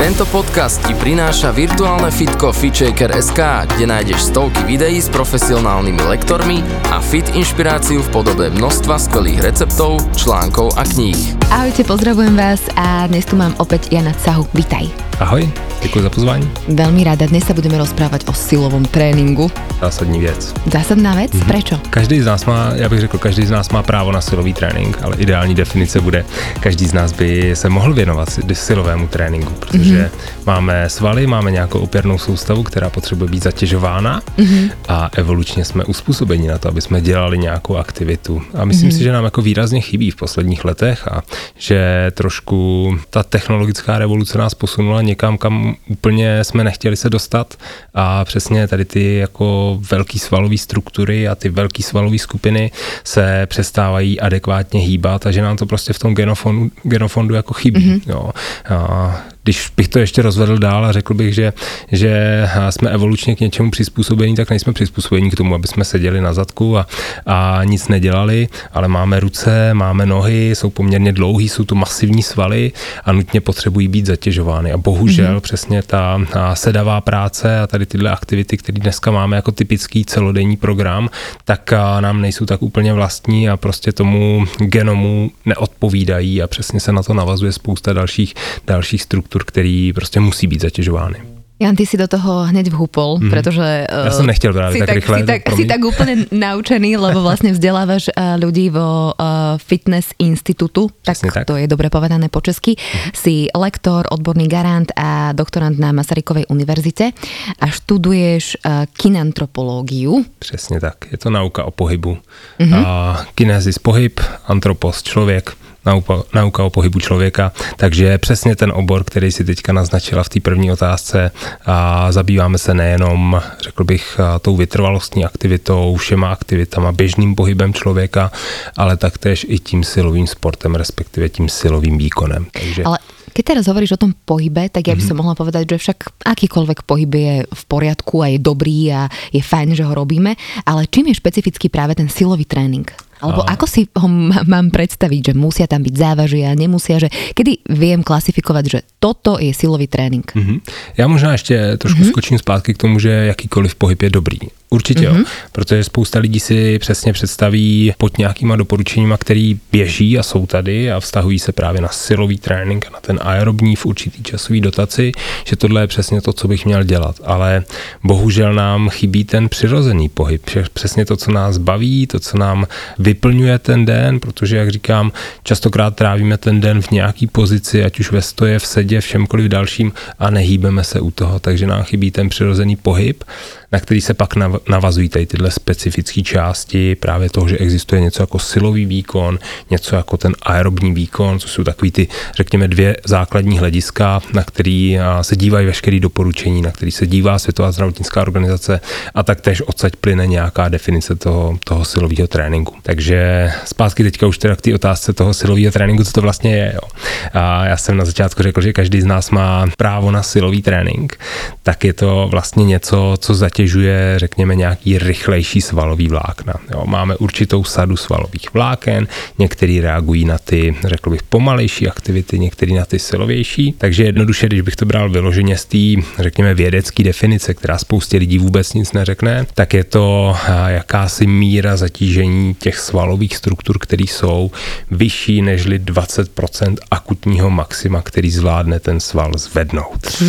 Tento 0.00 0.24
podcast 0.32 0.80
ti 0.88 0.96
prináša 0.96 1.52
virtuálne 1.52 2.08
fitko 2.08 2.56
FitShaker.sk, 2.56 3.36
kde 3.68 3.84
nájdeš 3.84 4.32
stovky 4.32 4.64
videí 4.64 4.96
s 4.96 5.12
profesionálnymi 5.12 6.00
lektormi 6.08 6.64
a 6.88 7.04
fit 7.04 7.28
inšpiráciu 7.36 8.00
v 8.00 8.08
podobe 8.08 8.48
množstva 8.48 8.96
skvelých 8.96 9.44
receptov, 9.44 10.00
článkov 10.16 10.72
a 10.80 10.88
kníh. 10.88 11.36
Ahojte, 11.52 11.84
pozdravujem 11.84 12.32
vás 12.32 12.64
a 12.80 13.12
dnes 13.12 13.28
tu 13.28 13.36
mám 13.36 13.52
opäť 13.60 13.92
Jana 13.92 14.16
Cahu. 14.16 14.48
Vítaj. 14.56 14.88
Ahoj, 15.20 15.44
děkuji 15.82 16.02
za 16.02 16.10
pozvání. 16.10 16.50
Veľmi 16.68 17.02
rada. 17.04 17.26
Dnes 17.26 17.44
sa 17.44 17.56
budeme 17.56 17.78
rozprávať 17.80 18.28
o 18.28 18.32
silovom 18.32 18.84
tréninku. 18.84 19.50
Zásadní 19.80 20.20
věc. 20.20 20.54
Zásadná 20.72 21.14
vec? 21.14 21.32
Mm-hmm. 21.32 21.46
Prečo? 21.48 21.76
Každý 21.90 22.20
z 22.20 22.26
nás 22.26 22.44
má, 22.44 22.72
já 22.74 22.88
bych 22.88 23.00
řekl, 23.00 23.18
každý 23.18 23.46
z 23.46 23.50
nás 23.50 23.68
má 23.70 23.82
právo 23.82 24.12
na 24.12 24.20
silový 24.20 24.52
trénink, 24.52 24.98
ale 25.02 25.16
ideální 25.16 25.54
definice 25.54 26.00
bude, 26.00 26.24
každý 26.60 26.86
z 26.86 26.92
nás 26.92 27.12
by 27.12 27.56
se 27.56 27.68
mohl 27.68 27.94
věnovat 27.94 28.28
silovému 28.52 29.08
tréninku, 29.08 29.52
protože 29.52 30.10
mm-hmm. 30.12 30.46
máme 30.46 30.88
svaly, 30.88 31.26
máme 31.26 31.50
nějakou 31.50 31.78
opěrnou 31.78 32.18
soustavu, 32.18 32.62
která 32.62 32.90
potřebuje 32.90 33.30
být 33.30 33.42
zatěžována 33.42 34.22
mm-hmm. 34.38 34.70
a 34.88 35.10
evolučně 35.16 35.64
jsme 35.64 35.84
uspůsobeni 35.84 36.48
na 36.48 36.58
to, 36.58 36.68
aby 36.68 36.80
jsme 36.80 37.00
dělali 37.00 37.38
nějakou 37.38 37.76
aktivitu. 37.76 38.42
A 38.54 38.64
myslím 38.64 38.90
mm-hmm. 38.90 38.96
si, 38.96 39.02
že 39.02 39.12
nám 39.12 39.24
jako 39.24 39.42
výrazně 39.42 39.80
chybí 39.80 40.10
v 40.10 40.16
posledních 40.16 40.64
letech 40.64 41.08
a 41.08 41.22
že 41.58 42.10
trošku 42.14 42.98
ta 43.10 43.22
technologická 43.22 43.98
revoluce 43.98 44.38
nás 44.38 44.54
posunula 44.54 45.02
někam, 45.02 45.38
kam 45.38 45.69
úplně 45.88 46.44
jsme 46.44 46.64
nechtěli 46.64 46.96
se 46.96 47.10
dostat 47.10 47.54
a 47.94 48.24
přesně 48.24 48.68
tady 48.68 48.84
ty 48.84 49.16
jako 49.16 49.78
velký 49.90 50.18
svalové 50.18 50.58
struktury 50.58 51.28
a 51.28 51.34
ty 51.34 51.48
velký 51.48 51.82
svalové 51.82 52.18
skupiny 52.18 52.70
se 53.04 53.46
přestávají 53.46 54.20
adekvátně 54.20 54.80
hýbat 54.80 55.26
a 55.26 55.30
že 55.30 55.42
nám 55.42 55.56
to 55.56 55.66
prostě 55.66 55.92
v 55.92 55.98
tom 55.98 56.14
genofondu, 56.14 56.70
genofondu 56.82 57.34
jako 57.34 57.54
chybí. 57.54 57.80
Mm-hmm. 57.80 58.10
Jo. 58.10 58.30
A 58.76 59.20
když 59.50 59.72
bych 59.76 59.88
to 59.88 59.98
ještě 59.98 60.22
rozvedl 60.22 60.58
dál 60.58 60.84
a 60.84 60.92
řekl 60.92 61.14
bych, 61.14 61.34
že, 61.34 61.52
že 61.92 62.44
jsme 62.70 62.90
evolučně 62.90 63.36
k 63.36 63.40
něčemu 63.40 63.70
přizpůsobení, 63.70 64.36
tak 64.36 64.50
nejsme 64.50 64.72
přizpůsobení 64.72 65.30
k 65.30 65.34
tomu, 65.34 65.54
aby 65.54 65.66
jsme 65.66 65.84
seděli 65.84 66.20
na 66.20 66.32
zadku 66.32 66.78
a, 66.78 66.86
a 67.26 67.60
nic 67.64 67.88
nedělali, 67.88 68.48
ale 68.72 68.88
máme 68.88 69.20
ruce, 69.20 69.74
máme 69.74 70.06
nohy, 70.06 70.50
jsou 70.54 70.70
poměrně 70.70 71.12
dlouhý, 71.12 71.48
jsou 71.48 71.64
tu 71.64 71.74
masivní 71.74 72.22
svaly 72.22 72.72
a 73.04 73.12
nutně 73.12 73.40
potřebují 73.40 73.88
být 73.88 74.06
zatěžovány. 74.06 74.72
A 74.72 74.76
bohužel 74.76 75.36
mm-hmm. 75.36 75.40
přesně 75.40 75.82
ta, 75.82 76.20
ta 76.32 76.54
sedavá 76.54 77.00
práce 77.00 77.60
a 77.60 77.66
tady 77.66 77.86
tyhle 77.86 78.10
aktivity, 78.10 78.56
které 78.56 78.78
dneska 78.80 79.10
máme 79.10 79.36
jako 79.36 79.52
typický 79.52 80.04
celodenní 80.04 80.56
program, 80.56 81.10
tak 81.44 81.72
nám 82.00 82.20
nejsou 82.20 82.46
tak 82.46 82.62
úplně 82.62 82.92
vlastní 82.92 83.48
a 83.48 83.56
prostě 83.56 83.92
tomu 83.92 84.46
genomu 84.58 85.30
neodpovídají 85.46 86.42
a 86.42 86.46
přesně 86.46 86.80
se 86.80 86.92
na 86.92 87.02
to 87.02 87.14
navazuje 87.14 87.52
spousta 87.52 87.92
dalších, 87.92 88.34
dalších 88.66 89.02
struktur 89.02 89.39
struktur, 89.40 89.44
který 89.44 89.92
prostě 89.92 90.20
musí 90.20 90.46
být 90.46 90.60
zatěžovány. 90.60 91.16
Jan, 91.60 91.76
ty 91.76 91.84
si 91.84 92.00
do 92.00 92.08
toho 92.08 92.48
hneď 92.48 92.72
vhúpol, 92.72 93.20
mm. 93.20 93.28
pretože... 93.28 93.84
Ja 93.84 94.16
som 94.16 94.24
nechtěl 94.24 94.48
práve 94.48 94.80
tak, 94.80 94.88
tak 94.88 94.96
rýchle. 94.96 95.16
Si 95.20 95.24
tak, 95.28 95.40
si 95.52 95.64
tak 95.68 95.80
úplne 95.84 96.24
naučený, 96.32 96.96
lebo 96.96 97.20
vlastne 97.20 97.52
vzdelávaš 97.52 98.08
uh, 98.16 98.40
ľudí 98.40 98.72
vo 98.72 99.12
uh, 99.12 99.60
Fitness 99.60 100.16
Institutu, 100.16 100.88
tak, 101.04 101.20
tak 101.20 101.44
to 101.44 101.60
je 101.60 101.68
dobre 101.68 101.92
povedané 101.92 102.32
po 102.32 102.40
česky. 102.40 102.80
Mm. 102.80 103.12
Si 103.12 103.52
lektor, 103.52 104.08
odborný 104.08 104.48
garant 104.48 104.88
a 104.96 105.36
doktorant 105.36 105.76
na 105.76 105.92
Masarykovej 105.92 106.48
univerzite 106.48 107.12
a 107.60 107.66
študuješ 107.68 108.64
uh, 108.64 108.88
kinantropológiu. 108.96 110.24
Přesně 110.40 110.80
tak, 110.80 111.12
je 111.12 111.20
to 111.20 111.28
nauka 111.28 111.68
o 111.68 111.76
pohybu. 111.76 112.16
Mm-hmm. 112.56 112.82
A 112.88 113.20
kinezis 113.36 113.76
pohyb, 113.76 114.16
antropos 114.48 115.04
člověk, 115.04 115.59
nauka, 115.86 116.14
nauka 116.34 116.64
o 116.64 116.70
pohybu 116.70 117.00
člověka, 117.00 117.52
takže 117.76 118.18
přesně 118.18 118.56
ten 118.56 118.72
obor, 118.74 119.04
který 119.04 119.32
si 119.32 119.44
teďka 119.44 119.72
naznačila 119.72 120.22
v 120.22 120.28
té 120.28 120.40
první 120.40 120.72
otázce 120.72 121.30
a 121.66 122.12
zabýváme 122.12 122.58
se 122.58 122.74
nejenom, 122.74 123.42
řekl 123.60 123.84
bych, 123.84 124.20
tou 124.40 124.56
vytrvalostní 124.56 125.24
aktivitou, 125.24 125.96
všema 125.96 126.32
aktivitama, 126.32 126.92
běžným 126.92 127.34
pohybem 127.34 127.74
člověka, 127.74 128.32
ale 128.76 128.96
taktéž 128.96 129.46
i 129.48 129.58
tím 129.58 129.84
silovým 129.84 130.26
sportem, 130.26 130.74
respektive 130.74 131.28
tím 131.28 131.48
silovým 131.48 131.98
výkonem. 131.98 132.46
Takže... 132.52 132.84
Ale 132.84 132.98
keď 133.30 133.44
teraz 133.46 133.70
hovoríš 133.70 133.94
o 133.94 134.02
tom 134.02 134.12
pohybe, 134.26 134.66
tak 134.74 134.90
ja 134.90 134.94
by 134.98 135.00
som 135.00 135.14
mm-hmm. 135.14 135.18
mohla 135.22 135.38
povedať, 135.38 135.62
že 135.70 135.76
však 135.78 136.26
akýkoľvek 136.26 136.82
pohyb 136.82 137.12
je 137.14 137.34
v 137.46 137.62
poriadku 137.70 138.26
a 138.26 138.26
je 138.26 138.42
dobrý 138.42 138.90
a 138.90 139.06
je 139.30 139.38
fajn, 139.38 139.78
že 139.78 139.86
ho 139.86 139.94
robíme, 139.94 140.34
ale 140.66 140.90
čím 140.90 141.14
je 141.14 141.20
špecifický 141.22 141.70
práve 141.70 141.94
ten 141.94 142.10
silový 142.10 142.42
tréning? 142.42 142.90
Alebo 143.20 143.44
ako 143.44 143.66
si 143.68 143.88
ho 143.96 144.08
mám 144.44 144.72
predstaviť, 144.72 145.32
že 145.32 145.34
musia 145.36 145.66
tam 145.68 145.84
byť 145.84 145.94
závažia, 145.96 146.56
nemusia, 146.56 146.96
že 146.98 147.08
kedy 147.36 147.68
viem 147.76 148.00
klasifikovať, 148.00 148.64
že 148.64 148.78
toto 148.98 149.36
je 149.36 149.52
silový 149.52 149.86
trénink? 149.86 150.32
Mm-hmm. 150.32 150.60
Já 150.96 151.08
možná 151.08 151.32
ještě 151.32 151.76
trošku 151.76 152.00
mm-hmm. 152.00 152.08
skočím 152.08 152.38
zpátky 152.38 152.74
k 152.74 152.78
tomu, 152.78 152.98
že 152.98 153.10
jakýkoliv 153.10 153.74
pohyb 153.74 154.02
je 154.02 154.10
dobrý. 154.10 154.38
Určitě 154.72 155.00
mm-hmm. 155.00 155.04
jo, 155.04 155.14
mhm. 155.14 155.24
protože 155.52 155.84
spousta 155.84 156.18
lidí 156.18 156.40
si 156.40 156.78
přesně 156.78 157.12
představí 157.12 157.94
pod 157.98 158.18
nějakýma 158.18 158.56
doporučeníma, 158.56 159.16
který 159.16 159.60
běží 159.72 160.18
a 160.18 160.22
jsou 160.22 160.46
tady 160.46 160.92
a 160.92 161.00
vztahují 161.00 161.38
se 161.38 161.52
právě 161.52 161.80
na 161.80 161.88
silový 161.88 162.38
trénink 162.38 162.86
a 162.86 162.90
na 162.90 163.00
ten 163.00 163.18
aerobní 163.22 163.76
v 163.76 163.86
určitý 163.86 164.22
časový 164.22 164.60
dotaci, 164.60 165.12
že 165.44 165.56
tohle 165.56 165.82
je 165.82 165.86
přesně 165.86 166.20
to, 166.20 166.32
co 166.32 166.48
bych 166.48 166.66
měl 166.66 166.84
dělat. 166.84 167.16
Ale 167.24 167.64
bohužel 168.04 168.54
nám 168.54 168.88
chybí 168.88 169.24
ten 169.24 169.48
přirozený 169.48 170.08
pohyb, 170.08 170.42
přesně 170.72 171.06
to, 171.06 171.16
co 171.16 171.32
nás 171.32 171.58
baví, 171.58 172.06
to, 172.06 172.20
co 172.20 172.38
nám 172.38 172.66
vyplňuje 172.98 173.58
ten 173.58 173.84
den, 173.84 174.20
protože, 174.20 174.56
jak 174.56 174.70
říkám, 174.70 175.12
častokrát 175.42 175.96
trávíme 175.96 176.38
ten 176.38 176.60
den 176.60 176.82
v 176.82 176.90
nějaký 176.90 177.26
pozici, 177.26 177.84
ať 177.84 178.00
už 178.00 178.12
ve 178.12 178.22
stoje, 178.22 178.58
v 178.58 178.66
sedě, 178.66 179.00
v 179.00 179.06
čemkoliv 179.06 179.46
dalším 179.46 179.92
a 180.18 180.30
nehýbeme 180.30 180.84
se 180.84 181.00
u 181.00 181.10
toho, 181.10 181.38
takže 181.38 181.66
nám 181.66 181.82
chybí 181.82 182.10
ten 182.10 182.28
přirozený 182.28 182.76
pohyb 182.76 183.24
na 183.72 183.80
který 183.80 184.00
se 184.00 184.14
pak 184.14 184.36
navazují 184.68 185.08
tady 185.08 185.26
tyhle 185.26 185.50
specifické 185.50 186.22
části, 186.22 186.94
právě 186.94 187.30
toho, 187.30 187.48
že 187.48 187.58
existuje 187.58 188.00
něco 188.00 188.22
jako 188.22 188.38
silový 188.38 188.86
výkon, 188.86 189.38
něco 189.70 189.96
jako 189.96 190.16
ten 190.16 190.34
aerobní 190.42 190.92
výkon, 190.92 191.38
co 191.38 191.48
jsou 191.48 191.64
takový 191.64 191.90
ty, 191.90 192.08
řekněme, 192.36 192.68
dvě 192.68 192.96
základní 193.04 193.58
hlediska, 193.58 194.20
na 194.32 194.44
který 194.44 194.98
se 195.22 195.36
dívají 195.36 195.66
veškeré 195.66 196.00
doporučení, 196.00 196.62
na 196.62 196.70
který 196.70 196.90
se 196.90 197.06
dívá 197.06 197.38
Světová 197.38 197.72
zdravotnická 197.72 198.22
organizace 198.22 198.80
a 199.14 199.22
taktéž 199.22 199.62
odsaď 199.62 199.96
plyne 199.96 200.26
nějaká 200.26 200.68
definice 200.68 201.16
toho, 201.16 201.58
toho 201.64 201.84
silového 201.84 202.28
tréninku. 202.28 202.74
Takže 202.82 203.50
zpátky 203.64 204.02
teďka 204.02 204.26
už 204.26 204.38
teda 204.38 204.56
k 204.56 204.60
té 204.60 204.74
otázce 204.74 205.12
toho 205.12 205.34
silového 205.34 205.72
tréninku, 205.72 206.04
co 206.04 206.12
to 206.12 206.20
vlastně 206.20 206.56
je. 206.56 206.72
Jo. 206.74 206.88
A 207.32 207.66
já 207.66 207.76
jsem 207.76 207.96
na 207.96 208.04
začátku 208.04 208.42
řekl, 208.42 208.60
že 208.60 208.72
každý 208.72 209.00
z 209.00 209.04
nás 209.04 209.30
má 209.30 209.66
právo 209.76 210.10
na 210.10 210.22
silový 210.22 210.62
trénink, 210.62 211.18
tak 211.62 211.84
je 211.84 211.92
to 211.92 212.28
vlastně 212.30 212.64
něco, 212.64 213.14
co 213.20 213.34
zatěžuje, 213.34 214.14
řekněme, 214.16 214.49
nějaký 214.56 214.98
rychlejší 214.98 215.60
svalový 215.60 216.08
vlákna. 216.08 216.54
Jo, 216.70 216.82
máme 216.86 217.16
určitou 217.16 217.64
sadu 217.64 217.96
svalových 217.96 218.54
vláken, 218.54 219.08
některý 219.38 219.80
reagují 219.80 220.24
na 220.24 220.38
ty, 220.38 220.76
řekl 220.84 221.10
bych, 221.10 221.22
pomalejší 221.22 221.88
aktivity, 221.88 222.38
některý 222.38 222.74
na 222.74 222.84
ty 222.84 222.98
silovější. 222.98 223.74
Takže 223.78 224.04
jednoduše, 224.04 224.46
když 224.46 224.60
bych 224.60 224.76
to 224.76 224.86
bral 224.86 225.10
vyloženě 225.10 225.56
z 225.56 225.64
té, 225.64 226.02
řekněme, 226.18 226.54
vědecké 226.54 227.02
definice, 227.02 227.54
která 227.54 227.78
spoustě 227.78 228.16
lidí 228.16 228.38
vůbec 228.38 228.72
nic 228.72 228.92
neřekne, 228.92 229.46
tak 229.54 229.74
je 229.74 229.84
to 229.84 230.36
jakási 230.66 231.26
míra 231.26 231.76
zatížení 231.76 232.54
těch 232.54 232.78
svalových 232.78 233.36
struktur, 233.36 233.78
které 233.78 234.04
jsou 234.04 234.50
vyšší 234.90 235.42
než 235.42 235.66
20% 235.66 236.76
akutního 236.90 237.50
maxima, 237.50 238.02
který 238.02 238.30
zvládne 238.30 238.80
ten 238.80 239.00
sval 239.00 239.32
zvednout. 239.36 240.22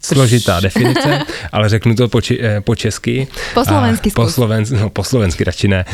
Složitá 0.00 0.60
definice, 0.60 1.18
ale 1.52 1.68
řeknu 1.68 1.94
to 1.94 2.08
po, 2.08 2.20
či, 2.20 2.40
po 2.60 2.74
česky. 2.74 3.26
Po 3.54 3.64
slovensky 3.64 4.10
Po, 4.10 4.28
sloven, 4.28 4.64
no, 4.80 4.90
po 4.90 5.04
slovensky 5.04 5.44
radši 5.44 5.68
ne. 5.68 5.84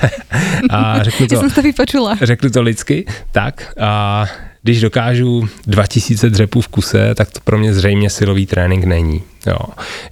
a 0.70 1.02
řeknu 1.02 1.26
to, 1.26 1.34
Já 1.34 1.40
jsem 1.40 1.50
to 1.50 1.62
vypočula. 1.62 2.18
Řeknu 2.22 2.50
to 2.50 2.62
lidsky, 2.62 3.06
tak. 3.32 3.72
A 3.80 4.26
když 4.62 4.80
dokážu 4.80 5.48
2000 5.66 6.30
dřepů 6.30 6.60
v 6.60 6.68
kuse, 6.68 7.14
tak 7.14 7.30
to 7.30 7.40
pro 7.44 7.58
mě 7.58 7.74
zřejmě 7.74 8.10
silový 8.10 8.46
trénink 8.46 8.84
není. 8.84 9.22
Jo. 9.46 9.58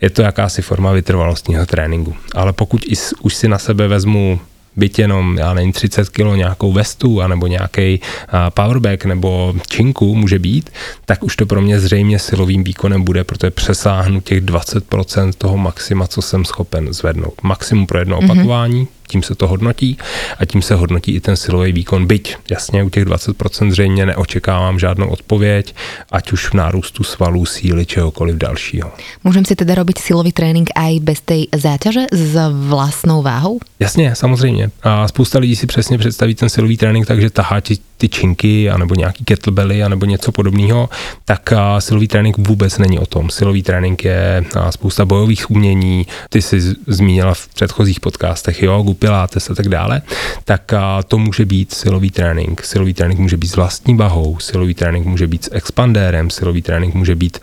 Je 0.01 0.11
to 0.11 0.23
jakási 0.23 0.63
forma 0.63 0.93
vytrvalostního 0.93 1.67
tréninku. 1.67 2.17
Ale 2.35 2.53
pokud 2.53 2.83
i, 2.87 2.95
už 3.21 3.35
si 3.35 3.49
na 3.49 3.59
sebe 3.59 3.89
vezmu 3.89 4.41
byť 4.77 4.99
jenom, 4.99 5.39
já 5.39 5.55
nevím, 5.55 5.73
30 5.73 6.09
kg 6.09 6.37
nějakou 6.37 6.73
vestu, 6.73 7.23
anebo 7.23 7.47
nějaký 7.47 8.01
powerback 8.49 9.05
nebo 9.05 9.55
činku 9.69 10.15
může 10.15 10.39
být, 10.39 10.71
tak 11.05 11.23
už 11.23 11.37
to 11.37 11.47
pro 11.47 11.61
mě 11.61 11.81
zřejmě 11.81 12.19
silovým 12.19 12.65
výkonem 12.65 13.05
bude, 13.05 13.25
protože 13.25 13.51
přesáhnu 13.51 14.21
těch 14.21 14.41
20% 14.41 15.33
toho 15.39 15.57
maxima, 15.57 16.07
co 16.07 16.23
jsem 16.23 16.45
schopen 16.45 16.93
zvednout. 16.93 17.35
Maximum 17.43 17.87
pro 17.87 17.99
jedno 17.99 18.21
mhm. 18.21 18.31
opakování, 18.31 18.85
mm-hmm 18.85 18.94
tím 19.09 19.23
se 19.23 19.35
to 19.35 19.49
hodnotí 19.49 19.99
a 20.39 20.45
tím 20.45 20.63
se 20.63 20.75
hodnotí 20.75 21.15
i 21.15 21.21
ten 21.21 21.37
silový 21.37 21.73
výkon. 21.73 22.07
Byť 22.07 22.37
jasně 22.51 22.83
u 22.83 22.89
těch 22.89 23.05
20% 23.05 23.71
zřejmě 23.71 24.07
neočekávám 24.07 24.79
žádnou 24.79 25.09
odpověď, 25.09 25.75
ať 26.13 26.33
už 26.33 26.49
v 26.51 26.55
nárůstu 26.55 27.05
svalů, 27.05 27.47
síly, 27.47 27.87
čehokoliv 27.87 28.37
dalšího. 28.37 28.93
Můžeme 29.25 29.45
si 29.45 29.57
teda 29.57 29.75
robiť 29.75 29.99
silový 29.99 30.33
trénink 30.33 30.71
aj 30.75 31.01
bez 31.01 31.21
tej 31.21 31.49
záťaže 31.57 32.07
s 32.13 32.35
vlastnou 32.69 33.23
váhou? 33.23 33.59
Jasně, 33.81 34.15
samozřejmě. 34.15 34.71
A 34.83 35.09
spousta 35.09 35.39
lidí 35.39 35.57
si 35.57 35.67
přesně 35.67 35.99
představí 35.99 36.35
ten 36.35 36.49
silový 36.49 36.77
trénink 36.77 37.07
tak, 37.07 37.21
že 37.21 37.31
tahá 37.31 37.61
ti 37.61 37.79
ty 38.05 38.09
činky, 38.09 38.71
anebo 38.71 38.95
nějaký 38.95 39.25
kettlebelly, 39.25 39.83
anebo 39.83 40.07
něco 40.07 40.33
podobného, 40.33 40.89
tak 41.25 41.53
silový 41.79 42.09
trénink 42.09 42.39
vůbec 42.39 42.79
není 42.79 42.99
o 42.99 43.07
tom. 43.07 43.31
Silový 43.31 43.63
trénink 43.63 44.05
je 44.05 44.45
spousta 44.71 45.05
bojových 45.05 45.51
umění, 45.51 46.07
ty 46.29 46.43
jsi 46.43 46.61
zmínila 46.87 47.35
v 47.35 47.49
předchozích 47.49 48.01
podcastech, 48.01 48.63
jogu, 48.63 48.95
pilates 48.95 49.51
a 49.51 49.55
tak 49.55 49.69
dále, 49.69 50.03
tak 50.45 50.73
to 51.09 51.19
může 51.19 51.45
být 51.45 51.75
silový 51.75 52.11
trénink. 52.11 52.65
Silový 52.65 52.95
trénink 52.95 53.21
může 53.21 53.37
být 53.37 53.49
s 53.49 53.57
vlastní 53.57 53.97
bahou, 53.97 54.39
silový 54.39 54.75
trénink 54.75 55.07
může 55.07 55.27
být 55.27 55.45
s 55.45 55.51
expandérem, 55.53 56.31
silový 56.31 56.63
trénink 56.63 56.95
může 56.95 57.15
být 57.15 57.39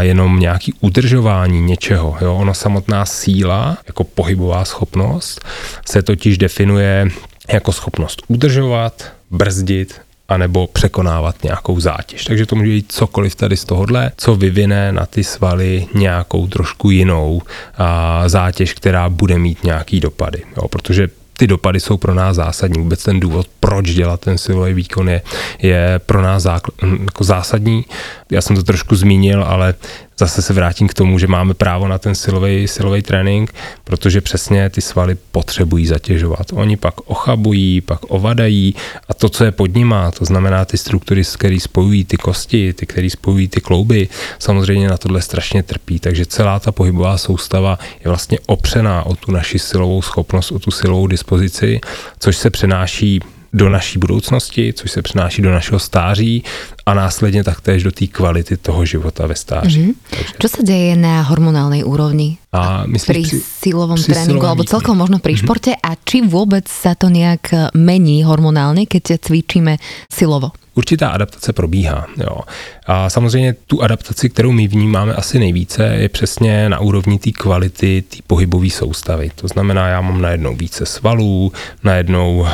jenom 0.00 0.38
nějaký 0.38 0.74
udržování 0.80 1.60
něčeho. 1.60 2.16
Jo? 2.20 2.34
Ono 2.34 2.54
samotná 2.54 3.06
síla, 3.06 3.78
jako 3.86 4.04
pohybová 4.04 4.64
schopnost, 4.64 5.44
se 5.86 6.02
totiž 6.02 6.38
definuje 6.38 7.08
jako 7.52 7.72
schopnost 7.72 8.22
udržovat, 8.28 9.12
brzdit, 9.30 10.00
anebo 10.28 10.66
překonávat 10.66 11.42
nějakou 11.42 11.80
zátěž. 11.80 12.24
Takže 12.24 12.46
to 12.46 12.56
může 12.56 12.70
být 12.70 12.92
cokoliv 12.92 13.34
tady 13.34 13.56
z 13.56 13.64
tohohle, 13.64 14.12
co 14.16 14.34
vyvine 14.36 14.92
na 14.92 15.06
ty 15.06 15.24
svaly 15.24 15.86
nějakou 15.94 16.46
trošku 16.46 16.90
jinou 16.90 17.42
a 17.78 18.22
zátěž, 18.28 18.74
která 18.74 19.08
bude 19.08 19.38
mít 19.38 19.64
nějaký 19.64 20.00
dopady. 20.00 20.42
Jo, 20.56 20.68
protože 20.68 21.08
ty 21.36 21.46
dopady 21.46 21.80
jsou 21.80 21.96
pro 21.96 22.14
nás 22.14 22.36
zásadní. 22.36 22.82
Vůbec 22.82 23.02
ten 23.02 23.20
důvod, 23.20 23.46
proč 23.60 23.90
dělat 23.90 24.20
ten 24.20 24.38
silový 24.38 24.74
výkon, 24.74 25.08
je, 25.08 25.22
je 25.62 26.00
pro 26.06 26.22
nás 26.22 26.42
zákl, 26.42 26.70
jako 27.00 27.24
zásadní. 27.24 27.84
Já 28.30 28.40
jsem 28.40 28.56
to 28.56 28.62
trošku 28.62 28.96
zmínil, 28.96 29.44
ale 29.44 29.74
zase 30.18 30.42
se 30.42 30.52
vrátím 30.52 30.88
k 30.88 30.94
tomu, 30.94 31.18
že 31.18 31.26
máme 31.26 31.54
právo 31.54 31.88
na 31.88 31.98
ten 31.98 32.14
silový, 32.14 32.68
silový 32.68 33.02
trénink, 33.02 33.54
protože 33.84 34.20
přesně 34.20 34.70
ty 34.70 34.80
svaly 34.80 35.16
potřebují 35.32 35.86
zatěžovat. 35.86 36.46
Oni 36.52 36.76
pak 36.76 36.94
ochabují, 37.06 37.80
pak 37.80 38.00
ovadají 38.08 38.74
a 39.08 39.14
to, 39.14 39.28
co 39.28 39.44
je 39.44 39.52
pod 39.52 39.74
nima, 39.74 40.10
to 40.10 40.24
znamená 40.24 40.64
ty 40.64 40.78
struktury, 40.78 41.22
které 41.38 41.60
spojují 41.60 42.04
ty 42.04 42.16
kosti, 42.16 42.72
ty, 42.72 42.86
které 42.86 43.10
spojují 43.10 43.48
ty 43.48 43.60
klouby, 43.60 44.08
samozřejmě 44.38 44.88
na 44.88 44.96
tohle 44.96 45.22
strašně 45.22 45.62
trpí. 45.62 45.98
Takže 45.98 46.26
celá 46.26 46.60
ta 46.60 46.72
pohybová 46.72 47.18
soustava 47.18 47.78
je 48.04 48.08
vlastně 48.08 48.38
opřená 48.46 49.06
o 49.06 49.16
tu 49.16 49.32
naši 49.32 49.58
silovou 49.58 50.02
schopnost, 50.02 50.52
o 50.52 50.58
tu 50.58 50.70
silovou 50.70 51.06
dispozici, 51.06 51.80
což 52.18 52.36
se 52.36 52.50
přenáší 52.50 53.20
do 53.54 53.68
naší 53.68 53.98
budoucnosti, 53.98 54.72
což 54.72 54.90
se 54.90 55.02
přináší 55.02 55.42
do 55.42 55.50
našeho 55.50 55.78
stáří 55.78 56.44
a 56.86 56.94
následně 56.94 57.44
taktéž 57.44 57.82
do 57.82 57.92
té 57.92 58.06
kvality 58.06 58.56
toho 58.56 58.84
života 58.84 59.26
ve 59.26 59.34
stáří. 59.34 59.82
Mm-hmm. 59.82 59.94
Takže. 60.10 60.34
Čo 60.38 60.48
sa 60.48 60.60
deje 60.60 60.92
na 61.00 61.24
hormonálnej 61.24 61.80
úrovni? 61.80 62.36
A 62.52 62.86
myslíš, 62.86 63.08
pri 63.08 63.22
při, 63.22 63.38
silovom 63.40 63.96
při 63.96 64.12
tréninku, 64.12 64.30
silovom 64.30 64.50
alebo 64.52 64.64
celkom 64.64 64.96
možno 64.98 65.18
pri 65.18 65.32
mm-hmm. 65.34 65.44
športe 65.48 65.72
a 65.74 65.90
či 66.04 66.22
vôbec 66.22 66.68
sa 66.68 66.92
to 66.94 67.08
nejak 67.08 67.72
mení 67.74 68.22
hormonálne, 68.22 68.84
keď 68.84 69.18
cvičíme 69.18 69.80
silovo? 70.12 70.52
určitá 70.74 71.08
adaptace 71.08 71.52
probíhá. 71.52 72.06
Jo. 72.16 72.40
A 72.86 73.10
samozřejmě 73.10 73.54
tu 73.66 73.82
adaptaci, 73.82 74.30
kterou 74.30 74.52
my 74.52 74.68
vnímáme 74.68 75.14
asi 75.14 75.38
nejvíce, 75.38 75.86
je 75.86 76.08
přesně 76.08 76.68
na 76.68 76.78
úrovni 76.80 77.18
té 77.18 77.30
kvality 77.30 78.02
té 78.02 78.16
pohybové 78.26 78.70
soustavy. 78.70 79.30
To 79.34 79.48
znamená, 79.48 79.88
já 79.88 80.00
mám 80.00 80.20
najednou 80.20 80.56
více 80.56 80.86
svalů, 80.86 81.52
najednou 81.84 82.46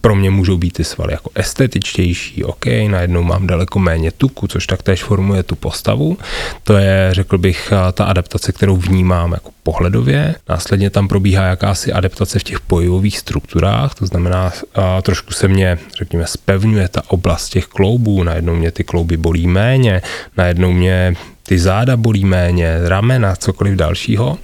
pro 0.00 0.16
mě 0.16 0.30
můžou 0.30 0.56
být 0.56 0.72
ty 0.72 0.84
svaly 0.84 1.12
jako 1.12 1.30
estetičtější, 1.34 2.44
OK, 2.44 2.66
najednou 2.66 3.22
mám 3.22 3.46
daleko 3.46 3.59
méně 3.78 4.10
tuku, 4.10 4.46
což 4.46 4.66
taktéž 4.66 5.04
formuje 5.04 5.42
tu 5.42 5.56
postavu. 5.56 6.18
To 6.64 6.76
je, 6.76 7.08
řekl 7.12 7.38
bych, 7.38 7.72
ta 7.92 8.04
adaptace, 8.04 8.52
kterou 8.52 8.76
vnímám 8.76 9.32
jako 9.32 9.50
pohledově. 9.62 10.34
Následně 10.48 10.90
tam 10.90 11.08
probíhá 11.08 11.44
jakási 11.44 11.92
adaptace 11.92 12.38
v 12.38 12.42
těch 12.42 12.60
pojivových 12.60 13.18
strukturách, 13.18 13.94
to 13.94 14.06
znamená, 14.06 14.52
a 14.74 15.02
trošku 15.02 15.32
se 15.32 15.48
mě, 15.48 15.78
řekněme, 15.98 16.26
spevňuje 16.26 16.88
ta 16.88 17.02
oblast 17.08 17.48
těch 17.48 17.66
kloubů, 17.66 18.22
najednou 18.22 18.54
mě 18.54 18.70
ty 18.70 18.84
klouby 18.84 19.16
bolí 19.16 19.46
méně, 19.46 20.02
najednou 20.36 20.72
mě 20.72 21.14
ty 21.42 21.58
záda 21.58 21.96
bolí 21.96 22.24
méně, 22.24 22.78
ramena, 22.84 23.36
cokoliv 23.36 23.74
dalšího. 23.74 24.38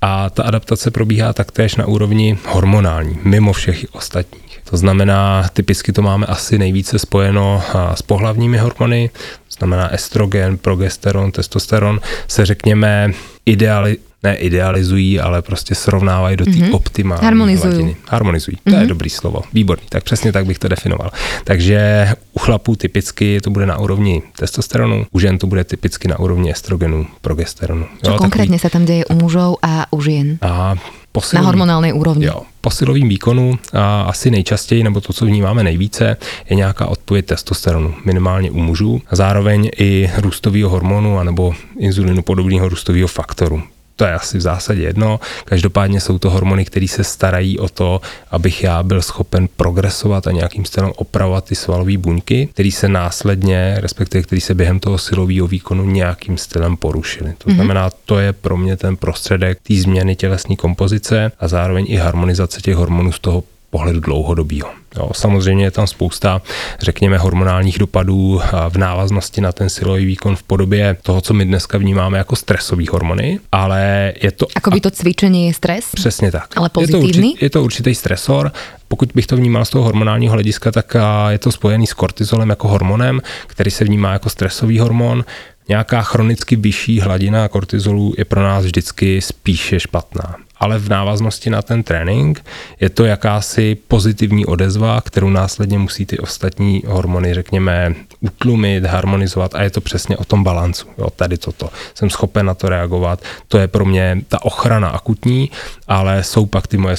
A 0.00 0.30
ta 0.30 0.42
adaptace 0.42 0.90
probíhá 0.90 1.32
taktéž 1.32 1.76
na 1.76 1.86
úrovni 1.86 2.38
hormonální, 2.46 3.18
mimo 3.24 3.52
všech 3.52 3.86
ostatních. 3.92 4.43
To 4.74 4.78
znamená, 4.78 5.50
typicky 5.52 5.92
to 5.92 6.02
máme 6.02 6.26
asi 6.26 6.58
nejvíce 6.58 6.98
spojeno 6.98 7.62
s 7.94 8.02
pohlavními 8.02 8.58
hormony, 8.58 9.10
to 9.48 9.54
znamená 9.58 9.94
estrogen, 9.94 10.58
progesteron, 10.58 11.32
testosteron, 11.32 12.00
se 12.28 12.46
řekněme 12.46 13.12
ideali, 13.46 13.96
ne 14.22 14.36
idealizují, 14.36 15.20
ale 15.20 15.42
prostě 15.42 15.74
srovnávají 15.74 16.36
do 16.36 16.44
té 16.44 16.50
mm-hmm. 16.50 16.74
optimální 16.74 17.24
Harmonizují. 17.24 17.74
Hladiny. 17.74 17.96
Harmonizují, 18.08 18.56
to 18.56 18.70
mm-hmm. 18.70 18.74
je 18.74 18.78
mhm. 18.78 18.88
dobrý 18.88 19.10
slovo, 19.10 19.42
výborný, 19.52 19.86
tak 19.88 20.04
přesně 20.04 20.32
tak 20.32 20.46
bych 20.46 20.58
to 20.58 20.68
definoval. 20.68 21.10
Takže 21.44 22.08
u 22.32 22.38
chlapů 22.38 22.76
typicky 22.76 23.40
to 23.40 23.50
bude 23.50 23.66
na 23.66 23.78
úrovni 23.78 24.22
testosteronu, 24.36 25.06
u 25.12 25.18
žen 25.18 25.38
to 25.38 25.46
bude 25.46 25.64
typicky 25.64 26.08
na 26.08 26.18
úrovni 26.18 26.50
estrogenu, 26.50 27.06
progesteronu. 27.20 27.86
Co 28.02 28.10
jo, 28.10 28.16
konkrétně 28.18 28.58
takový... 28.58 28.58
se 28.58 28.70
tam 28.70 28.84
děje 28.84 29.04
u 29.04 29.14
mužů 29.14 29.56
a 29.62 29.92
u 29.92 30.02
žen? 30.02 30.38
A 30.42 30.76
posilový, 31.14 31.44
na 31.44 31.46
hormonální 31.46 31.92
úrovni. 31.92 32.26
Jo, 32.26 32.42
posilovým 32.60 33.08
výkonu 33.08 33.58
a 33.72 34.02
asi 34.02 34.30
nejčastěji, 34.30 34.82
nebo 34.82 35.00
to, 35.00 35.12
co 35.12 35.26
vnímáme 35.26 35.62
nejvíce, 35.62 36.16
je 36.50 36.56
nějaká 36.56 36.86
odpověď 36.86 37.26
testosteronu, 37.26 37.94
minimálně 38.04 38.50
u 38.50 38.58
mužů, 38.58 39.02
a 39.10 39.16
zároveň 39.16 39.70
i 39.78 40.10
růstového 40.16 40.68
hormonu 40.68 41.18
anebo 41.18 41.54
inzulinu 41.78 42.22
podobného 42.22 42.68
růstového 42.68 43.08
faktoru 43.08 43.62
to 43.96 44.04
je 44.04 44.12
asi 44.12 44.38
v 44.38 44.40
zásadě 44.40 44.82
jedno. 44.82 45.20
Každopádně 45.44 46.00
jsou 46.00 46.18
to 46.18 46.30
hormony, 46.30 46.64
které 46.64 46.88
se 46.88 47.04
starají 47.04 47.58
o 47.58 47.68
to, 47.68 48.00
abych 48.30 48.64
já 48.64 48.82
byl 48.82 49.02
schopen 49.02 49.48
progresovat 49.56 50.26
a 50.26 50.32
nějakým 50.32 50.64
stylem 50.64 50.92
opravovat 50.96 51.44
ty 51.44 51.54
svalové 51.54 51.98
buňky, 51.98 52.48
které 52.52 52.70
se 52.70 52.88
následně, 52.88 53.76
respektive 53.78 54.22
které 54.22 54.40
se 54.40 54.54
během 54.54 54.80
toho 54.80 54.98
silového 54.98 55.46
výkonu 55.46 55.84
nějakým 55.84 56.38
stylem 56.38 56.76
porušily. 56.76 57.34
To 57.38 57.50
mm-hmm. 57.50 57.54
znamená, 57.54 57.90
to 58.04 58.18
je 58.18 58.32
pro 58.32 58.56
mě 58.56 58.76
ten 58.76 58.96
prostředek 58.96 59.58
té 59.62 59.74
změny 59.74 60.16
tělesní 60.16 60.56
kompozice 60.56 61.32
a 61.40 61.48
zároveň 61.48 61.86
i 61.88 61.96
harmonizace 61.96 62.60
těch 62.60 62.76
hormonů 62.76 63.12
z 63.12 63.18
toho 63.18 63.44
pohledu 63.74 64.00
dlouhodobého. 64.00 64.70
Jo, 64.96 65.10
samozřejmě 65.14 65.64
je 65.64 65.70
tam 65.70 65.86
spousta, 65.86 66.42
řekněme, 66.80 67.18
hormonálních 67.18 67.78
dopadů 67.78 68.40
v 68.68 68.76
návaznosti 68.76 69.40
na 69.40 69.52
ten 69.52 69.68
silový 69.68 70.04
výkon 70.04 70.36
v 70.36 70.42
podobě 70.42 70.96
toho, 71.02 71.20
co 71.20 71.34
my 71.34 71.44
dneska 71.44 71.78
vnímáme 71.78 72.18
jako 72.18 72.36
stresový 72.36 72.86
hormony, 72.86 73.40
ale 73.52 74.12
je 74.22 74.30
to... 74.30 74.46
Jako 74.54 74.70
by 74.70 74.80
to 74.80 74.90
cvičení 74.90 75.46
je 75.46 75.54
stres? 75.54 75.84
Přesně 75.94 76.30
tak. 76.30 76.56
Ale 76.56 76.68
pozitivní? 76.68 77.08
Je 77.10 77.10
to, 77.10 77.34
určit, 77.34 77.42
je 77.42 77.50
to 77.50 77.62
určitý 77.62 77.94
stresor. 77.94 78.52
Pokud 78.88 79.10
bych 79.14 79.26
to 79.26 79.36
vnímal 79.36 79.64
z 79.64 79.70
toho 79.70 79.84
hormonálního 79.84 80.32
hlediska, 80.32 80.72
tak 80.72 80.96
je 81.28 81.38
to 81.38 81.52
spojený 81.52 81.86
s 81.86 81.92
kortizolem 81.92 82.50
jako 82.50 82.68
hormonem, 82.68 83.20
který 83.46 83.70
se 83.70 83.84
vnímá 83.84 84.12
jako 84.12 84.30
stresový 84.30 84.78
hormon. 84.78 85.24
Nějaká 85.68 86.02
chronicky 86.02 86.56
vyšší 86.56 87.00
hladina 87.00 87.48
kortizolu 87.48 88.14
je 88.18 88.24
pro 88.24 88.42
nás 88.42 88.64
vždycky 88.64 89.20
spíše 89.20 89.80
špatná 89.80 90.36
ale 90.64 90.78
v 90.78 90.88
návaznosti 90.88 91.50
na 91.50 91.62
ten 91.62 91.82
trénink 91.82 92.44
je 92.80 92.88
to 92.88 93.04
jakási 93.04 93.76
pozitivní 93.88 94.46
odezva, 94.46 95.00
kterou 95.00 95.30
následně 95.30 95.78
musí 95.78 96.06
ty 96.06 96.18
ostatní 96.18 96.82
hormony, 96.86 97.34
řekněme, 97.34 97.94
utlumit, 98.20 98.84
harmonizovat 98.84 99.54
a 99.54 99.62
je 99.62 99.70
to 99.70 99.80
přesně 99.80 100.16
o 100.16 100.24
tom 100.24 100.44
balancu. 100.44 100.86
Jo, 100.98 101.10
tady 101.10 101.38
toto. 101.38 101.70
Jsem 101.94 102.10
schopen 102.10 102.46
na 102.46 102.54
to 102.54 102.68
reagovat. 102.68 103.22
To 103.48 103.58
je 103.58 103.68
pro 103.68 103.84
mě 103.84 104.18
ta 104.28 104.44
ochrana 104.44 104.88
akutní, 104.88 105.50
ale 105.88 106.22
jsou 106.22 106.46
pak 106.46 106.66
ty 106.66 106.76
moje 106.76 106.96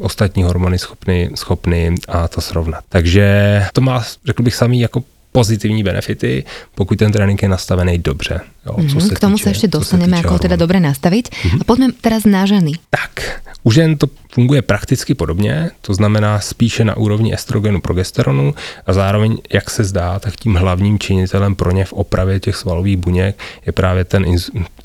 ostatní 0.00 0.42
hormony 0.42 0.78
schopny, 0.78 1.30
schopny 1.34 1.94
a 2.08 2.28
to 2.28 2.40
srovnat. 2.40 2.84
Takže 2.88 3.64
to 3.72 3.80
má, 3.80 4.04
řekl 4.24 4.42
bych, 4.42 4.54
samý 4.54 4.80
jako 4.80 5.02
pozitivní 5.38 5.82
benefity, 5.82 6.44
pokud 6.74 6.98
ten 6.98 7.12
trénink 7.12 7.42
je 7.42 7.48
nastavený 7.48 7.98
dobře. 7.98 8.40
Jo, 8.66 8.72
mm-hmm, 8.72 8.92
co 8.92 9.00
se 9.00 9.14
k 9.14 9.20
tomu 9.20 9.34
týče, 9.34 9.44
se 9.44 9.50
ještě 9.50 9.68
dostaneme, 9.68 10.16
jako 10.16 10.38
teda 10.38 10.56
dobře 10.56 10.80
nastavit. 10.80 11.28
Mm-hmm. 11.28 11.58
A 11.60 11.64
pojďme 11.64 11.86
teraz 12.00 12.24
na 12.24 12.46
ženy. 12.46 12.72
Tak, 12.90 13.40
u 13.62 13.70
žen 13.70 13.98
to 13.98 14.06
funguje 14.32 14.62
prakticky 14.62 15.14
podobně, 15.14 15.70
to 15.80 15.94
znamená 15.94 16.40
spíše 16.40 16.84
na 16.84 16.96
úrovni 16.96 17.34
estrogenu, 17.34 17.80
progesteronu 17.80 18.54
a 18.86 18.92
zároveň, 18.92 19.38
jak 19.52 19.70
se 19.70 19.84
zdá, 19.84 20.18
tak 20.18 20.36
tím 20.36 20.54
hlavním 20.54 20.98
činitelem 20.98 21.54
pro 21.54 21.70
ně 21.70 21.84
v 21.84 21.92
opravě 21.92 22.40
těch 22.40 22.56
svalových 22.56 22.96
buněk 22.96 23.38
je 23.66 23.72
právě 23.72 24.04
ten 24.04 24.26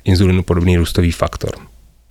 inzulinopodobný 0.03 0.77
růstový 0.77 1.11
faktor. 1.11 1.51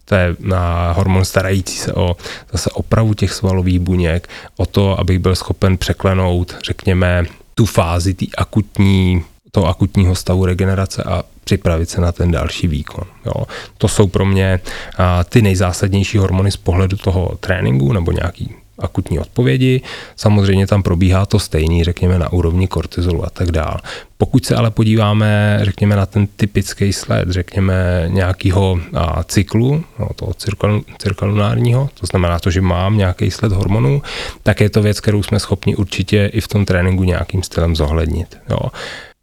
To 0.04 0.14
je 0.14 0.36
na 0.40 0.92
hormon 0.92 1.24
starající 1.24 1.76
se 1.76 1.92
o 1.94 2.16
zase 2.52 2.70
opravu 2.70 3.14
těch 3.14 3.32
svalových 3.32 3.80
buněk, 3.80 4.28
o 4.56 4.66
to, 4.66 5.00
abych 5.00 5.18
byl 5.18 5.34
schopen 5.34 5.78
překlenout, 5.78 6.56
řekněme, 6.64 7.26
tu 7.54 7.66
fázi 7.66 8.14
tý 8.14 8.34
akutní, 8.34 9.24
toho 9.50 9.66
akutního 9.66 10.14
stavu 10.14 10.46
regenerace 10.46 11.02
a 11.02 11.22
připravit 11.44 11.90
se 11.90 12.00
na 12.00 12.12
ten 12.12 12.30
další 12.30 12.68
výkon. 12.68 13.04
Jo. 13.26 13.44
To 13.78 13.88
jsou 13.88 14.06
pro 14.06 14.24
mě 14.24 14.60
a, 14.98 15.24
ty 15.24 15.42
nejzásadnější 15.42 16.18
hormony 16.18 16.50
z 16.50 16.56
pohledu 16.56 16.96
toho 16.96 17.36
tréninku 17.40 17.92
nebo 17.92 18.12
nějaký 18.12 18.54
akutní 18.82 19.18
odpovědi. 19.18 19.80
Samozřejmě 20.16 20.66
tam 20.66 20.82
probíhá 20.82 21.26
to 21.26 21.38
stejný, 21.38 21.84
řekněme, 21.84 22.18
na 22.18 22.32
úrovni 22.32 22.68
kortizolu 22.68 23.24
a 23.24 23.30
tak 23.30 23.50
dále. 23.50 23.76
Pokud 24.16 24.46
se 24.46 24.56
ale 24.56 24.70
podíváme, 24.70 25.58
řekněme, 25.62 25.96
na 25.96 26.06
ten 26.06 26.26
typický 26.26 26.92
sled, 26.92 27.30
řekněme, 27.30 28.04
nějakého 28.08 28.80
cyklu, 29.24 29.84
no, 29.98 30.08
toho 30.16 30.34
cirkul, 30.34 30.84
cirkulárního, 30.98 31.88
to 32.00 32.06
znamená 32.06 32.38
to, 32.38 32.50
že 32.50 32.60
mám 32.60 32.96
nějaký 32.96 33.30
sled 33.30 33.52
hormonů, 33.52 34.02
tak 34.42 34.60
je 34.60 34.70
to 34.70 34.82
věc, 34.82 35.00
kterou 35.00 35.22
jsme 35.22 35.40
schopni 35.40 35.76
určitě 35.76 36.30
i 36.32 36.40
v 36.40 36.48
tom 36.48 36.64
tréninku 36.64 37.04
nějakým 37.04 37.42
stylem 37.42 37.76
zohlednit. 37.76 38.38
Jo 38.50 38.70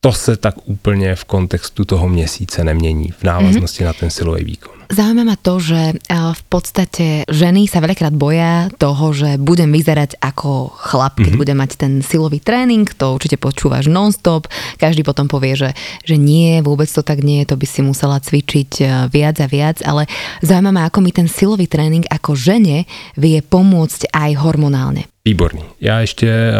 to 0.01 0.13
se 0.13 0.37
tak 0.37 0.55
úplně 0.65 1.15
v 1.15 1.25
kontextu 1.25 1.85
toho 1.85 2.09
měsíce 2.09 2.63
nemění 2.63 3.11
v 3.11 3.23
návaznosti 3.23 3.83
mm-hmm. 3.83 3.87
na 3.87 3.93
ten 3.93 4.09
silový 4.09 4.43
výkon. 4.43 4.78
Zaujíma 4.89 5.21
ma 5.21 5.37
to, 5.37 5.61
že 5.61 6.01
v 6.09 6.43
podstate 6.49 7.21
ženy 7.29 7.69
sa 7.69 7.77
veľakrát 7.77 8.09
boja 8.09 8.73
toho, 8.81 9.13
že 9.13 9.37
budem 9.37 9.69
vyzerať 9.69 10.17
ako 10.17 10.73
chlap, 10.73 11.21
keď 11.21 11.29
mm-hmm. 11.29 11.41
budem 11.45 11.57
mať 11.61 11.71
ten 11.77 11.93
silový 12.01 12.41
tréning, 12.41 12.89
to 12.97 13.13
určite 13.13 13.37
počúvaš 13.37 13.85
non-stop, 13.85 14.49
každý 14.81 15.05
potom 15.05 15.29
povie, 15.29 15.53
že, 15.53 15.69
že 16.01 16.17
nie, 16.17 16.65
vôbec 16.65 16.89
to 16.89 17.05
tak 17.05 17.21
nie, 17.21 17.45
to 17.45 17.53
by 17.53 17.69
si 17.69 17.85
musela 17.85 18.17
cvičiť 18.17 18.71
e, 18.81 18.85
viac 19.13 19.37
a 19.37 19.47
viac, 19.47 19.77
ale 19.85 20.09
zaujíma 20.41 20.73
ma, 20.73 20.81
ako 20.89 21.05
mi 21.05 21.13
ten 21.13 21.29
silový 21.29 21.69
tréning 21.69 22.09
ako 22.09 22.33
žene 22.33 22.89
vie 23.13 23.45
pomôcť 23.45 24.09
aj 24.09 24.41
hormonálne. 24.41 25.05
Výborný. 25.25 25.63
Já 25.81 25.99
ještě 25.99 26.53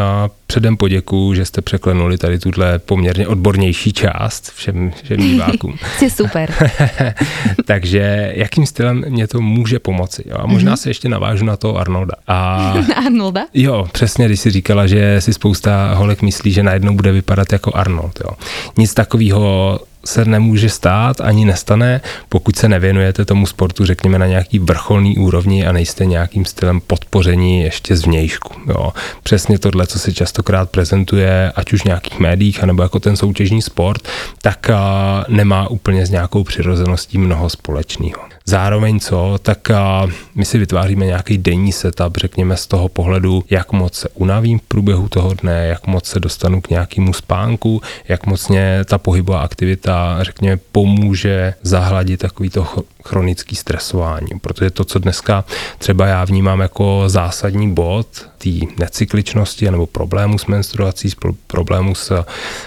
předem 0.48 0.78
poděkuju, 0.78 1.34
že 1.34 1.46
jste 1.46 1.62
překlenuli 1.62 2.18
tady 2.18 2.40
tuhle 2.40 2.80
poměrně 2.80 3.28
odbornější 3.28 3.94
část 3.94 4.52
všem, 4.52 4.92
všem 5.04 5.18
divákům. 5.18 5.76
Jsi 5.98 6.10
super. 6.10 6.54
Takže 7.66 8.19
jakým 8.34 8.66
stylem 8.66 9.04
mě 9.10 9.28
to 9.28 9.42
může 9.42 9.80
pomoci? 9.80 10.24
Jo? 10.26 10.36
A 10.40 10.48
možná 10.48 10.74
mm-hmm. 10.74 10.78
se 10.78 10.90
ještě 10.90 11.10
navážu 11.10 11.46
na 11.46 11.58
to 11.58 11.78
Arnolda. 11.78 12.14
A... 12.28 12.74
Arnolda? 13.06 13.42
Jo, 13.54 13.88
přesně, 13.92 14.26
když 14.26 14.40
si 14.40 14.52
říkala, 14.52 14.88
že 14.88 15.22
si 15.22 15.34
spousta 15.34 15.94
holek 15.94 16.22
myslí, 16.22 16.52
že 16.52 16.64
najednou 16.64 16.94
bude 16.96 17.12
vypadat 17.12 17.52
jako 17.54 17.76
Arnold. 17.76 18.22
Jo. 18.26 18.32
Nic 18.78 18.94
takového 18.94 19.80
se 20.06 20.26
nemůže 20.26 20.70
stát, 20.70 21.22
ani 21.22 21.46
nestane, 21.46 22.02
pokud 22.30 22.56
se 22.56 22.70
nevěnujete 22.70 23.26
tomu 23.26 23.46
sportu, 23.46 23.86
řekněme, 23.86 24.20
na 24.20 24.28
nějaký 24.28 24.60
vrcholný 24.60 25.18
úrovni 25.18 25.68
a 25.68 25.72
nejste 25.72 26.06
nějakým 26.06 26.46
stylem 26.46 26.82
podpoření 26.82 27.62
ještě 27.62 27.96
z 27.96 28.06
vnějšku. 28.06 28.54
Jo. 28.68 28.94
Přesně 29.24 29.60
tohle, 29.60 29.88
co 29.88 30.00
se 30.00 30.14
častokrát 30.14 30.70
prezentuje, 30.70 31.52
ať 31.56 31.74
už 31.74 31.82
v 31.82 31.86
nějakých 31.86 32.20
médiích, 32.20 32.64
anebo 32.64 32.84
jako 32.84 33.00
ten 33.00 33.18
soutěžní 33.18 33.62
sport, 33.62 34.08
tak 34.42 34.70
a, 34.70 35.26
nemá 35.28 35.68
úplně 35.68 36.06
s 36.06 36.10
nějakou 36.10 36.44
přirozeností 36.44 37.18
mnoho 37.18 37.50
společného. 37.50 38.39
Zároveň 38.50 39.00
co, 39.00 39.40
tak 39.42 39.72
a, 39.72 40.08
my 40.36 40.46
si 40.46 40.58
vytváříme 40.58 41.06
nějaký 41.06 41.38
denní 41.38 41.72
setup, 41.72 42.18
řekněme 42.18 42.58
z 42.58 42.68
toho 42.68 42.90
pohledu, 42.90 43.44
jak 43.50 43.72
moc 43.72 43.94
se 43.94 44.10
unavím 44.14 44.60
v 44.60 44.62
průběhu 44.62 45.10
toho 45.10 45.34
dne, 45.34 45.68
jak 45.68 45.88
moc 45.88 46.06
se 46.06 46.20
dostanu 46.20 46.62
k 46.62 46.70
nějakému 46.70 47.14
spánku, 47.14 47.82
jak 48.08 48.26
moc 48.26 48.48
mě 48.48 48.82
ta 48.86 48.98
pohybová 48.98 49.42
aktivita, 49.42 50.18
řekněme, 50.24 50.60
pomůže 50.72 51.54
zahladit 51.62 52.20
takovýto 52.20 52.68
chronický 53.06 53.56
stresování, 53.56 54.28
protože 54.42 54.72
to, 54.72 54.86
co 54.86 55.00
dneska 55.00 55.46
třeba 55.78 56.08
já 56.08 56.26
vnímám 56.26 56.60
jako 56.60 57.04
zásadní 57.08 57.74
bod 57.74 58.08
té 58.38 58.50
necykličnosti 58.80 59.72
nebo 59.72 59.86
problému 59.86 60.38
s 60.38 60.46
menstruací, 60.46 61.10
problému 61.48 61.96
s 61.96 62.24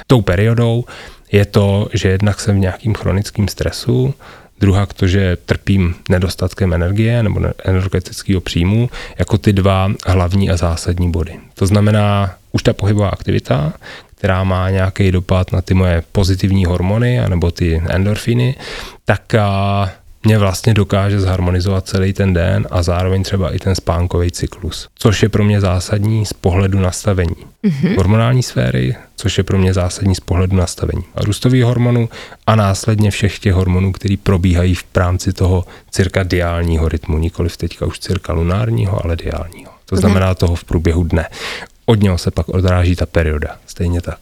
tou 0.06 0.22
periodou, 0.22 0.84
je 1.32 1.44
to, 1.44 1.88
že 1.92 2.08
jednak 2.08 2.40
jsem 2.40 2.56
v 2.56 2.58
nějakým 2.58 2.94
chronickým 2.94 3.48
stresu, 3.48 4.14
druhá 4.62 4.86
to, 4.86 5.06
že 5.06 5.36
trpím 5.36 5.94
nedostatkem 6.08 6.72
energie 6.72 7.22
nebo 7.22 7.40
energetického 7.64 8.40
příjmu, 8.40 8.90
jako 9.18 9.38
ty 9.38 9.52
dva 9.52 9.90
hlavní 10.06 10.50
a 10.50 10.56
zásadní 10.56 11.10
body. 11.10 11.34
To 11.54 11.66
znamená 11.66 12.34
už 12.52 12.62
ta 12.62 12.72
pohybová 12.72 13.08
aktivita, 13.08 13.72
která 14.14 14.44
má 14.44 14.70
nějaký 14.70 15.10
dopad 15.10 15.52
na 15.52 15.62
ty 15.62 15.74
moje 15.74 16.02
pozitivní 16.12 16.64
hormony 16.64 17.20
anebo 17.20 17.50
ty 17.50 17.82
endorfiny, 17.88 18.54
tak 19.04 19.34
mě 20.24 20.38
vlastně 20.38 20.74
dokáže 20.74 21.20
zharmonizovat 21.20 21.86
celý 21.86 22.12
ten 22.12 22.34
den 22.34 22.66
a 22.70 22.82
zároveň 22.82 23.22
třeba 23.22 23.54
i 23.54 23.58
ten 23.58 23.74
spánkový 23.74 24.30
cyklus, 24.30 24.88
což 24.94 25.22
je 25.22 25.28
pro 25.28 25.44
mě 25.44 25.60
zásadní 25.60 26.26
z 26.26 26.32
pohledu 26.32 26.80
nastavení 26.80 27.36
mm-hmm. 27.64 27.96
hormonální 27.96 28.42
sféry, 28.42 28.96
což 29.16 29.38
je 29.38 29.44
pro 29.44 29.58
mě 29.58 29.74
zásadní 29.74 30.14
z 30.14 30.20
pohledu 30.20 30.56
nastavení 30.56 31.04
růstových 31.16 31.64
hormonů 31.64 32.08
a 32.46 32.56
následně 32.56 33.10
všech 33.10 33.38
těch 33.38 33.54
hormonů, 33.54 33.92
které 33.92 34.14
probíhají 34.22 34.74
v 34.74 34.84
rámci 34.96 35.32
toho 35.32 35.64
cirkadiálního 35.90 36.88
rytmu, 36.88 37.18
nikoli 37.18 37.48
v 37.48 37.56
teďka 37.56 37.86
už 37.86 37.98
cirkalunárního, 37.98 39.04
ale 39.04 39.16
diálního. 39.16 39.72
To 39.86 39.96
znamená 39.96 40.34
toho 40.34 40.54
v 40.54 40.64
průběhu 40.64 41.04
dne. 41.04 41.28
Od 41.86 42.00
něho 42.00 42.18
se 42.18 42.30
pak 42.30 42.48
odráží 42.48 42.96
ta 42.96 43.06
perioda, 43.06 43.56
stejně 43.66 44.00
tak. 44.00 44.18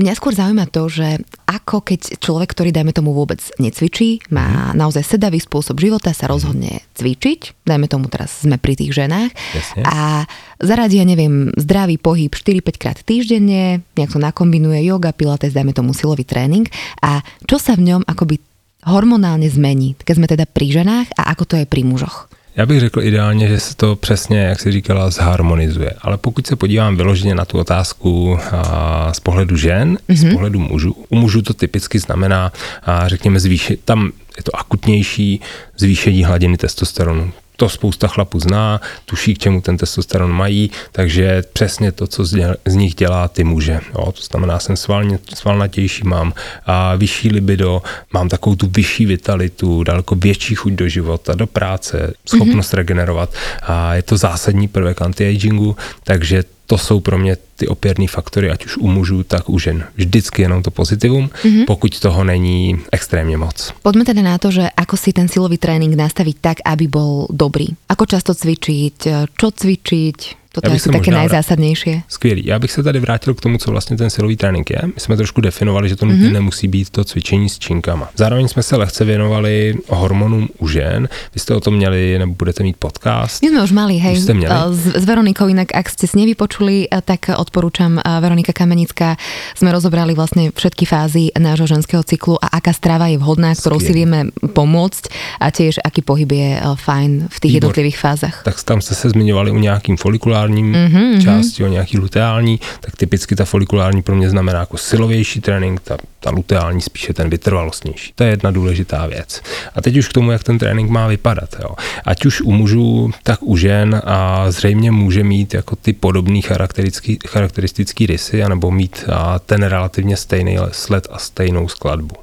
Mňa 0.00 0.16
skôr 0.16 0.32
zaujíma 0.32 0.72
to, 0.72 0.88
že 0.88 1.20
ako 1.44 1.84
keď 1.84 2.16
človek, 2.16 2.56
ktorý 2.56 2.72
dajme 2.72 2.96
tomu 2.96 3.12
vôbec 3.12 3.44
necvičí, 3.60 4.24
má 4.32 4.72
mhm. 4.72 4.80
naozaj 4.80 5.04
sedavý 5.04 5.36
spôsob 5.36 5.76
života, 5.76 6.16
sa 6.16 6.32
rozhodne 6.32 6.80
cvičiť, 6.96 7.68
dajme 7.68 7.92
tomu 7.92 8.08
teraz 8.08 8.40
sme 8.40 8.56
pri 8.56 8.72
tých 8.72 8.96
ženách 8.96 9.36
Jasne. 9.52 9.84
a 9.84 10.24
zaradí, 10.64 10.96
ja 10.96 11.04
neviem, 11.04 11.52
zdravý 11.60 12.00
pohyb 12.00 12.32
4-5 12.32 12.80
krát 12.80 12.98
týždenne, 13.04 13.84
nejak 13.92 14.16
to 14.16 14.20
nakombinuje 14.20 14.80
yoga, 14.80 15.12
pilates, 15.12 15.52
dajme 15.52 15.76
tomu 15.76 15.92
silový 15.92 16.24
tréning 16.24 16.64
a 17.04 17.20
čo 17.44 17.60
sa 17.60 17.76
v 17.76 17.92
ňom 17.92 18.08
akoby 18.08 18.40
hormonálne 18.88 19.46
zmení, 19.52 19.92
keď 20.00 20.14
sme 20.16 20.26
teda 20.26 20.48
pri 20.48 20.72
ženách 20.72 21.20
a 21.20 21.36
ako 21.36 21.44
to 21.44 21.54
je 21.60 21.68
pri 21.68 21.84
mužoch? 21.84 22.32
Já 22.56 22.66
bych 22.66 22.80
řekl 22.80 23.02
ideálně, 23.02 23.48
že 23.48 23.60
se 23.60 23.76
to 23.76 23.96
přesně, 23.96 24.38
jak 24.38 24.60
si 24.60 24.72
říkala, 24.72 25.10
zharmonizuje. 25.10 25.90
Ale 26.00 26.18
pokud 26.18 26.46
se 26.46 26.56
podívám 26.56 26.96
vyloženě 26.96 27.34
na 27.34 27.44
tu 27.44 27.58
otázku 27.58 28.38
a, 28.52 29.12
z 29.12 29.20
pohledu 29.20 29.56
žen, 29.56 29.98
mm-hmm. 30.08 30.30
z 30.30 30.32
pohledu 30.32 30.58
mužů, 30.58 30.96
u 31.08 31.16
mužů 31.16 31.42
to 31.42 31.54
typicky 31.54 31.98
znamená, 31.98 32.52
a, 32.82 33.08
řekněme, 33.08 33.40
zvýšit, 33.40 33.80
tam 33.84 34.12
je 34.36 34.42
to 34.42 34.56
akutnější 34.56 35.40
zvýšení 35.76 36.24
hladiny 36.24 36.56
testosteronu 36.56 37.32
to 37.56 37.68
spousta 37.68 38.08
chlapů 38.08 38.40
zná, 38.40 38.80
tuší, 39.06 39.34
k 39.34 39.38
čemu 39.38 39.60
ten 39.60 39.76
testosteron 39.76 40.32
mají, 40.32 40.70
takže 40.92 41.42
přesně 41.52 41.92
to, 41.92 42.06
co 42.06 42.24
z, 42.24 42.56
nich 42.66 42.94
dělá 42.94 43.28
ty 43.28 43.44
muže. 43.44 43.80
Jo, 43.98 44.12
to 44.12 44.22
znamená, 44.22 44.58
jsem 44.58 44.76
svalně, 44.76 45.18
svalnatější, 45.34 46.04
mám 46.04 46.32
a 46.66 46.94
vyšší 46.94 47.28
libido, 47.28 47.82
mám 48.12 48.28
takovou 48.28 48.56
tu 48.56 48.70
vyšší 48.76 49.06
vitalitu, 49.06 49.84
daleko 49.84 50.14
větší 50.14 50.54
chuť 50.54 50.72
do 50.72 50.88
života, 50.88 51.34
do 51.34 51.46
práce, 51.46 52.14
schopnost 52.26 52.72
mm-hmm. 52.72 52.76
regenerovat 52.76 53.34
a 53.62 53.94
je 53.94 54.02
to 54.02 54.16
zásadní 54.16 54.68
prvek 54.68 55.02
anti-agingu, 55.02 55.76
takže 56.04 56.44
to 56.66 56.78
jsou 56.78 57.00
pro 57.00 57.18
mě 57.18 57.36
ty 57.56 57.68
opěrné 57.68 58.08
faktory, 58.08 58.50
ať 58.50 58.64
už 58.64 58.76
u 58.76 58.86
mužů, 58.88 59.22
tak 59.22 59.48
u 59.50 59.58
žen. 59.58 59.84
Vždycky 59.96 60.42
jenom 60.42 60.62
to 60.62 60.70
pozitivum, 60.70 61.30
mm-hmm. 61.30 61.64
pokud 61.66 62.00
toho 62.00 62.24
není 62.24 62.78
extrémně 62.92 63.36
moc. 63.36 63.72
Pojďme 63.82 64.04
tedy 64.04 64.22
na 64.22 64.38
to, 64.38 64.50
že 64.50 64.70
ako 64.76 64.96
si 64.96 65.12
ten 65.12 65.28
silový 65.28 65.58
trénink 65.58 65.94
nastaviť 65.94 66.36
tak, 66.40 66.56
aby 66.64 66.88
bol 66.88 67.28
dobrý. 67.30 67.68
Ako 67.88 68.06
často 68.06 68.34
cvičiť, 68.34 69.28
čo 69.36 69.48
cvičiť, 69.52 70.41
Toto 70.52 70.70
je 70.70 70.76
asi 70.76 70.88
také 70.88 71.10
najzásadnější. 71.10 72.02
Skvělý. 72.08 72.42
Já 72.46 72.58
bych 72.58 72.72
se 72.72 72.82
tady 72.82 73.00
vrátil 73.00 73.34
k 73.34 73.40
tomu, 73.40 73.58
co 73.58 73.70
vlastně 73.70 73.96
ten 73.96 74.10
silový 74.10 74.36
trénink 74.36 74.70
je. 74.70 74.80
My 74.84 75.00
jsme 75.00 75.16
trošku 75.16 75.40
definovali, 75.40 75.88
že 75.88 75.96
to 75.96 76.06
nutně 76.06 76.28
mm-hmm. 76.28 76.32
nemusí 76.32 76.68
být 76.68 76.90
to 76.90 77.04
cvičení 77.04 77.48
s 77.48 77.58
činkama. 77.58 78.08
Zároveň 78.16 78.48
jsme 78.48 78.62
se 78.62 78.76
lehce 78.76 79.04
věnovali 79.04 79.74
hormonům 79.88 80.48
u 80.58 80.68
žen. 80.68 81.08
Vy 81.34 81.40
jste 81.40 81.54
o 81.54 81.60
tom 81.60 81.74
měli, 81.74 82.18
nebo 82.18 82.34
budete 82.34 82.62
mít 82.62 82.76
podcast. 82.76 83.42
My 83.42 83.48
jsme 83.48 83.62
už 83.62 83.72
mali, 83.72 83.96
hej. 83.96 84.12
Už 84.12 84.18
jste 84.18 84.34
měli? 84.34 84.54
S, 84.70 84.86
s 84.86 85.04
Veronikou, 85.04 85.48
jinak 85.48 85.68
ak 85.74 85.88
ste 85.88 86.06
si 86.06 86.16
nevypočuli, 86.20 86.86
eh, 86.92 87.00
tak 87.00 87.32
odporúčam 87.32 87.98
eh, 87.98 88.20
Veronika 88.20 88.52
Kamenická. 88.52 89.16
Jsme 89.56 89.72
rozobrali 89.72 90.14
vlastně 90.14 90.50
všetky 90.54 90.84
fázy 90.84 91.28
nášho 91.38 91.66
ženského 91.66 92.02
cyklu 92.02 92.44
a 92.44 92.46
aká 92.46 92.72
strava 92.72 93.06
je 93.06 93.18
vhodná, 93.18 93.54
kterou 93.54 93.80
si 93.80 93.92
vieme 93.92 94.28
pomôcť 94.52 95.08
a 95.40 95.50
tiež 95.50 95.80
aký 95.84 96.02
pohyb 96.02 96.32
je 96.32 96.60
eh, 96.60 96.64
fajn 96.76 97.28
v 97.30 97.40
těch 97.40 97.52
jednotlivých 97.52 97.98
fázách. 97.98 98.42
Tak 98.44 98.62
tam 98.62 98.80
jste 98.80 98.94
se 98.94 99.10
zmiňovali 99.10 99.50
o 99.50 99.58
nějakým 99.58 99.96
folikulárním 99.96 100.41
folikulární 100.42 100.72
mm-hmm. 100.72 101.22
části, 101.22 101.64
o 101.64 101.68
nějaký 101.68 101.98
luteální, 101.98 102.60
tak 102.80 102.96
typicky 102.96 103.36
ta 103.36 103.44
folikulární 103.44 104.02
pro 104.02 104.16
mě 104.16 104.30
znamená 104.30 104.60
jako 104.60 104.76
silovější 104.76 105.40
trénink, 105.40 105.80
ta, 105.80 105.96
ta 106.22 106.30
luteální 106.30 106.80
spíše 106.80 107.12
ten 107.12 107.30
vytrvalostnější. 107.30 108.12
To 108.14 108.24
je 108.24 108.30
jedna 108.30 108.50
důležitá 108.50 109.06
věc. 109.06 109.42
A 109.74 109.80
teď 109.80 109.96
už 109.96 110.08
k 110.08 110.12
tomu, 110.12 110.30
jak 110.30 110.44
ten 110.44 110.58
trénink 110.58 110.90
má 110.90 111.06
vypadat. 111.06 111.56
Jo. 111.62 111.74
Ať 112.04 112.26
už 112.26 112.40
u 112.40 112.52
mužů, 112.52 113.10
tak 113.22 113.38
u 113.42 113.56
žen 113.56 114.02
a 114.04 114.50
zřejmě 114.50 114.90
může 114.90 115.24
mít 115.24 115.54
jako 115.54 115.76
ty 115.76 115.92
podobný 115.92 116.42
charakteristický, 116.42 117.18
charakteristický 117.26 118.06
rysy, 118.06 118.42
anebo 118.42 118.70
mít 118.70 119.04
a 119.12 119.38
ten 119.38 119.62
relativně 119.62 120.16
stejný 120.16 120.58
sled 120.72 121.08
a 121.10 121.18
stejnou 121.18 121.68
skladbu. 121.68 122.14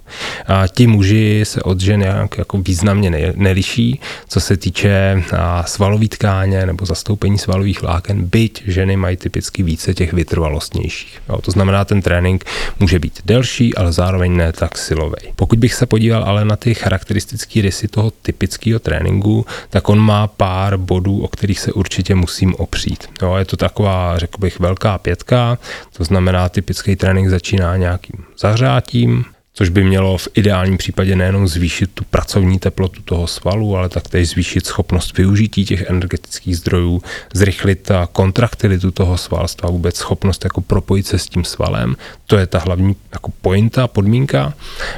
A 0.47 0.67
ti 0.67 0.87
muži 0.87 1.41
se 1.43 1.63
od 1.63 1.79
žen 1.79 1.99
nějak 1.99 2.37
jako 2.37 2.57
významně 2.57 3.33
neliší, 3.35 3.99
co 4.27 4.39
se 4.39 4.57
týče 4.57 5.23
svalový 5.65 6.09
tkáně 6.09 6.65
nebo 6.65 6.85
zastoupení 6.85 7.37
svalových 7.37 7.81
vláken, 7.81 8.25
byť 8.25 8.63
ženy 8.67 8.97
mají 8.97 9.17
typicky 9.17 9.63
více 9.63 9.93
těch 9.93 10.13
vytrvalostnějších. 10.13 11.21
Jo, 11.29 11.41
to 11.41 11.51
znamená, 11.51 11.85
ten 11.85 12.01
trénink 12.01 12.45
může 12.79 12.99
být 12.99 13.19
delší, 13.25 13.75
ale 13.75 13.88
ale 13.89 13.93
zároveň 13.93 14.37
ne 14.37 14.53
tak 14.53 14.77
silový. 14.77 15.33
Pokud 15.35 15.59
bych 15.59 15.73
se 15.73 15.85
podíval 15.85 16.23
ale 16.23 16.45
na 16.45 16.55
ty 16.55 16.73
charakteristické 16.73 17.61
rysy 17.61 17.87
toho 17.87 18.11
typického 18.11 18.79
tréninku, 18.79 19.45
tak 19.69 19.89
on 19.89 19.99
má 19.99 20.27
pár 20.27 20.77
bodů, 20.77 21.21
o 21.23 21.27
kterých 21.27 21.59
se 21.59 21.73
určitě 21.73 22.15
musím 22.15 22.55
opřít. 22.55 23.09
Jo, 23.21 23.35
je 23.35 23.45
to 23.45 23.57
taková, 23.57 24.17
řekl 24.17 24.37
bych, 24.37 24.59
velká 24.59 24.97
pětka, 24.97 25.57
to 25.97 26.03
znamená, 26.03 26.49
typický 26.49 26.95
trénink 26.95 27.29
začíná 27.29 27.77
nějakým 27.77 28.23
zahřátím, 28.39 29.25
což 29.53 29.69
by 29.69 29.83
mělo 29.83 30.17
v 30.17 30.27
ideálním 30.33 30.77
případě 30.77 31.15
nejenom 31.15 31.47
zvýšit 31.47 31.91
tu 31.93 32.03
pracovní 32.03 32.59
teplotu 32.59 33.01
toho 33.01 33.27
svalu, 33.27 33.77
ale 33.77 33.89
taktéž 33.89 34.29
zvýšit 34.29 34.65
schopnost 34.65 35.17
využití 35.17 35.65
těch 35.65 35.81
energetických 35.81 36.57
zdrojů, 36.57 37.01
zrychlit 37.33 37.91
kontraktilitu 38.11 38.91
toho 38.91 39.17
svalstva, 39.17 39.69
vůbec 39.69 39.95
schopnost 39.95 40.43
jako 40.43 40.61
propojit 40.61 41.07
se 41.07 41.19
s 41.19 41.27
tím 41.27 41.43
svalem. 41.43 41.95
To 42.25 42.37
je 42.37 42.47
ta 42.47 42.59
hlavní 42.59 42.95
jako 43.13 43.31
pointa, 43.41 43.87
podmínka. 43.87 44.53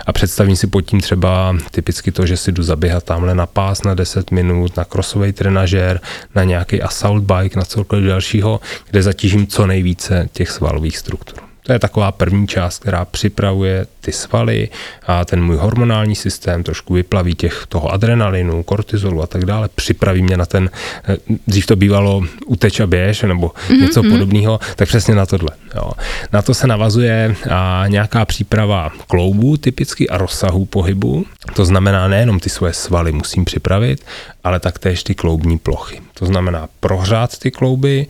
A 0.08 0.14
představím 0.14 0.56
si 0.56 0.68
pod 0.68 0.82
tím 0.82 1.02
třeba 1.02 1.56
typicky 1.72 2.12
to, 2.12 2.26
že 2.26 2.38
si 2.38 2.52
jdu 2.52 2.64
zaběhat 2.64 3.04
tamhle 3.04 3.36
na 3.36 3.46
pás 3.46 3.84
na 3.84 3.94
10 3.94 4.32
minut, 4.32 4.78
na 4.78 4.86
krosový 4.86 5.34
trenažér, 5.34 6.00
na 6.36 6.44
nějaký 6.44 6.82
assault 6.82 7.24
bike, 7.24 7.60
na 7.60 7.66
cokoliv 7.66 8.06
dalšího, 8.06 8.60
kde 8.90 9.04
zatížím 9.04 9.48
co 9.48 9.68
nejvíce 9.68 10.30
těch 10.34 10.50
svalových 10.52 10.98
struktur. 10.98 11.51
To 11.64 11.74
je 11.74 11.80
taková 11.80 12.12
první 12.12 12.48
část, 12.48 12.80
která 12.80 13.06
připravuje 13.06 13.86
ty 14.02 14.12
svaly 14.12 14.70
a 15.08 15.26
ten 15.26 15.44
můj 15.44 15.56
hormonální 15.56 16.16
systém 16.16 16.64
trošku 16.64 16.94
vyplaví 16.94 17.36
těch 17.36 17.66
toho 17.70 17.94
adrenalinu, 17.94 18.64
kortizolu 18.64 19.22
a 19.22 19.28
tak 19.28 19.46
dále, 19.46 19.70
připraví 19.76 20.24
mě 20.24 20.38
na 20.38 20.46
ten, 20.46 20.70
eh, 21.10 21.18
dřív 21.48 21.66
to 21.66 21.76
bývalo 21.76 22.24
uteč 22.46 22.80
a 22.80 22.88
běž 22.88 23.22
nebo 23.22 23.48
mm-hmm. 23.48 23.82
něco 23.82 24.04
mhm. 24.04 24.12
podobného, 24.12 24.60
tak 24.76 24.88
přesně 24.88 25.16
na 25.16 25.26
tohle. 25.26 25.50
Jo. 25.76 25.92
Na 26.34 26.42
to 26.42 26.54
se 26.54 26.68
navazuje 26.68 27.36
a 27.50 27.84
nějaká 27.88 28.26
příprava 28.26 28.92
kloubů 29.08 29.58
typicky 29.58 30.10
a 30.10 30.18
rozsahu 30.18 30.66
pohybu. 30.66 31.26
To 31.54 31.66
znamená 31.66 32.08
nejenom 32.08 32.40
ty 32.40 32.50
svoje 32.50 32.74
svaly 32.74 33.12
musím 33.12 33.46
připravit, 33.46 34.06
ale 34.44 34.60
taktéž 34.60 35.04
ty 35.04 35.16
kloubní 35.16 35.58
plochy. 35.58 36.02
To 36.14 36.26
znamená 36.26 36.68
prohřát 36.80 37.40
ty 37.40 37.52
klouby, 37.52 38.08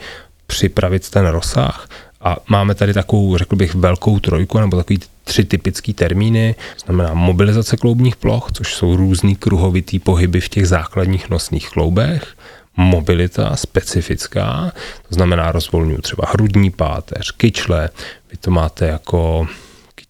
připravit 0.48 1.10
ten 1.10 1.28
rozsah 1.28 1.88
a 2.24 2.38
máme 2.50 2.76
tady 2.76 2.94
takovou, 2.94 3.38
řekl 3.38 3.56
bych, 3.56 3.76
velkou 3.76 4.20
trojku, 4.20 4.60
nebo 4.60 4.78
takový 4.78 5.00
tři 5.24 5.44
typické 5.44 5.94
termíny, 5.94 6.56
znamená 6.86 7.14
mobilizace 7.14 7.78
kloubních 7.78 8.16
ploch, 8.16 8.52
což 8.54 8.76
jsou 8.76 8.96
různý 8.96 9.36
kruhovitý 9.36 10.00
pohyby 10.00 10.42
v 10.42 10.50
těch 10.50 10.68
základních 10.68 11.30
nosných 11.30 11.70
kloubech, 11.70 12.36
mobilita 12.78 13.56
specifická, 13.56 14.72
to 15.10 15.16
znamená 15.16 15.52
rozvolňuji 15.52 15.98
třeba 15.98 16.28
hrudní 16.28 16.72
páteř, 16.72 17.32
kyčle, 17.32 17.90
vy 18.32 18.38
to 18.38 18.52
máte 18.52 18.88
jako 18.88 19.48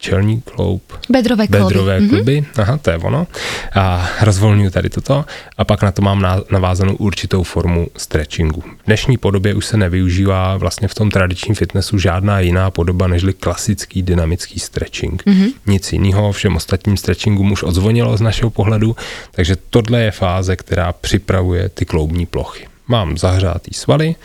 čelní 0.01 0.41
kloub. 0.41 0.81
Bedrové 1.09 1.47
klouby. 1.47 1.65
Bedrové 1.65 1.99
mm-hmm. 1.99 2.09
kluby, 2.09 2.45
aha, 2.57 2.77
to 2.77 2.91
je 2.91 2.97
ono. 2.97 3.27
A 3.75 4.09
rozvolňuji 4.21 4.69
tady 4.69 4.89
toto 4.89 5.25
a 5.57 5.65
pak 5.65 5.81
na 5.81 5.91
to 5.91 6.01
mám 6.01 6.25
navázanou 6.51 6.95
určitou 6.95 7.43
formu 7.43 7.87
stretchingu. 7.97 8.61
V 8.61 8.85
dnešní 8.85 9.17
podobě 9.17 9.53
už 9.53 9.65
se 9.65 9.77
nevyužívá 9.77 10.57
vlastně 10.57 10.87
v 10.87 10.93
tom 10.93 11.11
tradičním 11.11 11.55
fitnessu 11.55 11.99
žádná 11.99 12.39
jiná 12.39 12.71
podoba 12.71 13.07
nežli 13.07 13.33
klasický 13.33 14.03
dynamický 14.03 14.59
stretching. 14.59 15.23
Mm-hmm. 15.23 15.53
Nic 15.65 15.93
jiného, 15.93 16.31
všem 16.31 16.55
ostatním 16.55 16.97
stretchingům 16.97 17.51
už 17.51 17.63
odzvonilo 17.63 18.17
z 18.17 18.21
našeho 18.21 18.49
pohledu, 18.49 18.95
takže 19.31 19.55
tohle 19.69 20.01
je 20.01 20.11
fáze, 20.11 20.55
která 20.55 20.93
připravuje 20.93 21.69
ty 21.69 21.85
kloubní 21.85 22.25
plochy. 22.25 22.67
Mám 22.87 23.17
zahřátý 23.17 23.73
svaly, 23.73 24.15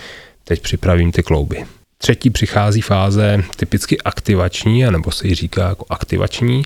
teď 0.45 0.63
připravím 0.63 1.13
ty 1.13 1.23
klouby. 1.23 1.65
Třetí 1.99 2.31
přichází 2.31 2.81
fáze 2.81 3.43
typicky 3.57 4.01
aktivační, 4.01 4.83
nebo 4.91 5.11
se 5.11 5.29
ji 5.29 5.35
říká 5.35 5.69
jako 5.69 5.85
aktivační, 5.91 6.63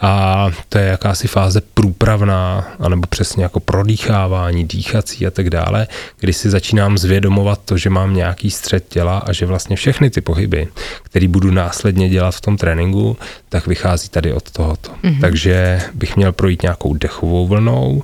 a 0.00 0.46
to 0.68 0.78
je 0.78 0.86
jakási 0.86 1.28
fáze 1.28 1.60
průpravná, 1.74 2.72
anebo 2.78 3.06
přesně 3.06 3.42
jako 3.42 3.60
prodýchávání, 3.60 4.64
dýchací 4.64 5.26
a 5.26 5.30
tak 5.30 5.50
dále, 5.50 5.86
kdy 6.20 6.32
si 6.32 6.50
začínám 6.50 6.98
zvědomovat 6.98 7.60
to, 7.64 7.76
že 7.76 7.90
mám 7.90 8.14
nějaký 8.14 8.50
střed 8.50 8.88
těla 8.88 9.18
a 9.18 9.32
že 9.32 9.46
vlastně 9.46 9.76
všechny 9.76 10.10
ty 10.10 10.20
pohyby, 10.20 10.68
které 11.02 11.28
budu 11.28 11.50
následně 11.50 12.08
dělat 12.08 12.30
v 12.34 12.40
tom 12.40 12.56
tréninku, 12.56 13.16
tak 13.48 13.66
vychází 13.66 14.08
tady 14.08 14.32
od 14.32 14.50
tohoto. 14.50 14.90
Mm-hmm. 14.90 15.20
Takže 15.20 15.80
bych 15.94 16.16
měl 16.16 16.32
projít 16.32 16.62
nějakou 16.62 16.94
dechovou 16.94 17.46
vlnou, 17.46 18.02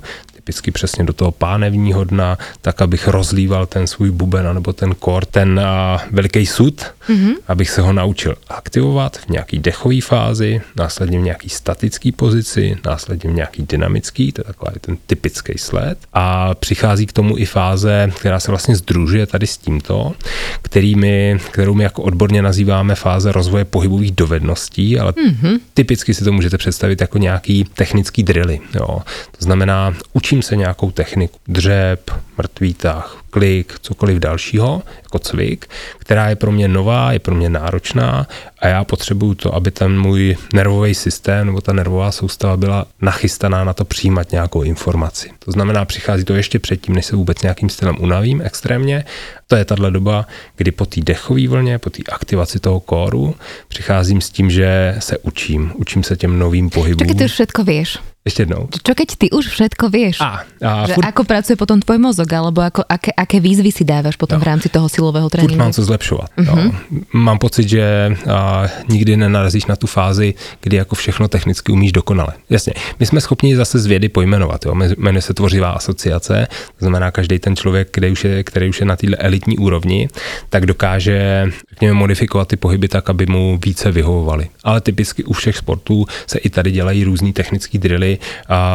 typicky 0.49 0.71
přesně 0.71 1.03
do 1.03 1.13
toho 1.13 1.31
pánevního 1.31 2.03
dna, 2.03 2.37
tak 2.61 2.81
abych 2.81 3.07
rozlíval 3.07 3.65
ten 3.65 3.87
svůj 3.87 4.11
buben 4.11 4.53
nebo 4.53 4.73
ten 4.73 4.95
kor, 4.95 5.25
ten 5.25 5.59
uh, 5.59 6.01
veliký 6.11 6.45
sud, 6.45 6.85
mm-hmm. 7.09 7.33
abych 7.47 7.69
se 7.69 7.81
ho 7.81 7.93
naučil 7.93 8.35
aktivovat 8.47 9.17
v 9.17 9.29
nějaký 9.29 9.59
dechové 9.59 10.01
fázi, 10.01 10.61
následně 10.75 11.19
v 11.19 11.21
nějaký 11.21 11.49
statický 11.49 12.11
pozici, 12.11 12.77
následně 12.85 13.29
v 13.29 13.33
nějaký 13.33 13.65
dynamický, 13.69 14.31
to 14.31 14.41
je 14.41 14.45
takový 14.45 14.79
ten 14.81 14.97
typický 15.07 15.57
sled. 15.57 15.97
A 16.13 16.55
přichází 16.55 17.05
k 17.05 17.13
tomu 17.13 17.37
i 17.37 17.45
fáze, 17.45 18.11
která 18.19 18.39
se 18.39 18.51
vlastně 18.51 18.75
združuje 18.75 19.25
tady 19.25 19.47
s 19.47 19.57
tímto, 19.57 20.13
kterými, 20.61 21.39
kterou 21.51 21.73
my 21.73 21.83
jako 21.83 22.03
odborně 22.03 22.41
nazýváme 22.41 22.95
fáze 22.95 23.31
rozvoje 23.31 23.65
pohybových 23.65 24.11
dovedností, 24.11 24.99
ale 24.99 25.11
mm-hmm. 25.11 25.59
typicky 25.73 26.13
si 26.13 26.23
to 26.23 26.31
můžete 26.31 26.57
představit 26.57 27.01
jako 27.01 27.17
nějaký 27.17 27.63
technický 27.75 28.23
drily. 28.23 28.59
Jo. 28.75 29.01
To 29.37 29.45
znamená, 29.45 29.93
učím 30.13 30.38
naučím 30.39 30.47
se 30.49 30.55
nějakou 30.55 30.91
techniku, 30.91 31.37
dřep, 31.47 32.11
mrtvý 32.37 32.73
tah, 32.73 33.23
klik, 33.29 33.73
cokoliv 33.81 34.19
dalšího, 34.19 34.81
jako 35.03 35.19
cvik, 35.19 35.67
která 35.99 36.29
je 36.29 36.35
pro 36.35 36.51
mě 36.51 36.67
nová, 36.67 37.11
je 37.11 37.19
pro 37.19 37.35
mě 37.35 37.49
náročná 37.49 38.27
a 38.59 38.67
já 38.67 38.83
potřebuju 38.83 39.35
to, 39.35 39.55
aby 39.55 39.71
ten 39.71 39.99
můj 39.99 40.37
nervový 40.53 40.95
systém 40.95 41.47
nebo 41.47 41.61
ta 41.61 41.73
nervová 41.73 42.11
soustava 42.11 42.57
byla 42.57 42.85
nachystaná 43.01 43.63
na 43.63 43.73
to 43.73 43.85
přijímat 43.85 44.31
nějakou 44.31 44.63
informaci. 44.63 45.31
To 45.39 45.51
znamená, 45.51 45.85
přichází 45.85 46.23
to 46.23 46.33
ještě 46.33 46.59
předtím, 46.59 46.95
než 46.95 47.05
se 47.05 47.15
vůbec 47.15 47.41
nějakým 47.41 47.69
stylem 47.69 47.95
unavím 47.99 48.41
extrémně. 48.41 49.05
To 49.47 49.55
je 49.55 49.65
tahle 49.65 49.91
doba, 49.91 50.25
kdy 50.55 50.71
po 50.71 50.85
té 50.85 51.01
dechové 51.01 51.47
vlně, 51.47 51.79
po 51.79 51.89
té 51.89 52.03
aktivaci 52.11 52.59
toho 52.59 52.79
kóru, 52.79 53.35
přicházím 53.67 54.21
s 54.21 54.29
tím, 54.29 54.49
že 54.49 54.95
se 54.99 55.17
učím. 55.17 55.71
Učím 55.75 56.03
se 56.03 56.15
těm 56.15 56.39
novým 56.39 56.69
pohybům. 56.69 57.07
Čo 57.07 57.15
ty 57.15 57.27
všetko 57.27 57.63
vieš? 57.63 57.99
Ešte 58.29 58.45
jednou. 58.45 58.69
Čo 58.69 58.93
keď 58.93 59.09
ty 59.17 59.27
už 59.33 59.49
všetko 59.49 59.89
vieš? 59.89 60.21
A, 60.21 60.45
a 60.61 60.85
že 60.85 60.93
furt... 60.93 61.05
ako 61.09 61.21
pracuje 61.25 61.57
potom 61.57 61.81
tvoj 61.81 61.97
mozog, 61.97 62.29
alebo 62.29 62.61
ako, 62.61 62.85
aké, 62.85 63.09
aké 63.09 63.41
výzvy 63.41 63.73
si 63.73 63.81
dávaš 63.81 64.21
potom 64.21 64.37
no. 64.37 64.45
v 64.45 64.47
rámci 64.53 64.69
toho 64.69 64.85
silového 64.85 65.25
tréninku? 65.33 65.57
Furt 65.57 65.65
mám 65.65 65.73
co 65.73 65.83
zlepšovat. 65.83 66.29
Uh-huh. 66.37 66.69
No. 66.69 67.01
Mám 67.13 67.41
pocit, 67.41 67.65
že 67.69 68.13
a, 68.29 68.69
nikdy 68.85 69.17
nenarazíš 69.17 69.65
na 69.65 69.75
tu 69.75 69.87
fázi, 69.89 70.37
kdy 70.61 70.77
jako 70.77 70.95
všechno 70.95 71.27
technicky 71.27 71.71
umíš 71.71 71.91
dokonale. 71.91 72.37
Jasně, 72.49 72.73
my 72.99 73.05
jsme 73.05 73.21
schopni 73.21 73.55
zase 73.55 73.79
z 73.79 73.85
vědy 73.85 74.09
pojmenovat. 74.09 74.65
Jo? 74.65 74.75
Jmenuje 74.97 75.21
se 75.21 75.33
tvořivá 75.33 75.71
asociace, 75.71 76.47
to 76.79 76.85
znamená 76.85 77.11
každý 77.11 77.39
ten 77.39 77.55
člověk, 77.55 77.87
který 77.91 78.11
už 78.11 78.23
je, 78.23 78.43
který 78.43 78.69
už 78.69 78.79
je 78.79 78.85
na 78.85 78.95
této 78.95 79.17
elitní 79.17 79.57
úrovni, 79.57 80.09
tak 80.49 80.65
dokáže 80.65 81.45
řekněme, 81.69 81.93
modifikovat 81.93 82.47
ty 82.47 82.55
pohyby 82.55 82.87
tak, 82.87 83.09
aby 83.09 83.25
mu 83.25 83.59
více 83.65 83.91
vyhovovaly. 83.91 84.49
Ale 84.63 84.81
typicky 84.81 85.23
u 85.23 85.33
všech 85.33 85.57
sportů 85.57 86.05
se 86.27 86.37
i 86.37 86.49
tady 86.49 86.71
dělají 86.71 87.03
různý 87.03 87.33
technické 87.33 87.77
drily 87.77 88.18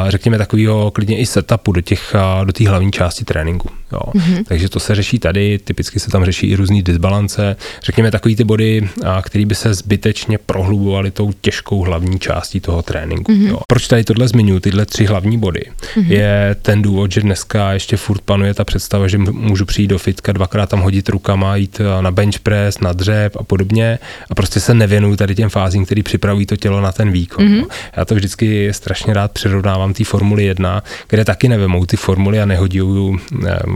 řekněme 0.08 0.38
takového 0.38 0.90
klidně 0.90 1.18
i 1.18 1.26
setupu 1.26 1.72
do 1.72 1.80
těch, 1.80 2.14
do 2.44 2.52
té 2.52 2.68
hlavní 2.68 2.92
části 2.92 3.24
tréninku. 3.24 3.70
Jo. 3.94 4.00
Mm-hmm. 4.14 4.44
Takže 4.48 4.68
to 4.68 4.80
se 4.80 4.94
řeší 4.94 5.18
tady, 5.18 5.58
typicky 5.58 6.00
se 6.00 6.10
tam 6.10 6.24
řeší 6.24 6.46
i 6.46 6.56
různý 6.56 6.82
disbalance, 6.82 7.56
řekněme 7.84 8.10
takový 8.10 8.36
ty 8.36 8.44
body, 8.44 8.88
které 9.22 9.46
by 9.46 9.54
se 9.54 9.74
zbytečně 9.74 10.38
prohlubovaly 10.38 11.10
tou 11.10 11.32
těžkou 11.40 11.80
hlavní 11.80 12.18
částí 12.18 12.60
toho 12.60 12.82
tréninku. 12.82 13.32
Mm-hmm. 13.32 13.48
Jo. 13.48 13.58
Proč 13.68 13.88
tady 13.88 14.04
tohle 14.04 14.28
zmiňuji, 14.28 14.60
tyhle 14.60 14.86
tři 14.86 15.04
hlavní 15.04 15.38
body? 15.38 15.64
Mm-hmm. 15.96 16.12
Je 16.12 16.56
ten 16.62 16.82
důvod, 16.82 17.12
že 17.12 17.20
dneska 17.20 17.72
ještě 17.72 17.96
furt 17.96 18.20
panuje 18.20 18.54
ta 18.54 18.64
představa, 18.64 19.08
že 19.08 19.18
můžu 19.18 19.64
přijít 19.64 19.88
do 19.88 19.98
fitka, 19.98 20.32
dvakrát 20.32 20.68
tam 20.68 20.80
hodit 20.80 21.08
rukama, 21.08 21.56
jít 21.56 21.80
na 22.00 22.10
bench 22.10 22.38
press, 22.38 22.80
na 22.80 22.92
dřep 22.92 23.36
a 23.36 23.42
podobně 23.44 23.98
a 24.30 24.34
prostě 24.34 24.60
se 24.60 24.74
nevěnuju 24.74 25.16
tady 25.16 25.34
těm 25.34 25.48
fázím, 25.48 25.84
který 25.84 26.02
připravují 26.02 26.46
to 26.46 26.56
tělo 26.56 26.80
na 26.80 26.92
ten 26.92 27.10
výkon. 27.10 27.46
Mm-hmm. 27.46 27.66
Já 27.96 28.04
to 28.04 28.14
vždycky 28.14 28.72
strašně 28.72 29.14
rád 29.14 29.32
přirovnávám 29.32 29.94
té 29.94 30.04
Formuli 30.04 30.44
1, 30.44 30.82
kde 31.08 31.24
taky 31.24 31.48
nevemou 31.48 31.86
ty 31.86 31.96
formuly 31.96 32.40
a 32.40 32.46
nehodí, 32.46 32.80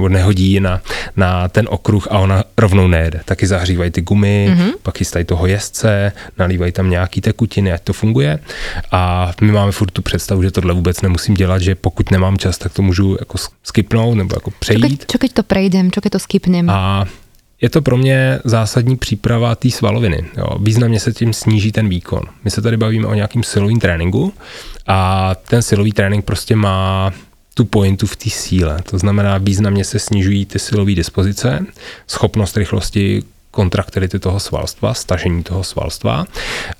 nehodí 0.08 0.60
na, 0.60 0.80
na 1.16 1.48
ten 1.48 1.66
okruh 1.70 2.08
a 2.10 2.18
ona 2.18 2.44
rovnou 2.58 2.88
nejede. 2.88 3.20
Taky 3.24 3.46
zahřívají 3.46 3.90
ty 3.90 4.00
gumy, 4.00 4.48
mm-hmm. 4.50 4.70
pak 4.82 4.98
chystají 4.98 5.24
toho 5.24 5.46
jezdce, 5.46 6.12
nalívají 6.38 6.72
tam 6.72 6.90
nějaký 6.90 7.20
tekutiny, 7.20 7.72
ať 7.72 7.82
to 7.82 7.92
funguje. 7.92 8.38
A 8.92 9.32
my 9.40 9.52
máme 9.52 9.72
furt 9.72 9.90
tu 9.90 10.02
představu, 10.02 10.42
že 10.42 10.50
tohle 10.50 10.74
vůbec 10.74 11.00
nemusím 11.00 11.34
dělat, 11.34 11.62
že 11.62 11.74
pokud 11.74 12.10
nemám 12.10 12.38
čas, 12.38 12.58
tak 12.58 12.72
to 12.72 12.82
můžu 12.82 13.16
jako 13.20 13.38
skipnout 13.62 14.16
nebo 14.16 14.36
jako 14.36 14.50
přejít. 14.50 15.04
Čo 15.10 15.18
keď, 15.18 15.32
to 15.32 15.42
prejdem, 15.42 15.90
čo 15.90 16.00
keď 16.00 16.12
to 16.12 16.18
skipnem? 16.18 16.70
A 16.70 17.04
je 17.60 17.70
to 17.70 17.82
pro 17.82 17.96
mě 17.96 18.38
zásadní 18.44 18.96
příprava 18.96 19.54
té 19.54 19.70
svaloviny. 19.70 20.24
Jo. 20.36 20.58
Významně 20.60 21.00
se 21.00 21.12
tím 21.12 21.32
sníží 21.32 21.72
ten 21.72 21.88
výkon. 21.88 22.22
My 22.44 22.50
se 22.50 22.62
tady 22.62 22.76
bavíme 22.76 23.06
o 23.06 23.14
nějakým 23.14 23.42
silovým 23.42 23.80
tréninku 23.80 24.32
a 24.86 25.34
ten 25.34 25.62
silový 25.62 25.92
trénink 25.92 26.24
prostě 26.24 26.56
má 26.56 27.12
tu 27.58 27.64
pointu 27.64 28.06
v 28.06 28.16
té 28.16 28.30
síle. 28.30 28.78
To 28.90 28.98
znamená, 28.98 29.38
významně 29.38 29.84
se 29.84 29.98
snižují 29.98 30.46
ty 30.46 30.58
silové 30.58 30.94
dispozice, 30.94 31.66
schopnost 32.06 32.56
rychlosti 32.56 33.22
kontraktility 33.50 34.18
toho 34.18 34.40
svalstva, 34.40 34.94
stažení 34.94 35.42
toho 35.42 35.64
svalstva 35.64 36.26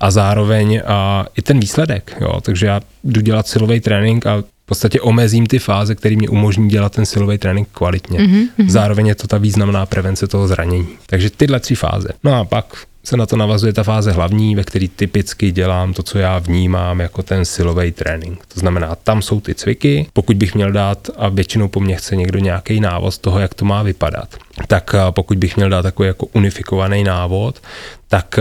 a 0.01 0.11
zároveň 0.11 0.83
a 0.87 1.27
i 1.37 1.43
ten 1.43 1.61
výsledek. 1.61 2.17
Jo. 2.21 2.41
Takže 2.41 2.67
já 2.67 2.81
jdu 3.05 3.21
dělat 3.21 3.49
silový 3.49 3.81
trénink 3.81 4.27
a 4.27 4.37
v 4.39 4.67
podstatě 4.67 5.01
omezím 5.01 5.47
ty 5.47 5.59
fáze, 5.59 5.95
které 5.95 6.17
mě 6.17 6.29
umožní 6.29 6.69
dělat 6.69 6.93
ten 6.93 7.07
silový 7.07 7.39
trénink 7.39 7.69
kvalitně. 7.73 8.19
Mm-hmm. 8.19 8.69
Zároveň 8.69 9.07
je 9.07 9.15
to 9.15 9.27
ta 9.27 9.39
významná 9.39 9.87
prevence 9.87 10.27
toho 10.27 10.49
zranění. 10.49 10.89
Takže 11.07 11.31
tyhle 11.31 11.61
tři 11.61 11.75
fáze. 11.75 12.09
No 12.25 12.35
a 12.35 12.45
pak 12.45 12.77
se 13.09 13.17
na 13.17 13.27
to 13.27 13.37
navazuje 13.37 13.73
ta 13.73 13.83
fáze 13.83 14.13
hlavní, 14.13 14.57
ve 14.57 14.65
které 14.65 14.89
typicky 14.89 15.51
dělám 15.51 15.93
to, 15.93 16.03
co 16.03 16.19
já 16.19 16.39
vnímám 16.39 17.01
jako 17.01 17.23
ten 17.23 17.45
silový 17.45 17.93
trénink. 17.93 18.47
To 18.47 18.61
znamená, 18.61 18.95
tam 18.95 19.23
jsou 19.23 19.41
ty 19.41 19.55
cviky, 19.55 20.07
pokud 20.13 20.37
bych 20.37 20.55
měl 20.55 20.73
dát, 20.73 21.11
a 21.17 21.29
většinou 21.29 21.69
po 21.69 21.81
mně 21.81 21.97
chce 21.97 22.17
někdo 22.17 22.39
nějaký 22.39 22.81
návod 22.81 23.19
toho, 23.19 23.39
jak 23.39 23.55
to 23.55 23.65
má 23.65 23.83
vypadat, 23.83 24.37
tak 24.67 24.95
pokud 25.11 25.39
bych 25.39 25.57
měl 25.57 25.69
dát 25.69 25.83
takový 25.83 26.07
jako 26.07 26.27
unifikovaný 26.27 27.05
návod, 27.05 27.63
tak 28.09 28.39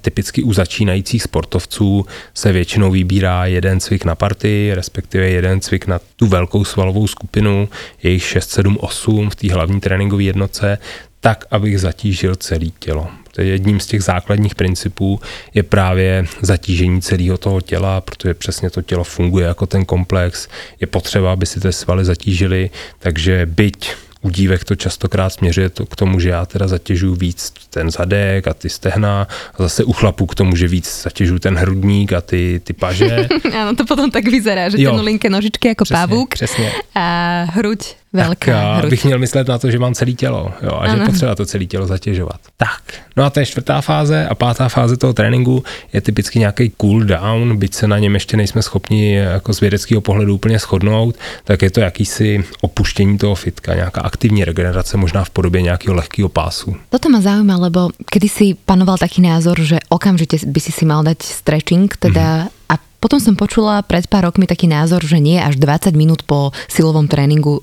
typicky 0.00 0.42
u 0.42 0.52
začínajících 0.52 1.22
sportovců 1.22 2.06
se 2.34 2.52
většinou 2.52 2.90
vybírá 2.90 3.46
jeden 3.46 3.80
cvik 3.80 4.04
na 4.04 4.14
party, 4.14 4.70
respektive 4.74 5.28
jeden 5.28 5.60
cvik 5.60 5.86
na 5.86 6.00
tu 6.16 6.26
velkou 6.26 6.64
svalovou 6.64 7.06
skupinu, 7.06 7.68
jejich 8.02 8.24
6, 8.24 8.50
7, 8.50 8.78
8 8.80 9.30
v 9.30 9.34
té 9.34 9.52
hlavní 9.52 9.80
tréninkové 9.80 10.22
jednotce, 10.22 10.78
tak, 11.20 11.44
abych 11.50 11.80
zatížil 11.80 12.36
celé 12.36 12.66
tělo. 12.78 13.08
Jedním 13.42 13.80
z 13.80 13.86
těch 13.86 14.02
základních 14.02 14.54
principů 14.54 15.20
je 15.54 15.62
právě 15.62 16.26
zatížení 16.42 17.02
celého 17.02 17.38
toho 17.38 17.60
těla, 17.60 18.00
protože 18.00 18.34
přesně 18.34 18.70
to 18.70 18.82
tělo 18.82 19.04
funguje 19.04 19.46
jako 19.46 19.66
ten 19.66 19.84
komplex. 19.84 20.48
Je 20.80 20.86
potřeba, 20.86 21.32
aby 21.32 21.46
si 21.46 21.60
ty 21.60 21.72
svaly 21.72 22.04
zatížily, 22.04 22.70
takže 22.98 23.46
byť 23.46 23.94
u 24.26 24.30
dívek 24.30 24.64
to 24.64 24.74
častokrát 24.74 25.32
směřuje 25.32 25.70
to 25.70 25.86
k 25.86 25.96
tomu, 25.96 26.20
že 26.20 26.28
já 26.28 26.46
teda 26.46 26.68
zatěžuju 26.68 27.14
víc 27.14 27.52
ten 27.70 27.90
zadek 27.90 28.48
a 28.48 28.54
ty 28.54 28.68
stehna 28.68 29.28
a 29.54 29.62
zase 29.62 29.84
u 29.84 29.92
chlapů 29.92 30.26
k 30.26 30.34
tomu, 30.34 30.56
že 30.56 30.68
víc 30.68 31.02
zatěžuju 31.02 31.38
ten 31.38 31.56
hrudník 31.56 32.12
a 32.12 32.20
ty, 32.20 32.60
ty 32.64 32.72
paže. 32.72 33.28
Ano, 33.56 33.76
to 33.76 33.84
potom 33.84 34.10
tak 34.10 34.24
vyzerá, 34.24 34.68
že 34.68 34.82
jo. 34.82 35.02
linké 35.02 35.30
nožičky 35.30 35.68
jako 35.68 35.84
přesně, 35.84 35.96
pavuk 35.96 36.34
přesně. 36.34 36.72
a 36.94 37.46
hruď 37.50 37.78
Tak 38.16 38.48
hruď. 38.78 38.90
bych 38.90 39.04
měl 39.04 39.18
myslet 39.18 39.48
na 39.48 39.58
to, 39.58 39.70
že 39.70 39.78
mám 39.78 39.94
celé 39.94 40.12
tělo 40.12 40.52
jo, 40.62 40.70
a 40.70 40.78
ano. 40.78 40.98
že 40.98 41.04
potřeba 41.04 41.34
to 41.34 41.46
celé 41.46 41.64
tělo 41.64 41.86
zatěžovat. 41.86 42.40
Tak, 42.56 42.82
no 43.16 43.24
a 43.24 43.30
to 43.30 43.40
je 43.40 43.46
čtvrtá 43.46 43.80
fáze 43.80 44.28
a 44.28 44.34
pátá 44.34 44.68
fáze 44.68 44.96
toho 44.96 45.12
tréninku 45.12 45.64
je 45.92 46.00
typicky 46.00 46.38
nějaký 46.38 46.70
cool 46.70 47.04
down, 47.04 47.56
byť 47.56 47.74
se 47.74 47.88
na 47.88 47.98
něm 47.98 48.14
ještě 48.14 48.36
nejsme 48.36 48.62
schopni 48.62 49.14
jako 49.14 49.54
z 49.54 49.60
vědeckého 49.60 50.00
pohledu 50.00 50.34
úplně 50.34 50.58
shodnout, 50.58 51.14
tak 51.44 51.62
je 51.62 51.70
to 51.70 51.80
jakýsi 51.80 52.44
opuštění 52.60 53.18
toho 53.18 53.34
fitka, 53.34 53.74
nějaká 53.74 54.00
aktivní 54.00 54.44
regenerace, 54.44 54.96
možná 54.96 55.24
v 55.24 55.30
podobě 55.30 55.62
nějakého 55.62 55.94
lehkého 55.94 56.28
pásu. 56.28 56.76
Toto 56.88 57.08
ma 57.08 57.20
zaujíma, 57.20 57.56
lebo 57.56 57.90
kedy 58.10 58.28
si 58.28 58.56
panoval 58.66 58.98
taký 58.98 59.22
názor, 59.22 59.60
že 59.60 59.78
okamžite 59.88 60.36
by 60.46 60.60
si 60.60 60.72
si 60.72 60.84
mal 60.84 61.02
dať 61.02 61.22
stretching, 61.22 61.96
teda 61.96 62.36
mm-hmm. 62.36 62.55
Potom 63.00 63.20
som 63.20 63.36
počula 63.36 63.82
pred 63.82 64.06
pár 64.08 64.24
rokmi 64.28 64.46
taký 64.46 64.66
názor, 64.66 65.04
že 65.04 65.20
nie 65.20 65.38
až 65.38 65.56
20 65.56 65.94
minút 65.96 66.22
po 66.22 66.50
silovom 66.68 67.08
tréninku. 67.08 67.60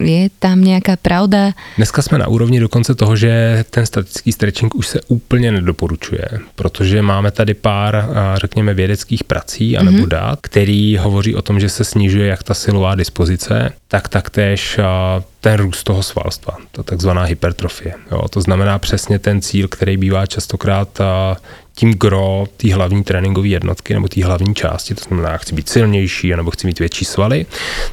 Je 0.00 0.30
tam 0.38 0.64
nějaká 0.64 0.96
pravda? 0.96 1.52
Dneska 1.76 2.02
jsme 2.02 2.18
na 2.18 2.28
úrovni 2.28 2.60
dokonce 2.60 2.94
toho, 2.94 3.16
že 3.16 3.64
ten 3.70 3.86
statický 3.86 4.32
stretching 4.32 4.74
už 4.74 4.86
se 4.86 5.00
úplně 5.08 5.52
nedoporučuje, 5.52 6.28
protože 6.54 7.02
máme 7.02 7.30
tady 7.30 7.54
pár, 7.54 8.08
řekněme, 8.34 8.74
vědeckých 8.74 9.24
prací 9.24 9.76
a 9.76 9.82
nebo 9.82 9.98
mm-hmm. 9.98 10.08
dát, 10.08 10.38
který 10.42 10.96
hovoří 10.96 11.34
o 11.34 11.42
tom, 11.42 11.60
že 11.60 11.68
se 11.68 11.84
snižuje 11.84 12.26
jak 12.26 12.42
ta 12.42 12.54
silová 12.54 12.94
dispozice, 12.94 13.72
tak 13.92 14.08
taktéž 14.08 14.80
ten 15.40 15.54
růst 15.54 15.84
toho 15.84 16.02
svalstva, 16.02 16.56
to 16.70 16.82
takzvaná 16.82 17.22
hypertrofie. 17.22 17.94
Jo, 18.10 18.28
to 18.28 18.40
znamená 18.40 18.78
přesně 18.78 19.18
ten 19.18 19.42
cíl, 19.42 19.68
který 19.68 19.96
bývá 19.96 20.26
častokrát 20.26 20.98
tím 21.74 21.94
gro 21.94 22.44
té 22.56 22.74
hlavní 22.74 23.04
tréninkové 23.04 23.48
jednotky 23.48 23.94
nebo 23.94 24.08
té 24.08 24.24
hlavní 24.24 24.54
části, 24.54 24.94
to 24.94 25.04
znamená, 25.04 25.36
chci 25.36 25.54
být 25.54 25.68
silnější 25.68 26.36
nebo 26.36 26.50
chci 26.50 26.66
mít 26.66 26.78
větší 26.78 27.04
svaly, 27.04 27.46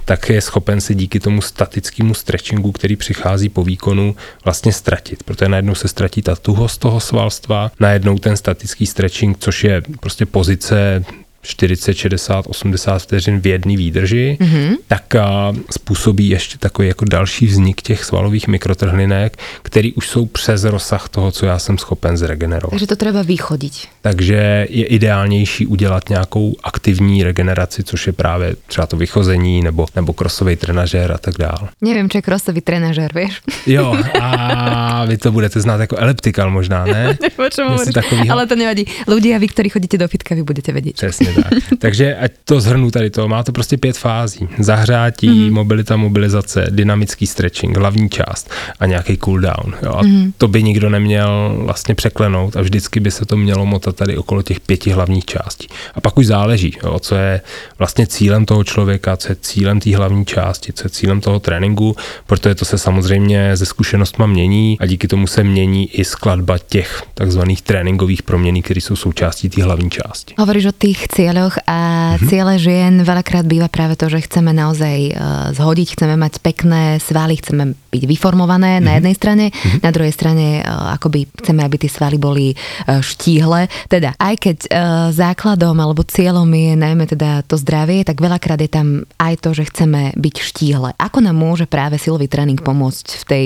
tak 0.05 0.29
je 0.29 0.41
schopen 0.41 0.81
se 0.81 0.95
díky 0.95 1.19
tomu 1.19 1.41
statickému 1.41 2.13
stretchingu, 2.13 2.71
který 2.71 2.95
přichází 2.95 3.49
po 3.49 3.63
výkonu, 3.63 4.15
vlastně 4.45 4.73
ztratit. 4.73 5.23
Protože 5.23 5.49
najednou 5.49 5.75
se 5.75 5.87
ztratí 5.87 6.21
ta 6.21 6.35
tuhost 6.35 6.81
toho 6.81 6.99
svalstva, 6.99 7.71
najednou 7.79 8.17
ten 8.17 8.37
statický 8.37 8.85
stretching, 8.85 9.37
což 9.39 9.63
je 9.63 9.81
prostě 9.99 10.25
pozice 10.25 11.03
40, 11.49 11.93
60, 11.93 12.45
80 12.47 12.99
vteřin 12.99 13.39
v 13.39 13.47
jedné 13.47 13.77
výdrži, 13.77 14.37
mm-hmm. 14.41 14.75
tak 14.87 15.15
a, 15.15 15.53
způsobí 15.71 16.29
ještě 16.29 16.57
takový 16.57 16.87
jako 16.87 17.05
další 17.05 17.45
vznik 17.45 17.81
těch 17.81 18.03
svalových 18.03 18.47
mikrotrhlinek, 18.47 19.37
které 19.61 19.89
už 19.95 20.09
jsou 20.09 20.25
přes 20.25 20.63
rozsah 20.63 21.09
toho, 21.09 21.31
co 21.31 21.45
já 21.45 21.59
jsem 21.59 21.77
schopen 21.77 22.17
zregenerovat. 22.17 22.69
Takže 22.69 22.87
to 22.87 22.95
třeba 22.95 23.21
vychodit. 23.21 23.73
Takže 24.01 24.67
je 24.69 24.85
ideálnější 24.85 25.65
udělat 25.65 26.09
nějakou 26.09 26.55
aktivní 26.63 27.23
regeneraci, 27.23 27.83
což 27.83 28.07
je 28.07 28.13
právě 28.13 28.55
třeba 28.67 28.87
to 28.87 28.97
vychození 28.97 29.61
nebo, 29.61 29.85
nebo 29.95 30.13
krosový 30.13 30.55
trenažér 30.55 31.11
a 31.11 31.17
tak 31.17 31.33
dále. 31.37 31.69
Nevím, 31.81 32.09
co 32.09 32.17
je 32.17 32.21
krosový 32.21 32.61
trenažér, 32.61 33.11
víš? 33.15 33.41
Jo, 33.67 33.97
a 34.21 35.05
vy 35.09 35.17
to 35.17 35.31
budete 35.31 35.61
znát 35.61 35.81
jako 35.81 35.97
eliptikal 35.97 36.51
možná, 36.51 36.85
ne? 36.85 37.17
Nevím, 37.21 38.31
Ale 38.31 38.47
to 38.47 38.55
nevadí. 38.55 38.85
Ľudia, 39.07 39.39
vy, 39.39 39.47
kteří 39.47 39.69
chodíte 39.69 39.97
do 39.97 40.07
fitka, 40.07 40.35
vy 40.35 40.43
budete 40.43 40.71
vědět. 40.71 40.93
Přesně 40.93 41.33
tak. 41.43 41.53
Takže 41.79 42.15
ať 42.15 42.31
to 42.45 42.61
zhrnu 42.61 42.91
tady 42.91 43.09
to, 43.09 43.27
má 43.27 43.43
to 43.43 43.51
prostě 43.51 43.77
pět 43.77 43.97
fází. 43.97 44.47
Zahřátí, 44.59 45.29
mm-hmm. 45.29 45.51
mobilita, 45.51 45.97
mobilizace, 45.97 46.67
dynamický 46.69 47.27
stretching, 47.27 47.77
hlavní 47.77 48.09
část 48.09 48.49
a 48.79 48.85
nějaký 48.85 49.17
cooldown. 49.17 49.75
Jo. 49.83 49.91
A 49.91 50.03
mm-hmm. 50.03 50.31
to 50.37 50.47
by 50.47 50.63
nikdo 50.63 50.89
neměl 50.89 51.55
vlastně 51.63 51.95
překlenout 51.95 52.55
a 52.55 52.61
vždycky 52.61 52.99
by 52.99 53.11
se 53.11 53.25
to 53.25 53.37
mělo 53.37 53.65
motat 53.65 53.95
tady 53.95 54.17
okolo 54.17 54.41
těch 54.41 54.59
pěti 54.59 54.91
hlavních 54.91 55.25
částí. 55.25 55.67
A 55.95 56.01
pak 56.01 56.17
už 56.17 56.25
záleží, 56.25 56.73
jo, 56.83 56.99
co 56.99 57.15
je 57.15 57.41
vlastně 57.79 58.07
cílem 58.07 58.45
toho 58.45 58.63
člověka, 58.63 59.17
co 59.17 59.31
je 59.31 59.35
cílem 59.41 59.79
té 59.79 59.95
hlavní 59.95 60.25
části, 60.25 60.73
co 60.73 60.85
je 60.85 60.89
cílem 60.89 61.21
toho 61.21 61.39
tréninku, 61.39 61.95
protože 62.27 62.55
to 62.55 62.65
se 62.65 62.77
samozřejmě 62.77 63.57
ze 63.57 63.65
zkušenostma 63.65 64.25
mění 64.25 64.77
a 64.79 64.85
díky 64.85 65.07
tomu 65.07 65.27
se 65.27 65.43
mění 65.43 65.89
i 65.91 66.05
skladba 66.05 66.57
těch 66.57 67.03
takzvaných 67.13 67.61
tréninkových 67.61 68.23
proměný, 68.23 68.61
které 68.61 68.81
jsou 68.81 68.95
součástí 68.95 69.49
té 69.49 69.63
hlavní 69.63 69.89
části. 69.89 70.33
Hovoríš 70.37 70.65
o 70.65 70.71
těch 70.77 71.07
cieľoch 71.19 71.59
a 71.67 71.79
mm-hmm. 72.15 72.27
ciele 72.31 72.55
žien 72.55 72.93
veľakrát 73.03 73.43
býva 73.43 73.67
práve 73.67 73.99
to, 73.99 74.07
že 74.07 74.23
chceme 74.23 74.55
naozaj 74.55 74.97
uh, 75.11 75.51
zhodiť, 75.51 75.99
chceme 75.99 76.15
mať 76.15 76.39
pekné 76.39 76.95
svaly, 77.03 77.35
chceme 77.43 77.75
byť 77.75 78.03
vyformované 78.07 78.79
mm-hmm. 78.79 78.87
na 78.87 78.91
jednej 78.95 79.15
strane, 79.19 79.45
mm-hmm. 79.51 79.83
na 79.83 79.91
druhej 79.91 80.13
strane 80.15 80.63
uh, 80.63 80.95
akoby 80.95 81.27
chceme, 81.43 81.59
aby 81.59 81.75
tie 81.75 81.91
svaly 81.91 82.15
boli 82.15 82.55
uh, 82.55 83.03
štíhle. 83.03 83.67
Teda 83.91 84.15
aj 84.15 84.35
keď 84.39 84.57
základom 85.11 85.75
alebo 85.75 86.05
cieľom 86.05 86.45
je 86.45 86.77
najmä 86.77 87.09
teda 87.09 87.43
to 87.43 87.57
zdravie, 87.57 88.05
tak 88.05 88.21
veľakrát 88.21 88.61
je 88.61 88.69
tam 88.69 88.87
aj 89.17 89.41
to, 89.41 89.51
že 89.51 89.67
chceme 89.73 90.13
byť 90.15 90.35
štíhle. 90.39 90.93
Ako 90.95 91.19
nám 91.19 91.35
môže 91.35 91.65
práve 91.65 91.97
silový 91.97 92.29
tréning 92.29 92.61
pomôcť 92.61 93.07
v 93.19 93.23
tej 93.25 93.45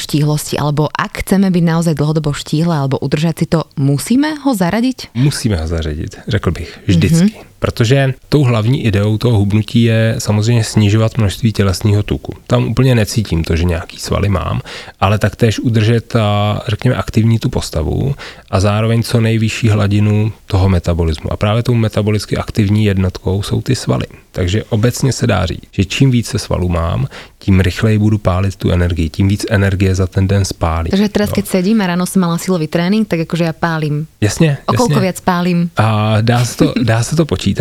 štíhlosti, 0.00 0.56
alebo 0.56 0.88
ak 0.88 1.20
chceme 1.26 1.52
byť 1.52 1.64
naozaj 1.64 1.94
dlhodobo 1.98 2.32
štíhle 2.32 2.72
alebo 2.72 2.96
udržať 2.96 3.44
si 3.44 3.46
to, 3.46 3.68
musíme 3.76 4.40
ho 4.40 4.50
zaradiť? 4.56 5.12
Musíme 5.14 5.60
ho 5.60 5.66
zařadit, 5.68 6.16
řekl 6.28 6.50
bych 6.50 6.62
bych, 6.62 6.78
vždycky. 6.86 7.34
Mm-hmm. 7.34 7.51
Protože 7.62 8.14
tou 8.28 8.42
hlavní 8.42 8.84
ideou 8.86 9.18
toho 9.18 9.38
hubnutí 9.38 9.82
je 9.82 10.14
samozřejmě 10.18 10.64
snižovat 10.64 11.18
množství 11.18 11.52
tělesného 11.52 12.02
tuku. 12.02 12.34
Tam 12.46 12.68
úplně 12.68 12.94
necítím 12.94 13.44
to, 13.44 13.56
že 13.56 13.64
nějaký 13.64 13.98
svaly 13.98 14.28
mám, 14.28 14.60
ale 15.00 15.18
taktéž 15.18 15.58
udržet, 15.60 16.16
a, 16.16 16.60
řekněme, 16.68 16.96
aktivní 16.96 17.38
tu 17.38 17.48
postavu 17.48 18.14
a 18.50 18.60
zároveň 18.60 19.02
co 19.02 19.20
nejvyšší 19.20 19.68
hladinu 19.68 20.32
toho 20.46 20.68
metabolismu. 20.68 21.32
A 21.32 21.36
právě 21.36 21.62
tou 21.62 21.74
metabolicky 21.74 22.36
aktivní 22.36 22.84
jednotkou 22.84 23.42
jsou 23.42 23.62
ty 23.62 23.74
svaly. 23.74 24.06
Takže 24.32 24.64
obecně 24.64 25.12
se 25.12 25.26
dá 25.26 25.46
říct, 25.46 25.68
že 25.70 25.84
čím 25.84 26.10
více 26.10 26.38
svalů 26.38 26.68
mám, 26.68 27.08
tím 27.38 27.60
rychleji 27.60 27.98
budu 27.98 28.18
pálit 28.18 28.56
tu 28.56 28.70
energii, 28.70 29.08
tím 29.08 29.28
víc 29.28 29.46
energie 29.50 29.94
za 29.94 30.06
ten 30.06 30.28
den 30.28 30.44
spálí. 30.44 30.90
Takže 30.90 31.08
teraz, 31.08 31.30
no. 31.30 31.34
keď 31.34 31.46
sedím 31.46 31.80
a 31.80 31.86
ráno 31.86 32.06
jsem 32.06 32.22
mala 32.22 32.38
silový 32.38 32.66
trénink, 32.66 33.08
tak 33.08 33.18
jakože 33.18 33.44
já 33.44 33.52
pálím. 33.52 34.06
Jasně. 34.20 34.58
O 34.66 34.72
jasně. 34.72 35.06
víc 35.06 35.20
pálím? 35.20 35.70
A 35.76 36.20
dá 36.20 36.44
se, 36.44 36.56
to, 36.56 36.74
dá 36.82 37.02
se 37.02 37.16
to 37.16 37.26
počítat. 37.26 37.51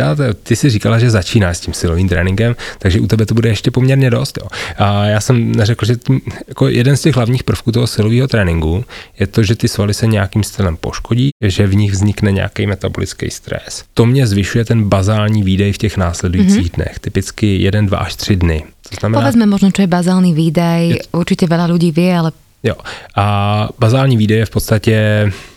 Ty 0.44 0.56
jsi 0.56 0.70
říkala, 0.70 1.00
že 1.00 1.10
začínáš 1.10 1.58
s 1.58 1.60
tím 1.60 1.74
silovým 1.74 2.10
tréninkem, 2.10 2.56
takže 2.80 3.00
u 3.00 3.08
tebe 3.08 3.26
to 3.26 3.34
bude 3.34 3.50
ještě 3.50 3.72
poměrně 3.72 4.10
dost. 4.10 4.38
Jo. 4.38 4.48
A 4.78 5.06
já 5.06 5.22
jsem 5.22 5.52
neřekl, 5.52 5.86
že 5.86 5.96
tím, 5.96 6.22
jako 6.48 6.68
jeden 6.68 6.98
z 6.98 7.02
těch 7.02 7.16
hlavních 7.16 7.44
prvků 7.44 7.72
toho 7.72 7.88
silového 7.88 8.28
tréninku 8.28 8.86
je 9.20 9.28
to, 9.28 9.44
že 9.44 9.56
ty 9.56 9.68
svaly 9.68 9.94
se 9.94 10.08
nějakým 10.08 10.44
stylem 10.44 10.78
poškodí, 10.78 11.30
že 11.44 11.68
v 11.68 11.76
nich 11.76 11.92
vznikne 11.92 12.32
nějaký 12.32 12.68
metabolický 12.68 13.30
stres. 13.30 13.84
To 13.94 14.06
mě 14.06 14.28
zvyšuje 14.28 14.66
ten 14.66 14.84
bazální 14.84 15.44
výdej 15.44 15.74
v 15.74 15.78
těch 15.78 15.98
následujících 15.98 16.68
mm-hmm. 16.68 16.76
dnech, 16.76 17.00
typicky 17.00 17.62
1, 17.62 17.82
2 17.82 17.98
až 17.98 18.16
3 18.16 18.36
dny. 18.36 18.64
To 18.90 18.96
znamená, 19.00 19.22
Povedzme 19.22 19.46
možno, 19.48 19.72
čo 19.72 19.82
je 19.82 19.88
bazálny 19.88 20.36
výdaj. 20.36 20.84
Je... 20.84 21.04
Určite 21.16 21.48
veľa 21.48 21.72
ľudí 21.72 21.96
vie, 21.96 22.12
ale 22.12 22.36
Jo. 22.64 22.76
A 23.16 23.70
bazální 23.80 24.18
výdej 24.18 24.38
je 24.38 24.46
v 24.46 24.50
podstatě 24.50 24.96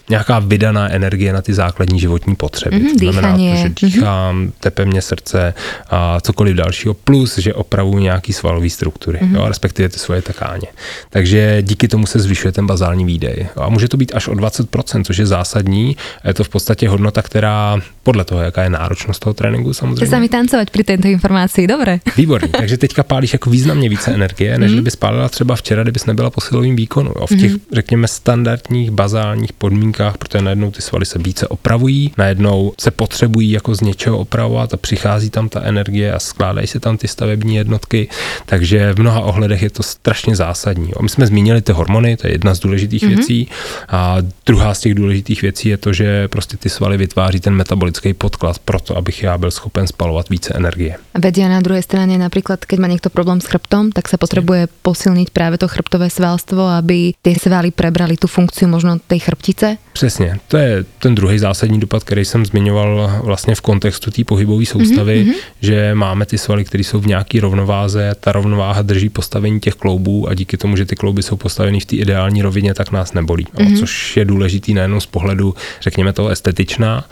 nějaká 0.09 0.39
vydaná 0.39 0.91
energie 0.93 1.33
na 1.33 1.43
ty 1.43 1.55
základní 1.55 2.01
životní 2.01 2.37
potřeby. 2.37 2.77
Mm, 2.77 2.97
to 2.99 3.13
znamená 3.13 3.37
to, 3.37 3.57
že 3.57 3.69
dýchám, 3.81 4.47
mm-hmm. 4.47 4.53
tepe 4.61 4.85
mě 4.85 5.03
srdce 5.03 5.55
a 5.91 6.21
cokoliv 6.21 6.57
dalšího, 6.57 6.95
plus, 6.95 7.39
že 7.39 7.55
opravuju 7.55 7.99
nějaký 7.99 8.33
svalové 8.33 8.71
struktury, 8.71 9.19
mm-hmm. 9.23 9.35
jo, 9.37 9.49
respektive 9.49 9.89
ty 9.89 9.99
svoje 9.99 10.23
tkáně. 10.23 10.69
Takže 11.11 11.63
díky 11.63 11.89
tomu 11.89 12.07
se 12.07 12.19
zvyšuje 12.19 12.53
ten 12.53 12.67
bazální 12.67 13.05
výdej. 13.05 13.47
A 13.57 13.69
může 13.69 13.89
to 13.89 13.97
být 13.97 14.13
až 14.15 14.29
o 14.29 14.33
20%, 14.33 15.05
což 15.05 15.17
je 15.17 15.27
zásadní. 15.27 15.97
A 16.23 16.29
je 16.29 16.35
to 16.35 16.45
v 16.45 16.49
podstatě 16.49 16.89
hodnota, 16.89 17.23
která 17.23 17.81
podle 18.03 18.25
toho, 18.25 18.41
jaká 18.41 18.63
je 18.63 18.71
náročnost 18.71 19.21
toho 19.21 19.35
tréninku 19.35 19.75
samozřejmě. 19.75 20.07
Chce 20.07 20.11
sa 20.11 20.21
mi 20.21 20.29
tancovať 20.29 20.69
pri 20.71 20.85
tejto 20.85 21.09
informácii, 21.09 21.65
dobre. 21.67 22.01
Výborný, 22.17 22.49
takže 22.61 22.77
teďka 22.77 23.03
pálíš 23.03 23.33
jako 23.33 23.51
významně 23.51 23.89
více 23.89 24.13
energie, 24.15 24.59
než 24.59 24.71
Mhm. 24.71 24.77
kdyby 24.77 24.91
spálila 24.91 25.29
třeba 25.29 25.57
včera, 25.57 25.83
kdybys 25.83 26.07
nebyla 26.07 26.31
po 26.31 26.41
silovém 26.41 26.77
výkonu. 26.77 27.13
Jo. 27.21 27.27
V 27.27 27.37
těch, 27.37 27.53
řekněme, 27.73 28.09
standardních 28.09 28.91
bazálních 28.91 29.53
podmínkách, 29.53 29.94
protože 30.19 30.43
najednou 30.45 30.71
ty 30.71 30.83
svaly 30.83 31.07
se 31.07 31.19
více 31.19 31.49
opravují, 31.49 32.13
najednou 32.19 32.73
se 32.81 32.91
potřebují 32.91 33.51
jako 33.51 33.75
z 33.75 33.81
něčeho 33.81 34.19
opravovat 34.19 34.75
a 34.75 34.77
přichází 34.77 35.31
tam 35.31 35.49
ta 35.49 35.63
energie 35.63 36.13
a 36.13 36.19
skládají 36.19 36.67
se 36.67 36.81
tam 36.81 36.97
ty 36.97 37.09
stavební 37.09 37.57
jednotky, 37.57 38.09
takže 38.47 38.93
v 38.93 39.01
mnoha 39.01 39.21
ohledech 39.21 39.63
je 39.63 39.71
to 39.71 39.83
strašně 39.83 40.37
zásadní. 40.37 40.91
My 41.01 41.09
jsme 41.09 41.27
zmínili 41.27 41.63
ty 41.63 41.73
hormony, 41.73 42.17
to 42.17 42.27
je 42.27 42.33
jedna 42.33 42.55
z 42.55 42.61
důležitých 42.61 43.03
Mhm. 43.03 43.15
věcí 43.15 43.49
a 43.89 44.17
druhá 44.47 44.75
z 44.75 44.81
těch 44.81 44.95
důležitých 44.95 45.43
věcí 45.43 45.69
je 45.69 45.77
to, 45.77 45.93
že 45.93 46.29
prostě 46.29 46.57
ty 46.57 46.69
svaly 46.69 46.97
vytváří 46.97 47.41
ten 47.41 47.55
metabolický 47.55 48.15
podklad 48.15 48.59
pro 48.59 48.81
to, 48.81 48.97
abych 48.97 49.23
já 49.23 49.39
byl 49.39 49.51
schopen 49.51 49.87
spalovat 49.87 50.29
více 50.29 50.55
energie. 50.55 50.97
Vedia 51.15 51.49
na 51.49 51.61
druhej 51.61 51.83
strane 51.83 52.19
napríklad, 52.19 52.65
keď 52.65 52.79
má 52.81 52.89
niekto 52.91 53.09
problém 53.09 53.41
s 53.41 53.47
chrbtom, 53.47 53.93
tak 53.95 54.09
sa 54.11 54.19
potrebuje 54.19 54.67
posilniť 54.83 55.29
práve 55.31 55.57
to 55.61 55.69
chrbtové 55.71 56.11
svalstvo, 56.11 56.67
aby 56.75 57.15
tie 57.23 57.35
svaly 57.39 57.71
prebrali 57.71 58.17
tú 58.19 58.27
funkciu 58.27 58.67
možno 58.69 58.99
tej 58.99 59.21
chrbtice. 59.31 59.79
Přesně, 59.95 60.39
to 60.49 60.57
je 60.57 60.85
ten 60.99 61.15
druhý 61.15 61.39
zásadní 61.39 61.81
dopad, 61.81 62.05
který 62.05 62.25
jsem 62.25 62.47
zmiňoval 62.47 63.21
vlastně 63.23 63.55
v 63.55 63.61
kontextu 63.61 64.11
té 64.11 64.25
pohybové 64.25 64.67
soustavy, 64.67 65.25
mm-hmm. 65.25 65.35
že 65.61 65.95
máme 65.95 66.27
ty 66.27 66.39
svaly, 66.39 66.65
které 66.65 66.85
jsou 66.85 67.01
v 67.01 67.07
nějaké 67.07 67.41
rovnováze, 67.41 68.13
ta 68.21 68.33
rovnováha 68.33 68.83
drží 68.83 69.09
postavení 69.09 69.61
těch 69.61 69.75
kloubů 69.75 70.29
a 70.29 70.35
díky 70.35 70.57
tomu, 70.57 70.77
že 70.77 70.87
ty 70.87 70.97
klouby 70.97 71.23
jsou 71.23 71.37
postaveny 71.37 71.81
v 71.81 71.87
té 71.87 71.97
ideální 71.97 72.43
rovině, 72.43 72.75
tak 72.75 72.91
nás 72.91 73.13
nebolí. 73.13 73.45
Mm-hmm. 73.45 73.79
Což 73.79 74.17
je 74.17 74.25
důležitý 74.25 74.75
nejenom 74.75 75.01
z 75.01 75.07
pohledu, 75.07 75.55
řekněme 75.81 76.13
toho 76.13 76.29
estetičná, 76.29 77.05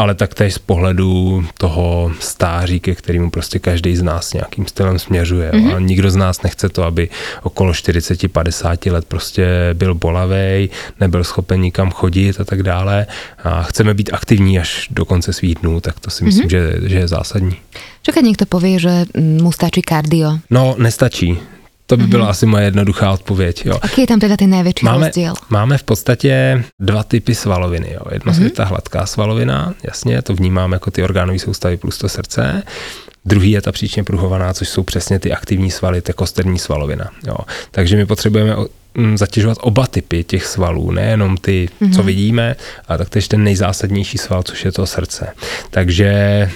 ale 0.00 0.14
taktéž 0.14 0.54
z 0.54 0.58
pohledu 0.58 1.44
toho 1.58 2.12
stáří, 2.20 2.80
ke 2.80 2.94
kterému 2.94 3.30
prostě 3.30 3.58
každý 3.58 3.96
z 3.96 4.02
nás 4.02 4.32
nějakým 4.32 4.66
stylem 4.66 4.98
směřuje. 4.98 5.50
Mm-hmm. 5.50 5.76
A 5.76 5.80
nikdo 5.80 6.10
z 6.10 6.16
nás 6.16 6.42
nechce 6.42 6.68
to, 6.68 6.82
aby 6.82 7.08
okolo 7.42 7.72
40-50 7.72 8.92
let 8.92 9.04
prostě 9.04 9.46
byl 9.72 9.94
bolavej, 9.94 10.68
nebyl 11.00 11.24
schopen 11.24 11.60
nikam 11.60 11.90
chodit 11.90 12.40
a 12.40 12.44
tak 12.44 12.62
dále. 12.62 13.06
A 13.44 13.62
chceme 13.62 13.94
být 13.94 14.10
aktivní 14.12 14.58
až 14.58 14.88
do 14.90 15.04
konce 15.04 15.32
svých 15.32 15.54
dnů, 15.54 15.80
tak 15.80 16.00
to 16.00 16.10
si 16.10 16.24
myslím, 16.24 16.46
mm-hmm. 16.48 16.80
že, 16.80 16.88
že 16.88 16.98
je 16.98 17.08
zásadní. 17.08 17.56
Čo 18.00 18.16
keď 18.16 18.24
niekto 18.24 18.46
povie, 18.48 18.80
že 18.80 19.04
mm, 19.12 19.44
mu 19.44 19.52
stačí 19.52 19.84
kardio? 19.84 20.40
No, 20.48 20.72
nestačí. 20.80 21.59
To 21.90 21.96
by 21.96 22.06
byla 22.06 22.26
asi 22.26 22.46
moje 22.46 22.64
jednoduchá 22.64 23.12
odpověď. 23.12 23.66
Jo. 23.66 23.78
Aký 23.82 24.00
je 24.00 24.06
tam 24.06 24.22
teda 24.22 24.36
ten 24.36 24.50
najväčší 24.50 24.86
Máme, 24.86 25.06
rozdiel? 25.10 25.34
máme 25.50 25.78
v 25.78 25.82
podstatě 25.82 26.64
dva 26.78 27.02
typy 27.02 27.34
svaloviny. 27.34 27.92
Jo. 27.92 28.00
Jedno 28.12 28.32
mm-hmm. 28.32 28.42
je 28.42 28.50
ta 28.50 28.64
hladká 28.64 29.06
svalovina, 29.06 29.74
jasně, 29.82 30.22
to 30.22 30.34
vnímám 30.34 30.72
jako 30.72 30.90
ty 30.90 31.02
orgánové 31.02 31.38
soustavy 31.38 31.76
plus 31.76 31.98
to 31.98 32.08
srdce. 32.08 32.62
Druhý 33.24 33.50
je 33.50 33.62
ta 33.62 33.72
příčně 33.72 34.04
pruhovaná, 34.04 34.54
což 34.54 34.68
jsou 34.68 34.82
přesně 34.82 35.18
ty 35.18 35.32
aktivní 35.32 35.70
svaly, 35.70 36.02
je 36.08 36.14
kosterní 36.14 36.58
svalovina. 36.58 37.10
Jo. 37.26 37.36
Takže 37.70 37.96
my 37.96 38.06
potřebujeme 38.06 38.56
zatěžovat 39.14 39.58
oba 39.60 39.86
typy 39.86 40.24
těch 40.24 40.46
svalů, 40.46 40.90
nejenom 40.90 41.36
ty, 41.36 41.68
mm-hmm. 41.80 41.94
co 41.94 42.02
vidíme, 42.02 42.56
ale 42.88 42.98
taktéž 42.98 43.28
ten 43.28 43.44
nejzásadnější 43.44 44.18
sval, 44.18 44.42
což 44.42 44.64
je 44.64 44.72
to 44.72 44.86
srdce. 44.86 45.28
Takže 45.70 46.10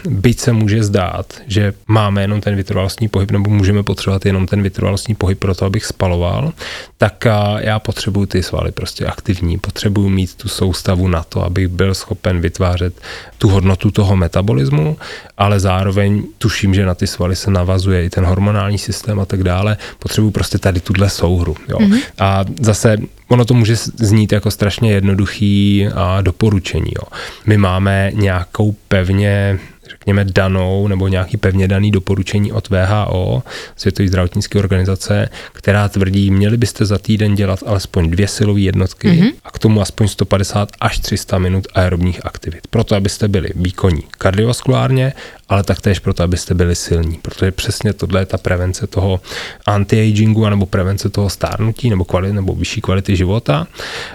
byť 0.08 0.40
se 0.40 0.52
může 0.52 0.84
zdát, 0.84 1.26
že 1.46 1.72
máme 1.86 2.22
jenom 2.22 2.40
ten 2.40 2.56
vytrvalostní 2.56 3.08
pohyb, 3.08 3.30
nebo 3.30 3.50
můžeme 3.50 3.82
potřebovat 3.82 4.26
jenom 4.26 4.46
ten 4.46 4.62
vytrvalostní 4.62 5.14
pohyb 5.14 5.38
pro 5.38 5.54
to, 5.54 5.64
abych 5.64 5.84
spaloval, 5.84 6.52
tak 6.98 7.26
a, 7.26 7.60
já 7.60 7.78
potřebuju 7.78 8.26
ty 8.26 8.42
svaly 8.42 8.72
prostě 8.72 9.06
aktivní, 9.06 9.58
potřebuju 9.58 10.08
mít 10.08 10.34
tu 10.34 10.48
soustavu 10.48 11.08
na 11.08 11.22
to, 11.22 11.44
abych 11.44 11.68
byl 11.68 11.94
schopen 11.94 12.40
vytvářet 12.40 12.94
tu 13.38 13.48
hodnotu 13.48 13.90
toho 13.90 14.16
metabolismu, 14.16 14.96
ale 15.38 15.60
zároveň 15.60 16.22
tuším, 16.38 16.74
že 16.74 16.86
na 16.86 16.94
ty 16.94 17.06
svaly 17.06 17.36
se 17.36 17.50
navazuje 17.50 18.04
i 18.04 18.10
ten 18.10 18.24
hormonální 18.24 18.78
systém 18.78 19.20
a 19.20 19.24
tak 19.24 19.42
dále. 19.42 19.76
Potřebuju 19.98 20.30
prostě 20.30 20.58
tady 20.58 20.80
tuhle 20.80 21.10
souhru. 21.10 21.56
Jo. 21.68 21.78
Mm-hmm. 21.78 22.00
A 22.24 22.44
zase 22.60 22.96
ono 23.28 23.44
to 23.44 23.54
může 23.54 23.76
znít 23.76 24.32
jako 24.32 24.50
strašně 24.50 24.92
jednoduchý 24.92 25.88
a 25.94 26.20
doporučení. 26.20 26.90
Jo. 26.96 27.08
My 27.46 27.56
máme 27.56 28.10
nějakou 28.14 28.74
pevně 28.88 29.58
řekněme, 29.90 30.24
danou 30.24 30.88
nebo 30.88 31.08
nějaký 31.08 31.36
pevně 31.36 31.68
daný 31.68 31.90
doporučení 31.90 32.52
od 32.52 32.68
VHO, 32.68 33.42
Světové 33.76 34.08
zdravotnické 34.08 34.58
organizace, 34.58 35.28
která 35.52 35.88
tvrdí, 35.88 36.30
měli 36.30 36.56
byste 36.56 36.84
za 36.84 36.98
týden 36.98 37.34
dělat 37.34 37.60
alespoň 37.66 38.10
dvě 38.10 38.28
silové 38.28 38.60
jednotky 38.60 39.08
mm-hmm. 39.08 39.32
a 39.44 39.50
k 39.50 39.58
tomu 39.58 39.80
aspoň 39.80 40.08
150 40.08 40.68
až 40.80 40.98
300 40.98 41.38
minut 41.38 41.66
aerobních 41.74 42.26
aktivit. 42.26 42.66
Proto, 42.70 42.96
abyste 42.96 43.28
byli 43.28 43.48
výkonní 43.54 44.02
kardiovaskulárně, 44.10 45.12
ale 45.48 45.62
taktéž 45.62 45.98
proto, 45.98 46.22
abyste 46.22 46.54
byli 46.54 46.74
silní, 46.74 47.18
protože 47.22 47.52
přesně 47.52 47.92
tohle 47.92 48.20
je 48.20 48.26
ta 48.26 48.38
prevence 48.38 48.86
toho 48.86 49.20
anti-agingu 49.66 50.50
nebo 50.50 50.66
prevence 50.66 51.08
toho 51.08 51.30
stárnutí 51.30 51.90
nebo 51.90 52.04
kvalit, 52.04 52.32
nebo 52.32 52.54
vyšší 52.54 52.80
kvality 52.80 53.16
života 53.16 53.66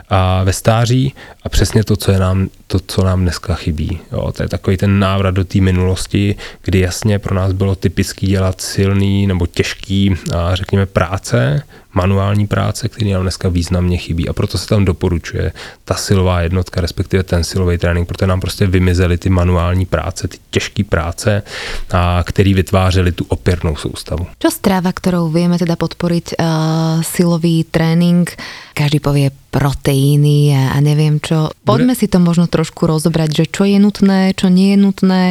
a 0.09 0.43
ve 0.43 0.53
stáří 0.53 1.13
a 1.43 1.49
přesně 1.49 1.83
to, 1.83 1.95
co 1.95 2.11
je 2.11 2.19
nám, 2.19 2.49
to, 2.67 2.79
co 2.79 3.03
nám 3.03 3.21
dneska 3.21 3.55
chybí. 3.55 3.99
Jo, 4.11 4.31
to 4.31 4.43
je 4.43 4.49
takový 4.49 4.77
ten 4.77 4.99
návrat 4.99 5.31
do 5.31 5.45
té 5.45 5.58
minulosti, 5.61 6.35
kdy 6.63 6.79
jasně 6.79 7.19
pro 7.19 7.35
nás 7.35 7.51
bylo 7.51 7.75
typický 7.75 8.27
dělat 8.27 8.61
silný 8.61 9.27
nebo 9.27 9.47
těžký, 9.47 10.15
řekněme, 10.53 10.85
práce, 10.85 11.63
manuální 11.93 12.47
práce, 12.47 12.89
který 12.89 13.11
nám 13.11 13.21
dneska 13.21 13.49
významně 13.49 13.97
chybí 13.97 14.29
a 14.29 14.33
proto 14.33 14.57
se 14.57 14.67
tam 14.67 14.85
doporučuje 14.85 15.51
ta 15.85 15.95
silová 15.95 16.41
jednotka, 16.41 16.81
respektive 16.81 17.23
ten 17.23 17.43
silový 17.43 17.77
trénink, 17.77 18.07
protože 18.07 18.27
nám 18.27 18.39
prostě 18.39 18.67
vymizely 18.67 19.17
ty 19.17 19.29
manuální 19.29 19.85
práce, 19.85 20.27
ty 20.27 20.37
těžké 20.49 20.83
práce, 20.83 21.43
a 21.91 22.23
který 22.25 22.53
vytvářely 22.53 23.11
tu 23.11 23.25
opěrnou 23.27 23.75
soustavu. 23.75 24.27
Čo 24.39 24.49
strava, 24.51 24.93
ktorou 24.93 25.29
vieme 25.33 25.57
teda 25.57 25.75
podporiť 25.75 26.37
uh, 26.37 27.01
silový 27.01 27.65
tréning? 27.67 28.29
Každý 28.73 28.99
povie 29.03 29.31
proteíny 29.49 30.53
a, 30.55 30.75
a 30.75 30.77
neviem 30.79 31.17
čo. 31.19 31.49
Poďme 31.65 31.97
si 31.97 32.05
to 32.05 32.21
možno 32.21 32.45
trošku 32.45 32.85
rozobrať, 32.85 33.29
že 33.43 33.45
čo 33.49 33.65
je 33.65 33.81
nutné, 33.81 34.37
čo 34.37 34.47
nie 34.47 34.73
je 34.73 34.79
nutné. 34.79 35.23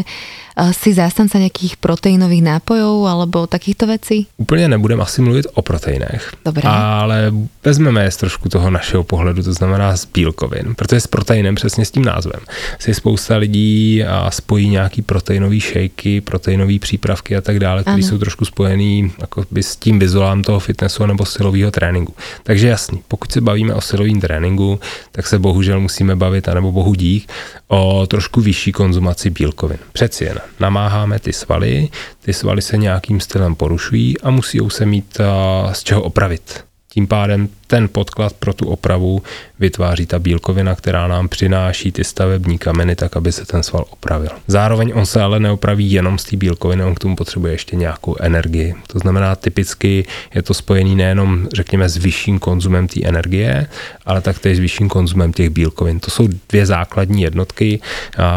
Si 0.59 0.91
zástanca 0.91 1.39
nejakých 1.39 1.79
proteínových 1.79 2.43
nápojov 2.43 3.07
alebo 3.07 3.47
takýchto 3.47 3.87
vecí? 3.87 4.27
Úplně 4.37 4.69
nebudeme 4.69 5.03
asi 5.03 5.23
mluvit 5.23 5.47
o 5.55 5.63
proteinech, 5.63 6.33
Dobré. 6.45 6.63
ale 6.65 7.33
vezmeme 7.65 8.05
je 8.05 8.11
z 8.11 8.17
trošku 8.17 8.49
toho 8.49 8.71
našeho 8.71 9.05
pohledu, 9.05 9.43
to 9.43 9.53
znamená 9.53 9.97
z 9.97 10.05
bílkovin, 10.05 10.75
protože 10.75 11.01
s 11.01 11.07
proteinem, 11.07 11.55
přesně 11.55 11.85
s 11.85 11.91
tím 11.91 12.05
názvem, 12.05 12.41
si 12.79 12.95
spousta 12.95 13.37
lidí 13.37 14.05
a 14.05 14.31
spojí 14.31 14.69
nějaký 14.69 15.03
proteinový 15.03 15.61
šejky, 15.61 16.21
proteinové 16.21 16.79
přípravky 16.79 17.37
a 17.37 17.41
tak 17.41 17.61
dále, 17.61 17.83
které 17.83 17.99
jsou 17.99 18.19
trošku 18.19 18.45
spojený 18.45 19.13
jako 19.21 19.45
by 19.51 19.63
s 19.63 19.77
tím 19.77 19.99
vizuálem 19.99 20.43
toho 20.43 20.61
fitnessu 20.61 21.07
nebo 21.07 21.25
silového 21.25 21.71
tréninku. 21.71 22.15
Takže 22.43 22.69
jasný, 22.69 23.03
pokud 23.09 23.33
se 23.33 23.41
bavíme 23.41 23.75
o 23.75 23.81
silovém 23.81 24.21
tréninku, 24.21 24.81
tak 25.13 25.27
se 25.27 25.39
bohužel 25.39 25.81
musíme 25.81 26.17
bavit, 26.17 26.49
anebo 26.49 26.73
bohu 26.73 26.95
dík, 26.95 27.31
o 27.69 28.07
trošku 28.07 28.41
vyšší 28.41 28.73
konzumaci 28.73 29.31
bílkovin. 29.31 29.79
Přeci 29.93 30.25
jen 30.25 30.48
namáháme 30.61 31.19
ty 31.19 31.33
svaly, 31.33 31.89
ty 32.21 32.33
svaly 32.33 32.63
se 32.63 32.77
nějakým 32.77 33.21
stylem 33.21 33.55
porušují 33.55 34.21
a 34.21 34.31
musí 34.31 34.59
se 34.69 34.87
mít 34.87 35.21
a, 35.21 35.75
z 35.75 35.83
čeho 35.83 36.03
opravit. 36.03 36.65
Tím 36.91 37.07
pádem 37.07 37.49
ten 37.67 37.89
podklad 37.89 38.33
pro 38.33 38.55
tu 38.55 38.69
opravu 38.69 39.23
vytváří 39.59 40.07
ta 40.07 40.19
bílkovina, 40.19 40.75
která 40.75 41.09
nám 41.09 41.29
přináší 41.29 41.93
ty 41.93 42.05
stavební 42.05 42.59
kameny 42.59 42.97
tak, 42.97 43.17
aby 43.17 43.33
se 43.33 43.47
ten 43.47 43.63
sval 43.63 43.85
opravil. 43.91 44.31
Zároveň 44.47 44.93
on 44.95 45.07
se 45.07 45.23
ale 45.23 45.41
neopraví 45.41 45.93
jenom 45.93 46.19
z 46.19 46.25
té 46.25 46.37
bílkoviny, 46.37 46.85
on 46.85 46.95
k 46.95 46.99
tomu 46.99 47.17
potřebuje 47.17 47.53
ještě 47.53 47.77
nějakou 47.77 48.17
energii. 48.21 48.75
To 48.87 48.99
znamená, 48.99 49.37
typicky 49.37 50.07
je 50.35 50.43
to 50.43 50.55
spojený 50.55 50.97
nejenom, 50.97 51.49
řekněme, 51.55 51.89
s 51.89 51.97
vyšším 51.97 52.39
konzumem 52.39 52.89
té 52.89 53.01
energie, 53.05 53.67
ale 54.07 54.21
taktéž 54.21 54.57
s 54.57 54.61
vyšším 54.61 54.89
konzumem 54.89 55.33
těch 55.33 55.51
bílkovin. 55.51 56.01
To 56.01 56.11
jsou 56.11 56.29
dvě 56.49 56.67
základní 56.67 57.23
jednotky, 57.23 57.81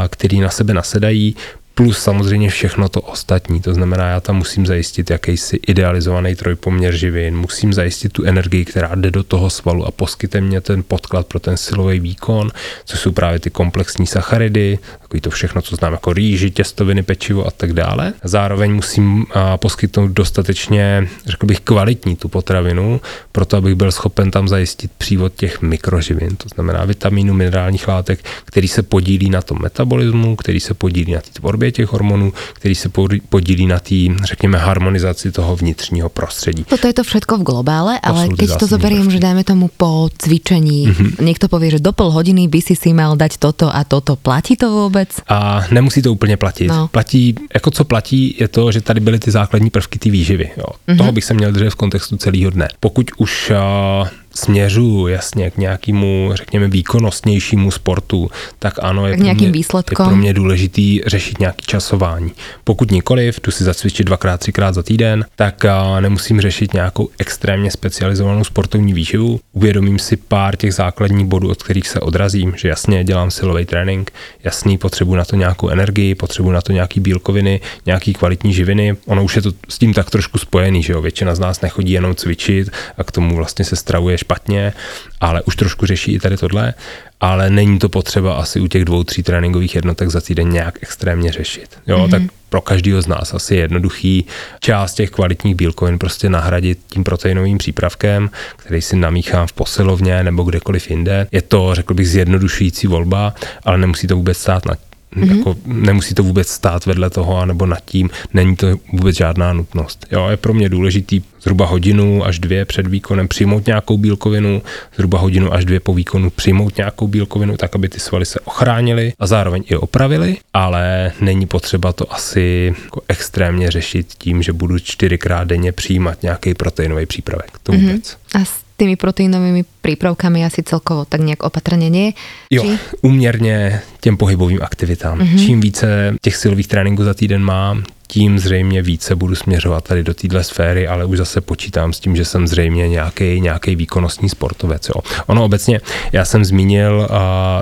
které 0.09 0.37
na 0.37 0.49
sebe 0.49 0.73
nasedají 0.73 1.35
plus 1.83 1.99
samozřejmě 1.99 2.49
všechno 2.49 2.89
to 2.89 3.01
ostatní. 3.01 3.61
To 3.61 3.73
znamená, 3.73 4.09
já 4.09 4.19
tam 4.19 4.35
musím 4.35 4.65
zajistit 4.65 5.09
jakýsi 5.09 5.59
idealizovaný 5.67 6.35
trojpoměr 6.35 6.95
živin, 6.95 7.37
musím 7.37 7.73
zajistit 7.73 8.13
tu 8.13 8.23
energii, 8.23 8.65
která 8.65 8.95
jde 8.95 9.11
do 9.11 9.23
toho 9.23 9.49
svalu 9.49 9.85
a 9.85 9.91
poskytne 9.91 10.41
mě 10.41 10.61
ten 10.61 10.83
podklad 10.83 11.27
pro 11.27 11.39
ten 11.39 11.57
silový 11.57 11.99
výkon, 11.99 12.51
což 12.85 12.99
jsou 12.99 13.11
právě 13.11 13.39
ty 13.39 13.49
komplexní 13.49 14.07
sacharidy, 14.07 14.79
takový 15.01 15.21
to 15.21 15.29
všechno, 15.29 15.61
co 15.61 15.75
znám 15.75 15.93
jako 15.93 16.13
rýži, 16.13 16.51
těstoviny, 16.51 17.03
pečivo 17.03 17.47
a 17.47 17.51
tak 17.51 17.73
dále. 17.73 18.13
Zároveň 18.23 18.73
musím 18.73 19.25
poskytnout 19.55 20.07
dostatečně, 20.07 21.07
řekl 21.25 21.45
bych, 21.45 21.59
kvalitní 21.59 22.15
tu 22.15 22.27
potravinu, 22.27 23.01
proto 23.31 23.57
abych 23.57 23.75
byl 23.75 23.91
schopen 23.91 24.31
tam 24.31 24.47
zajistit 24.47 24.91
přívod 24.97 25.33
těch 25.35 25.61
mikroživin, 25.61 26.35
to 26.35 26.49
znamená 26.53 26.85
vitamínů, 26.85 27.33
minerálních 27.33 27.87
látek, 27.87 28.19
který 28.45 28.67
se 28.67 28.83
podílí 28.83 29.29
na 29.29 29.41
tom 29.41 29.57
metabolismu, 29.61 30.35
který 30.35 30.59
se 30.59 30.73
podílí 30.73 31.13
na 31.13 31.21
té 31.21 31.29
tvorbě 31.33 31.70
těch 31.71 31.87
hormonů, 31.87 32.33
který 32.53 32.75
se 32.75 32.89
podílí 33.29 33.65
na 33.67 33.79
té, 33.79 33.95
řekněme, 34.23 34.57
harmonizaci 34.57 35.31
toho 35.31 35.55
vnitřního 35.55 36.09
prostředí. 36.09 36.63
Toto 36.63 36.87
je 36.87 36.93
to 36.93 37.03
všetko 37.03 37.37
v 37.37 37.43
globále, 37.43 37.99
ale 37.99 38.27
keď 38.29 38.49
to 38.59 38.67
zoberiem, 38.67 39.11
že 39.11 39.19
dáme 39.19 39.43
tomu 39.43 39.69
po 39.77 40.09
cvičení, 40.17 40.87
mm-hmm. 40.87 41.23
někdo 41.23 41.47
povie, 41.47 41.71
že 41.71 41.79
do 41.79 41.91
pol 41.91 42.11
hodiny 42.11 42.47
by 42.47 42.61
si 42.61 42.75
si 42.75 42.93
mal 42.93 43.17
dať 43.17 43.37
toto 43.37 43.69
a 43.75 43.83
toto. 43.83 44.15
Platí 44.15 44.55
to 44.55 44.71
vůbec? 44.71 45.09
A 45.27 45.65
nemusí 45.71 46.01
to 46.01 46.11
úplně 46.11 46.37
platit. 46.37 46.67
No. 46.67 46.87
Platí, 46.87 47.35
jako 47.53 47.71
co 47.71 47.85
platí, 47.85 48.35
je 48.39 48.47
to, 48.47 48.71
že 48.71 48.81
tady 48.81 48.99
byly 48.99 49.19
ty 49.19 49.31
základní 49.31 49.69
prvky 49.69 49.99
ty 49.99 50.09
výživy. 50.09 50.49
Jo. 50.57 50.65
Mm-hmm. 50.65 50.97
Toho 50.97 51.11
bych 51.11 51.23
se 51.23 51.33
měl 51.33 51.51
držet 51.51 51.69
v 51.69 51.75
kontextu 51.75 52.17
celého 52.17 52.51
dne. 52.51 52.67
Pokud 52.79 53.11
už 53.17 53.51
uh, 53.51 54.07
směřuju 54.35 55.07
jasně 55.07 55.51
k 55.51 55.57
nějakému, 55.57 56.31
řekněme, 56.33 56.67
výkonnostnějšímu 56.67 57.71
sportu, 57.71 58.29
tak 58.59 58.73
ano, 58.81 59.07
je, 59.07 59.17
pro, 59.17 59.23
mě, 59.23 59.49
je 59.57 59.63
pro 59.95 60.15
mě 60.15 60.33
důležitý 60.33 61.01
řešit 61.05 61.39
nějaký 61.39 61.65
časování. 61.65 62.31
Pokud 62.63 62.91
nikoliv, 62.91 63.39
tu 63.39 63.51
si 63.51 63.63
zacvičit 63.63 64.07
dvakrát, 64.07 64.39
třikrát 64.39 64.75
za 64.75 64.83
týden, 64.83 65.25
tak 65.35 65.65
nemusím 65.99 66.41
řešit 66.41 66.73
nějakou 66.73 67.09
extrémně 67.19 67.71
specializovanou 67.71 68.43
sportovní 68.43 68.93
výživu. 68.93 69.39
Uvědomím 69.53 69.99
si 69.99 70.17
pár 70.17 70.55
těch 70.55 70.73
základních 70.73 71.25
bodů, 71.25 71.49
od 71.49 71.63
kterých 71.63 71.87
se 71.87 71.99
odrazím, 71.99 72.53
že 72.57 72.67
jasně 72.67 73.03
dělám 73.03 73.31
silový 73.31 73.65
trénink, 73.65 74.11
jasný, 74.43 74.77
potřebuji 74.77 75.15
na 75.15 75.25
to 75.25 75.35
nějakou 75.35 75.69
energii, 75.69 76.15
potřebuji 76.15 76.51
na 76.51 76.61
to 76.61 76.71
nějaký 76.71 76.99
bílkoviny, 76.99 77.59
nějaký 77.85 78.13
kvalitní 78.13 78.53
živiny. 78.53 78.97
Ono 79.05 79.23
už 79.23 79.35
je 79.35 79.41
to 79.41 79.51
s 79.69 79.79
tím 79.79 79.93
tak 79.93 80.09
trošku 80.09 80.37
spojený, 80.37 80.83
že 80.83 80.93
jo, 80.93 81.01
většina 81.01 81.35
z 81.35 81.39
nás 81.39 81.61
nechodí 81.61 81.91
jenom 81.91 82.15
cvičit 82.15 82.69
a 82.97 83.03
k 83.03 83.11
tomu 83.11 83.35
vlastně 83.35 83.65
se 83.65 83.75
stravuje 83.75 84.17
špatně, 84.21 84.73
ale 85.21 85.41
už 85.41 85.55
trošku 85.55 85.85
řeší 85.85 86.13
i 86.13 86.19
tady 86.19 86.37
tohle, 86.37 86.73
ale 87.21 87.49
není 87.49 87.79
to 87.79 87.89
potřeba 87.89 88.33
asi 88.33 88.59
u 88.59 88.67
těch 88.67 88.85
dvou, 88.85 89.03
tří 89.03 89.23
tréninkových 89.23 89.75
jednotek 89.75 90.09
za 90.09 90.21
týden 90.21 90.49
nějak 90.49 90.79
extrémně 90.81 91.31
řešit. 91.31 91.77
Jo, 91.87 91.97
mm-hmm. 91.97 92.11
tak 92.11 92.21
pro 92.49 92.61
každého 92.61 93.01
z 93.01 93.07
nás 93.07 93.33
asi 93.33 93.55
je 93.55 93.61
jednoduchý 93.61 94.25
část 94.59 94.93
těch 94.93 95.09
kvalitních 95.09 95.55
bílkovin 95.55 95.99
prostě 95.99 96.29
nahradit 96.29 96.79
tím 96.87 97.03
proteinovým 97.03 97.57
přípravkem, 97.57 98.29
který 98.57 98.81
si 98.81 98.95
namíchám 98.95 99.47
v 99.47 99.53
posilovně 99.53 100.23
nebo 100.23 100.43
kdekoliv 100.43 100.89
jinde. 100.89 101.27
Je 101.31 101.41
to, 101.41 101.75
řekl 101.75 101.93
bych, 101.93 102.09
zjednodušující 102.09 102.87
volba, 102.87 103.33
ale 103.63 103.77
nemusí 103.77 104.07
to 104.07 104.15
vůbec 104.15 104.37
stát 104.37 104.65
na 104.65 104.75
Mm-hmm. 105.15 105.37
Jako 105.37 105.55
nemusí 105.65 106.15
to 106.15 106.23
vůbec 106.23 106.47
stát 106.47 106.85
vedle 106.85 107.09
toho, 107.09 107.37
anebo 107.37 107.65
nad 107.65 107.79
tím, 107.85 108.09
není 108.33 108.55
to 108.55 108.67
vůbec 108.93 109.15
žádná 109.15 109.53
nutnost. 109.53 110.05
Jo, 110.11 110.27
je 110.29 110.37
pro 110.37 110.53
mě 110.53 110.69
důležitý 110.69 111.21
zhruba 111.41 111.65
hodinu 111.65 112.25
až 112.25 112.39
dvě 112.39 112.65
před 112.65 112.87
výkonem 112.87 113.27
přijmout 113.27 113.67
nějakou 113.67 113.97
bílkovinu, 113.97 114.61
zhruba 114.95 115.19
hodinu 115.19 115.53
až 115.53 115.65
dvě 115.65 115.79
po 115.79 115.93
výkonu 115.93 116.29
přijmout 116.29 116.77
nějakou 116.77 117.07
bílkovinu, 117.07 117.57
tak 117.57 117.75
aby 117.75 117.89
ty 117.89 117.99
svaly 117.99 118.25
se 118.25 118.39
ochránily 118.39 119.13
a 119.19 119.27
zároveň 119.27 119.63
i 119.69 119.75
opravily, 119.75 120.37
ale 120.53 121.11
není 121.21 121.47
potřeba 121.47 121.93
to 121.93 122.13
asi 122.13 122.73
jako 122.83 123.01
extrémně 123.07 123.71
řešit 123.71 124.07
tím, 124.17 124.43
že 124.43 124.53
budu 124.53 124.79
čtyřikrát 124.79 125.47
denně 125.47 125.71
přijímat 125.71 126.23
nějaký 126.23 126.53
proteinový 126.53 127.05
přípravek. 127.05 127.51
To 127.63 127.71
mhm. 127.71 127.81
vůbec. 127.81 128.17
Mm-hmm. 128.33 128.41
A 128.41 128.45
tými 128.81 128.97
proteínovými 128.97 129.61
prípravkami 129.85 130.41
asi 130.41 130.65
celkovo 130.65 131.05
tak 131.05 131.21
nějak 131.21 131.45
opatrně 131.45 131.89
nie? 131.89 132.17
Jo, 132.49 132.65
Či? 132.65 132.79
uměrně 133.01 133.81
těm 134.01 134.17
pohybovým 134.17 134.59
aktivitám. 134.61 135.19
Mm-hmm. 135.21 135.45
Čím 135.45 135.61
více 135.61 136.15
těch 136.21 136.35
silových 136.35 136.67
tréninků 136.67 137.03
za 137.03 137.13
týden 137.13 137.43
mám, 137.45 137.83
tím 138.07 138.39
zřejmě 138.39 138.81
více 138.81 139.15
budu 139.15 139.35
směřovat 139.35 139.83
tady 139.83 140.03
do 140.03 140.13
téhle 140.13 140.43
sféry, 140.43 140.87
ale 140.87 141.05
už 141.05 141.17
zase 141.17 141.41
počítám 141.41 141.93
s 141.93 141.99
tím, 141.99 142.15
že 142.15 142.25
jsem 142.25 142.47
zřejmě 142.47 142.89
nějaký, 142.89 143.41
nějaký 143.41 143.75
výkonnostní 143.75 144.29
sportovec. 144.29 144.89
Jo. 144.89 145.01
Ono 145.27 145.45
obecně, 145.45 145.81
já 146.11 146.25
jsem 146.25 146.45
zmínil 146.45 147.07
uh, 147.09 147.15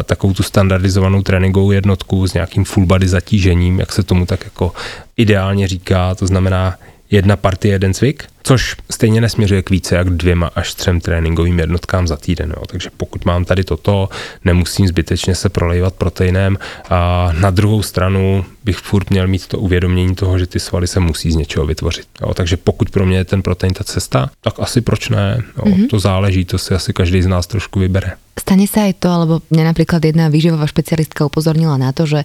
takovou 0.04 0.34
tu 0.34 0.44
standardizovanou 0.44 1.22
tréninkovou 1.22 1.72
jednotku 1.72 2.28
s 2.28 2.34
nějakým 2.34 2.66
full 2.66 2.86
body 2.86 3.08
zatížením, 3.08 3.80
jak 3.80 3.92
se 3.92 4.04
tomu 4.04 4.26
tak 4.26 4.44
jako 4.44 4.72
ideálně 5.18 5.68
říká, 5.68 6.16
to 6.16 6.28
znamená 6.28 6.76
jedna 7.12 7.36
partie, 7.36 7.72
jeden 7.74 7.94
cvik, 7.94 8.24
což 8.44 8.76
stejně 8.92 9.22
nesměřuje 9.22 9.62
k 9.62 9.70
více 9.70 9.96
jak 9.96 10.10
dvěma 10.10 10.52
až 10.56 10.74
třem 10.74 11.02
tréninkovým 11.02 11.60
jednotkám 11.60 12.08
za 12.08 12.18
týden. 12.18 12.54
Jo. 12.58 12.64
Takže 12.66 12.90
pokud 12.98 13.26
mám 13.26 13.46
tady 13.46 13.64
toto, 13.64 14.10
nemusím 14.46 14.88
zbytečně 14.88 15.36
se 15.36 15.50
prolejvat 15.50 15.94
proteinem 15.94 16.58
a 16.90 17.32
na 17.40 17.50
druhou 17.50 17.84
stranu 17.84 18.46
bych 18.64 18.78
furt 18.78 19.10
měl 19.10 19.28
mít 19.28 19.48
to 19.48 19.60
uvědomění 19.60 20.16
toho, 20.16 20.40
že 20.40 20.48
ty 20.48 20.60
svaly 20.60 20.88
se 20.88 21.00
musí 21.00 21.32
z 21.32 21.36
něčeho 21.36 21.66
vytvořit. 21.66 22.06
Jo. 22.22 22.34
Takže 22.34 22.58
pokud 22.58 22.90
pro 22.90 23.06
mě 23.06 23.18
je 23.18 23.26
ten 23.26 23.42
protein 23.42 23.74
ta 23.74 23.84
cesta, 23.84 24.30
tak 24.42 24.54
asi 24.60 24.82
proč 24.82 25.10
ne? 25.10 25.44
Jo. 25.58 25.64
Mm-hmm. 25.64 25.88
To 25.90 26.00
záleží, 26.00 26.46
to 26.46 26.58
si 26.58 26.74
asi 26.74 26.94
každý 26.94 27.22
z 27.22 27.28
nás 27.28 27.48
trošku 27.48 27.80
vybere. 27.80 28.18
Stane 28.40 28.72
sa 28.72 28.88
aj 28.88 29.04
to, 29.04 29.12
alebo 29.12 29.44
mne 29.52 29.68
napríklad 29.68 30.00
jedna 30.00 30.32
výživová 30.32 30.64
špecialistka 30.64 31.28
upozornila 31.28 31.76
na 31.76 31.92
to, 31.92 32.08
že 32.08 32.24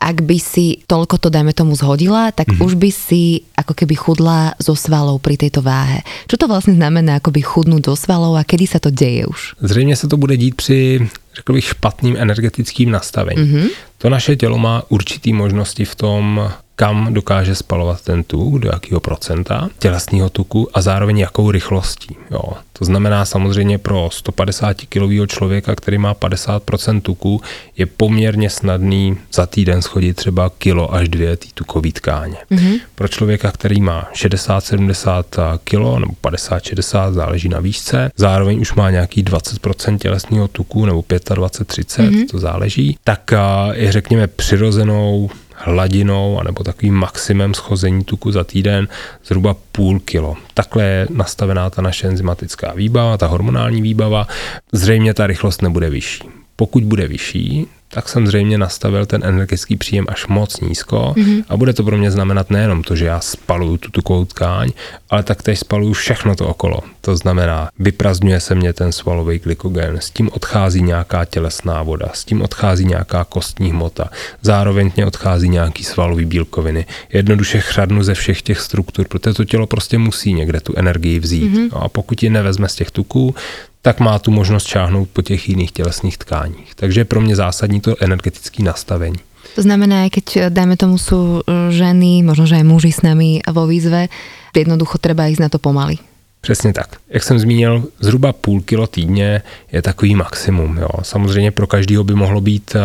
ak 0.00 0.24
by 0.24 0.40
si 0.40 0.80
toľko 0.88 1.20
to, 1.20 1.28
dajme 1.28 1.52
tomu, 1.52 1.76
zhodila, 1.76 2.32
tak 2.32 2.48
mm-hmm. 2.48 2.64
už 2.64 2.72
by 2.80 2.88
si 2.88 3.44
ako 3.52 3.76
keby 3.76 3.92
chudla 3.92 4.56
zo 4.56 4.72
svalov 4.72 5.20
pri 5.20 5.36
tejto 5.50 5.66
váhe. 5.66 6.06
Čo 6.30 6.38
to 6.38 6.46
vlastne 6.46 6.78
znamená 6.78 7.18
akoby 7.18 7.42
chudnúť 7.42 7.90
zo 7.90 7.98
svalov 7.98 8.38
a 8.38 8.46
kedy 8.46 8.70
sa 8.70 8.78
to 8.78 8.94
deje 8.94 9.26
už? 9.26 9.58
Zřejmě 9.60 9.96
se 9.96 10.06
to 10.06 10.16
bude 10.16 10.36
dít 10.38 10.54
při 10.54 11.10
řekl 11.34 11.52
bych, 11.52 11.64
špatným 11.64 12.16
energetickým 12.16 12.90
nastavením. 12.90 13.46
Mm-hmm. 13.46 13.68
To 13.98 14.10
naše 14.10 14.36
tělo 14.36 14.58
má 14.58 14.82
určitý 14.88 15.32
možnosti 15.32 15.84
v 15.84 15.94
tom, 15.94 16.50
kam 16.80 17.14
dokáže 17.14 17.54
spalovat 17.54 18.00
ten 18.00 18.24
tuk, 18.24 18.58
do 18.58 18.70
jakého 18.72 19.00
procenta 19.00 19.68
tělesného 19.78 20.28
tuku 20.30 20.68
a 20.74 20.80
zároveň 20.80 21.18
jakou 21.18 21.50
rychlostí. 21.50 22.16
Jo. 22.30 22.42
To 22.72 22.84
znamená 22.84 23.24
samozřejmě 23.24 23.78
pro 23.78 24.08
150 24.12 24.76
kilového 24.88 25.26
člověka, 25.26 25.74
který 25.74 25.98
má 25.98 26.14
50% 26.14 27.00
tuku, 27.00 27.42
je 27.76 27.86
poměrně 27.86 28.50
snadný 28.50 29.16
za 29.32 29.46
týden 29.46 29.82
schodit 29.82 30.16
třeba 30.16 30.50
kilo 30.58 30.94
až 30.94 31.08
dvě 31.08 31.36
tý 31.36 31.48
tukový 31.54 31.92
tkáně. 31.92 32.36
Mm-hmm. 32.50 32.80
Pro 32.94 33.08
člověka, 33.08 33.52
který 33.52 33.80
má 33.80 34.08
60-70 34.14 35.58
kilo 35.64 35.98
nebo 35.98 36.12
50-60, 36.22 37.12
záleží 37.12 37.48
na 37.48 37.60
výšce, 37.60 38.10
zároveň 38.16 38.60
už 38.60 38.74
má 38.74 38.90
nějaký 38.90 39.24
20% 39.24 39.98
tělesného 39.98 40.48
tuku 40.48 40.86
nebo 40.86 41.00
25-30, 41.00 42.10
mm-hmm. 42.10 42.26
to 42.30 42.38
záleží, 42.38 42.98
tak 43.04 43.30
je 43.72 43.92
řekněme 43.92 44.26
přirozenou 44.26 45.30
hladinou 45.64 46.40
anebo 46.40 46.64
takovým 46.64 46.94
maximem 46.94 47.54
schození 47.54 48.04
tuku 48.04 48.32
za 48.32 48.44
týden 48.44 48.88
zhruba 49.24 49.56
půl 49.72 50.00
kilo. 50.00 50.36
Takhle 50.54 50.84
je 50.84 51.06
nastavená 51.10 51.70
ta 51.70 51.82
naše 51.82 52.08
enzymatická 52.08 52.72
výbava, 52.72 53.16
ta 53.16 53.26
hormonální 53.26 53.82
výbava. 53.82 54.26
Zřejmě 54.72 55.14
ta 55.14 55.26
rychlost 55.26 55.62
nebude 55.62 55.90
vyšší. 55.90 56.28
Pokud 56.56 56.84
bude 56.84 57.06
vyšší, 57.06 57.66
tak 57.92 58.08
jsem 58.08 58.26
zřejmě 58.26 58.58
nastavil 58.58 59.06
ten 59.06 59.24
energetický 59.24 59.76
příjem 59.76 60.06
až 60.08 60.26
moc 60.26 60.60
nízko 60.60 61.14
mm-hmm. 61.16 61.44
a 61.48 61.56
bude 61.56 61.72
to 61.72 61.82
pro 61.82 61.96
mě 61.96 62.10
znamenat 62.10 62.50
nejenom 62.50 62.82
to, 62.82 62.96
že 62.96 63.06
já 63.06 63.20
spaluju 63.20 63.76
tu 63.76 63.90
tukovou 63.90 64.24
tkáň, 64.24 64.70
ale 65.10 65.22
taktéž 65.22 65.58
spaluju 65.58 65.92
všechno 65.92 66.36
to 66.36 66.48
okolo. 66.48 66.80
To 67.00 67.16
znamená, 67.16 67.70
vyprazňuje 67.78 68.40
se 68.40 68.54
mě 68.54 68.72
ten 68.72 68.92
svalový 68.92 69.38
glykogen, 69.38 69.98
s 70.00 70.10
tím 70.10 70.30
odchází 70.32 70.82
nějaká 70.82 71.24
tělesná 71.24 71.82
voda, 71.82 72.08
s 72.14 72.24
tím 72.24 72.42
odchází 72.42 72.84
nějaká 72.84 73.24
kostní 73.24 73.70
hmota, 73.70 74.10
zároveň 74.42 74.92
mě 74.96 75.06
odchází 75.06 75.48
nějaký 75.48 75.84
svalový 75.84 76.24
bílkoviny. 76.24 76.86
Jednoduše 77.12 77.60
chřadnu 77.60 78.02
ze 78.02 78.14
všech 78.14 78.42
těch 78.42 78.60
struktur, 78.60 79.08
protože 79.08 79.34
to 79.34 79.44
tělo 79.44 79.66
prostě 79.66 79.98
musí 79.98 80.32
někde 80.32 80.60
tu 80.60 80.74
energii 80.76 81.20
vzít. 81.20 81.52
Mm-hmm. 81.52 81.68
No 81.72 81.82
a 81.82 81.88
pokud 81.88 82.22
ji 82.22 82.30
nevezme 82.30 82.68
z 82.68 82.74
těch 82.74 82.90
tuků, 82.90 83.34
tak 83.82 84.00
má 84.00 84.18
tu 84.18 84.30
možnost 84.30 84.66
šáhnout 84.66 85.08
po 85.12 85.22
těch 85.22 85.48
jiných 85.48 85.72
tělesných 85.72 86.18
tkáních. 86.18 86.74
Takže 86.74 87.00
je 87.00 87.04
pro 87.04 87.20
mě 87.20 87.36
zásadní 87.36 87.80
to 87.80 87.94
energetické 88.00 88.62
nastavení. 88.62 89.18
To 89.54 89.66
znamená, 89.66 90.06
aj 90.06 90.10
keď, 90.14 90.26
dajme 90.54 90.78
tomu, 90.78 90.94
sú 90.94 91.42
e, 91.42 91.74
ženy, 91.74 92.22
možno, 92.22 92.46
že 92.46 92.62
aj 92.62 92.70
muži 92.70 92.92
s 92.94 93.02
nami 93.02 93.42
vo 93.50 93.66
výzve, 93.66 94.06
jednoducho 94.54 95.02
treba 95.02 95.26
ísť 95.26 95.42
na 95.42 95.48
to 95.50 95.58
pomaly. 95.58 95.98
Přesně 96.40 96.72
tak. 96.72 96.96
Jak 97.08 97.22
jsem 97.22 97.38
zmínil, 97.38 97.84
zhruba 98.00 98.32
půl 98.32 98.60
kilo 98.60 98.86
týdně 98.86 99.42
je 99.72 99.82
takový 99.82 100.14
maximum. 100.14 100.78
Jo. 100.78 100.88
Samozřejmě 101.02 101.50
pro 101.50 101.66
každého 101.66 102.04
by 102.04 102.14
mohlo 102.14 102.40
být 102.40 102.76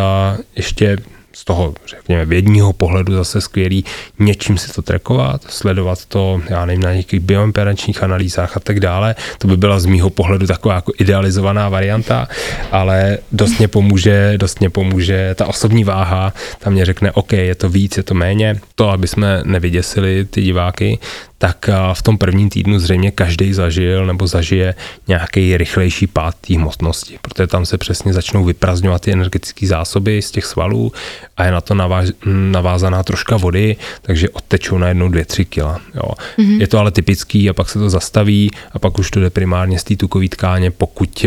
ještě 0.56 0.98
z 1.36 1.44
toho, 1.44 1.74
řekněme, 1.86 2.24
vědního 2.24 2.72
pohledu 2.72 3.14
zase 3.14 3.40
skvělý 3.40 3.84
něčím 4.18 4.58
si 4.58 4.72
to 4.72 4.82
trekovat, 4.82 5.44
sledovat 5.48 6.04
to, 6.06 6.40
já 6.48 6.66
nevím, 6.66 6.82
na 6.82 6.90
nějakých 6.92 7.20
bioimpedančních 7.20 8.02
analýzách 8.02 8.56
a 8.56 8.60
tak 8.60 8.80
dále. 8.80 9.14
To 9.38 9.48
by 9.48 9.56
byla 9.56 9.80
z 9.80 9.86
mýho 9.86 10.10
pohledu 10.10 10.46
taková 10.46 10.74
jako 10.74 10.92
idealizovaná 10.98 11.68
varianta, 11.68 12.28
ale 12.72 13.18
dost 13.32 13.58
mě 13.58 13.68
pomůže, 13.68 14.34
dost 14.36 14.60
mě 14.60 14.70
pomůže 14.70 15.34
ta 15.34 15.46
osobní 15.46 15.84
váha, 15.84 16.32
tam 16.58 16.72
mě 16.72 16.84
řekne, 16.84 17.12
OK, 17.12 17.32
je 17.32 17.54
to 17.54 17.68
víc, 17.68 17.96
je 17.96 18.02
to 18.02 18.14
méně. 18.14 18.60
To, 18.74 18.90
aby 18.90 19.08
jsme 19.08 19.40
nevyděsili 19.44 20.24
ty 20.24 20.42
diváky, 20.42 20.98
tak 21.38 21.70
v 21.92 22.02
tom 22.02 22.18
prvním 22.18 22.50
týdnu 22.50 22.78
zřejmě 22.78 23.10
každý 23.10 23.52
zažil 23.52 24.06
nebo 24.06 24.26
zažije 24.26 24.74
nějaký 25.08 25.56
rychlejší 25.56 26.06
pád 26.06 26.34
té 26.34 26.54
hmotnosti, 26.54 27.18
protože 27.22 27.46
tam 27.46 27.66
se 27.66 27.78
přesně 27.78 28.12
začnou 28.12 28.44
vyprazňovat 28.44 29.02
ty 29.02 29.12
energetické 29.12 29.66
zásoby 29.66 30.22
z 30.22 30.30
těch 30.30 30.44
svalů 30.44 30.92
a 31.36 31.44
je 31.44 31.52
na 31.52 31.60
to 31.60 31.74
naváž, 31.74 32.08
navázaná 32.50 33.02
troška 33.02 33.36
vody, 33.36 33.76
takže 34.02 34.28
odtečou 34.28 34.78
na 34.78 34.88
jednou 34.88 35.08
dvě, 35.08 35.24
tři 35.24 35.44
kila. 35.44 35.80
Jo. 35.94 36.10
Mm-hmm. 36.38 36.60
Je 36.60 36.66
to 36.66 36.78
ale 36.78 36.90
typický 36.90 37.50
a 37.50 37.52
pak 37.52 37.68
se 37.68 37.78
to 37.78 37.90
zastaví 37.90 38.50
a 38.72 38.78
pak 38.78 38.98
už 38.98 39.10
to 39.10 39.20
jde 39.20 39.30
primárně 39.30 39.78
z 39.78 39.84
té 39.84 39.96
tukové 39.96 40.28
tkáně, 40.28 40.70
pokud 40.70 41.26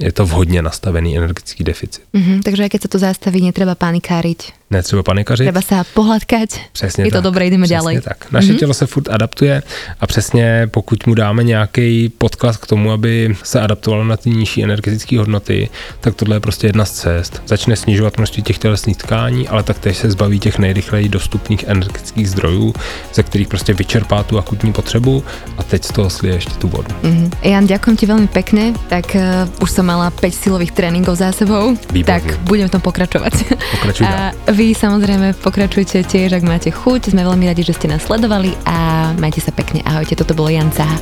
je 0.00 0.12
to 0.12 0.26
vhodně 0.26 0.62
nastavený 0.62 1.16
energetický 1.16 1.64
deficit. 1.64 2.02
Mm-hmm, 2.14 2.42
takže 2.42 2.68
keď 2.68 2.82
se 2.82 2.88
to 2.88 2.98
zastaví, 2.98 3.40
netreba 3.40 3.74
panikáriť 3.74 4.52
netřeba 4.74 5.02
panikařit. 5.02 5.44
Třeba 5.44 5.60
se 5.60 5.90
pohladkať. 5.94 6.48
Přesně 6.72 7.04
Je 7.04 7.10
to 7.10 7.16
tak. 7.16 7.24
dobré, 7.24 7.46
jdeme 7.46 7.66
přesně 7.66 8.00
tak. 8.00 8.32
Naše 8.32 8.52
mm-hmm. 8.52 8.58
tělo 8.58 8.74
se 8.74 8.86
furt 8.86 9.08
adaptuje 9.08 9.62
a 10.00 10.06
přesně 10.06 10.68
pokud 10.70 11.06
mu 11.06 11.14
dáme 11.14 11.44
nějaký 11.44 12.08
podklad 12.08 12.56
k 12.56 12.66
tomu, 12.66 12.92
aby 12.92 13.36
se 13.42 13.60
adaptovalo 13.60 14.04
na 14.04 14.16
ty 14.16 14.30
nižší 14.30 14.64
energetické 14.64 15.18
hodnoty, 15.18 15.68
tak 16.00 16.14
tohle 16.14 16.36
je 16.36 16.40
prostě 16.40 16.66
jedna 16.66 16.84
z 16.84 16.90
cest. 16.90 17.42
Začne 17.46 17.76
snižovat 17.76 18.16
množství 18.16 18.42
těch 18.42 18.58
tělesných 18.58 18.96
tkání, 18.96 19.48
ale 19.48 19.62
taktéž 19.62 19.96
se 19.96 20.10
zbaví 20.10 20.40
těch 20.40 20.58
nejrychleji 20.58 21.08
dostupných 21.08 21.64
energetických 21.66 22.30
zdrojů, 22.30 22.74
ze 23.14 23.22
kterých 23.22 23.48
prostě 23.48 23.74
vyčerpá 23.74 24.22
tu 24.22 24.38
akutní 24.38 24.72
potřebu 24.72 25.24
a 25.58 25.62
teď 25.62 25.84
z 25.84 25.92
toho 25.92 26.10
slije 26.10 26.34
ještě 26.34 26.54
tu 26.54 26.68
vodu. 26.68 26.88
Mm-hmm. 27.02 27.30
Jan, 27.42 27.66
ďakujem 27.66 27.96
ti 27.96 28.06
veľmi 28.08 28.28
pekne, 28.32 28.72
tak 28.88 29.14
uh, 29.14 29.46
už 29.60 29.70
som 29.70 29.86
mala 29.86 30.10
5 30.10 30.34
silových 30.34 30.72
tréninkov 30.72 31.20
za 31.20 31.32
sebou, 31.32 31.76
Výborně. 31.92 32.04
tak 32.04 32.24
budem 32.48 32.68
v 32.68 32.72
tom 32.72 32.80
pokračovať. 32.80 33.34
Pokračuj 33.70 34.06
vy 34.64 34.72
samozrejme 34.72 35.36
pokračujte 35.44 36.08
tiež, 36.08 36.40
ak 36.40 36.48
máte 36.48 36.72
chuť. 36.72 37.12
Sme 37.12 37.20
veľmi 37.20 37.44
radi, 37.44 37.60
že 37.60 37.76
ste 37.76 37.84
nás 37.84 38.00
sledovali 38.08 38.56
a 38.64 39.12
majte 39.20 39.44
sa 39.44 39.52
pekne. 39.52 39.84
Ahojte, 39.84 40.16
toto 40.16 40.32
bolo 40.32 40.48
Jan 40.48 40.72
Caha. 40.72 40.96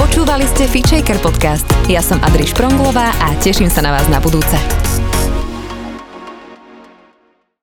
Počúvali 0.00 0.48
ste 0.48 0.64
Feature 0.64 1.04
podcast. 1.20 1.68
Ja 1.92 2.00
som 2.00 2.16
Adriš 2.24 2.56
Pronglová 2.56 3.12
a 3.20 3.36
teším 3.44 3.68
sa 3.68 3.84
na 3.84 3.92
vás 3.92 4.08
na 4.08 4.16
budúce. 4.16 4.56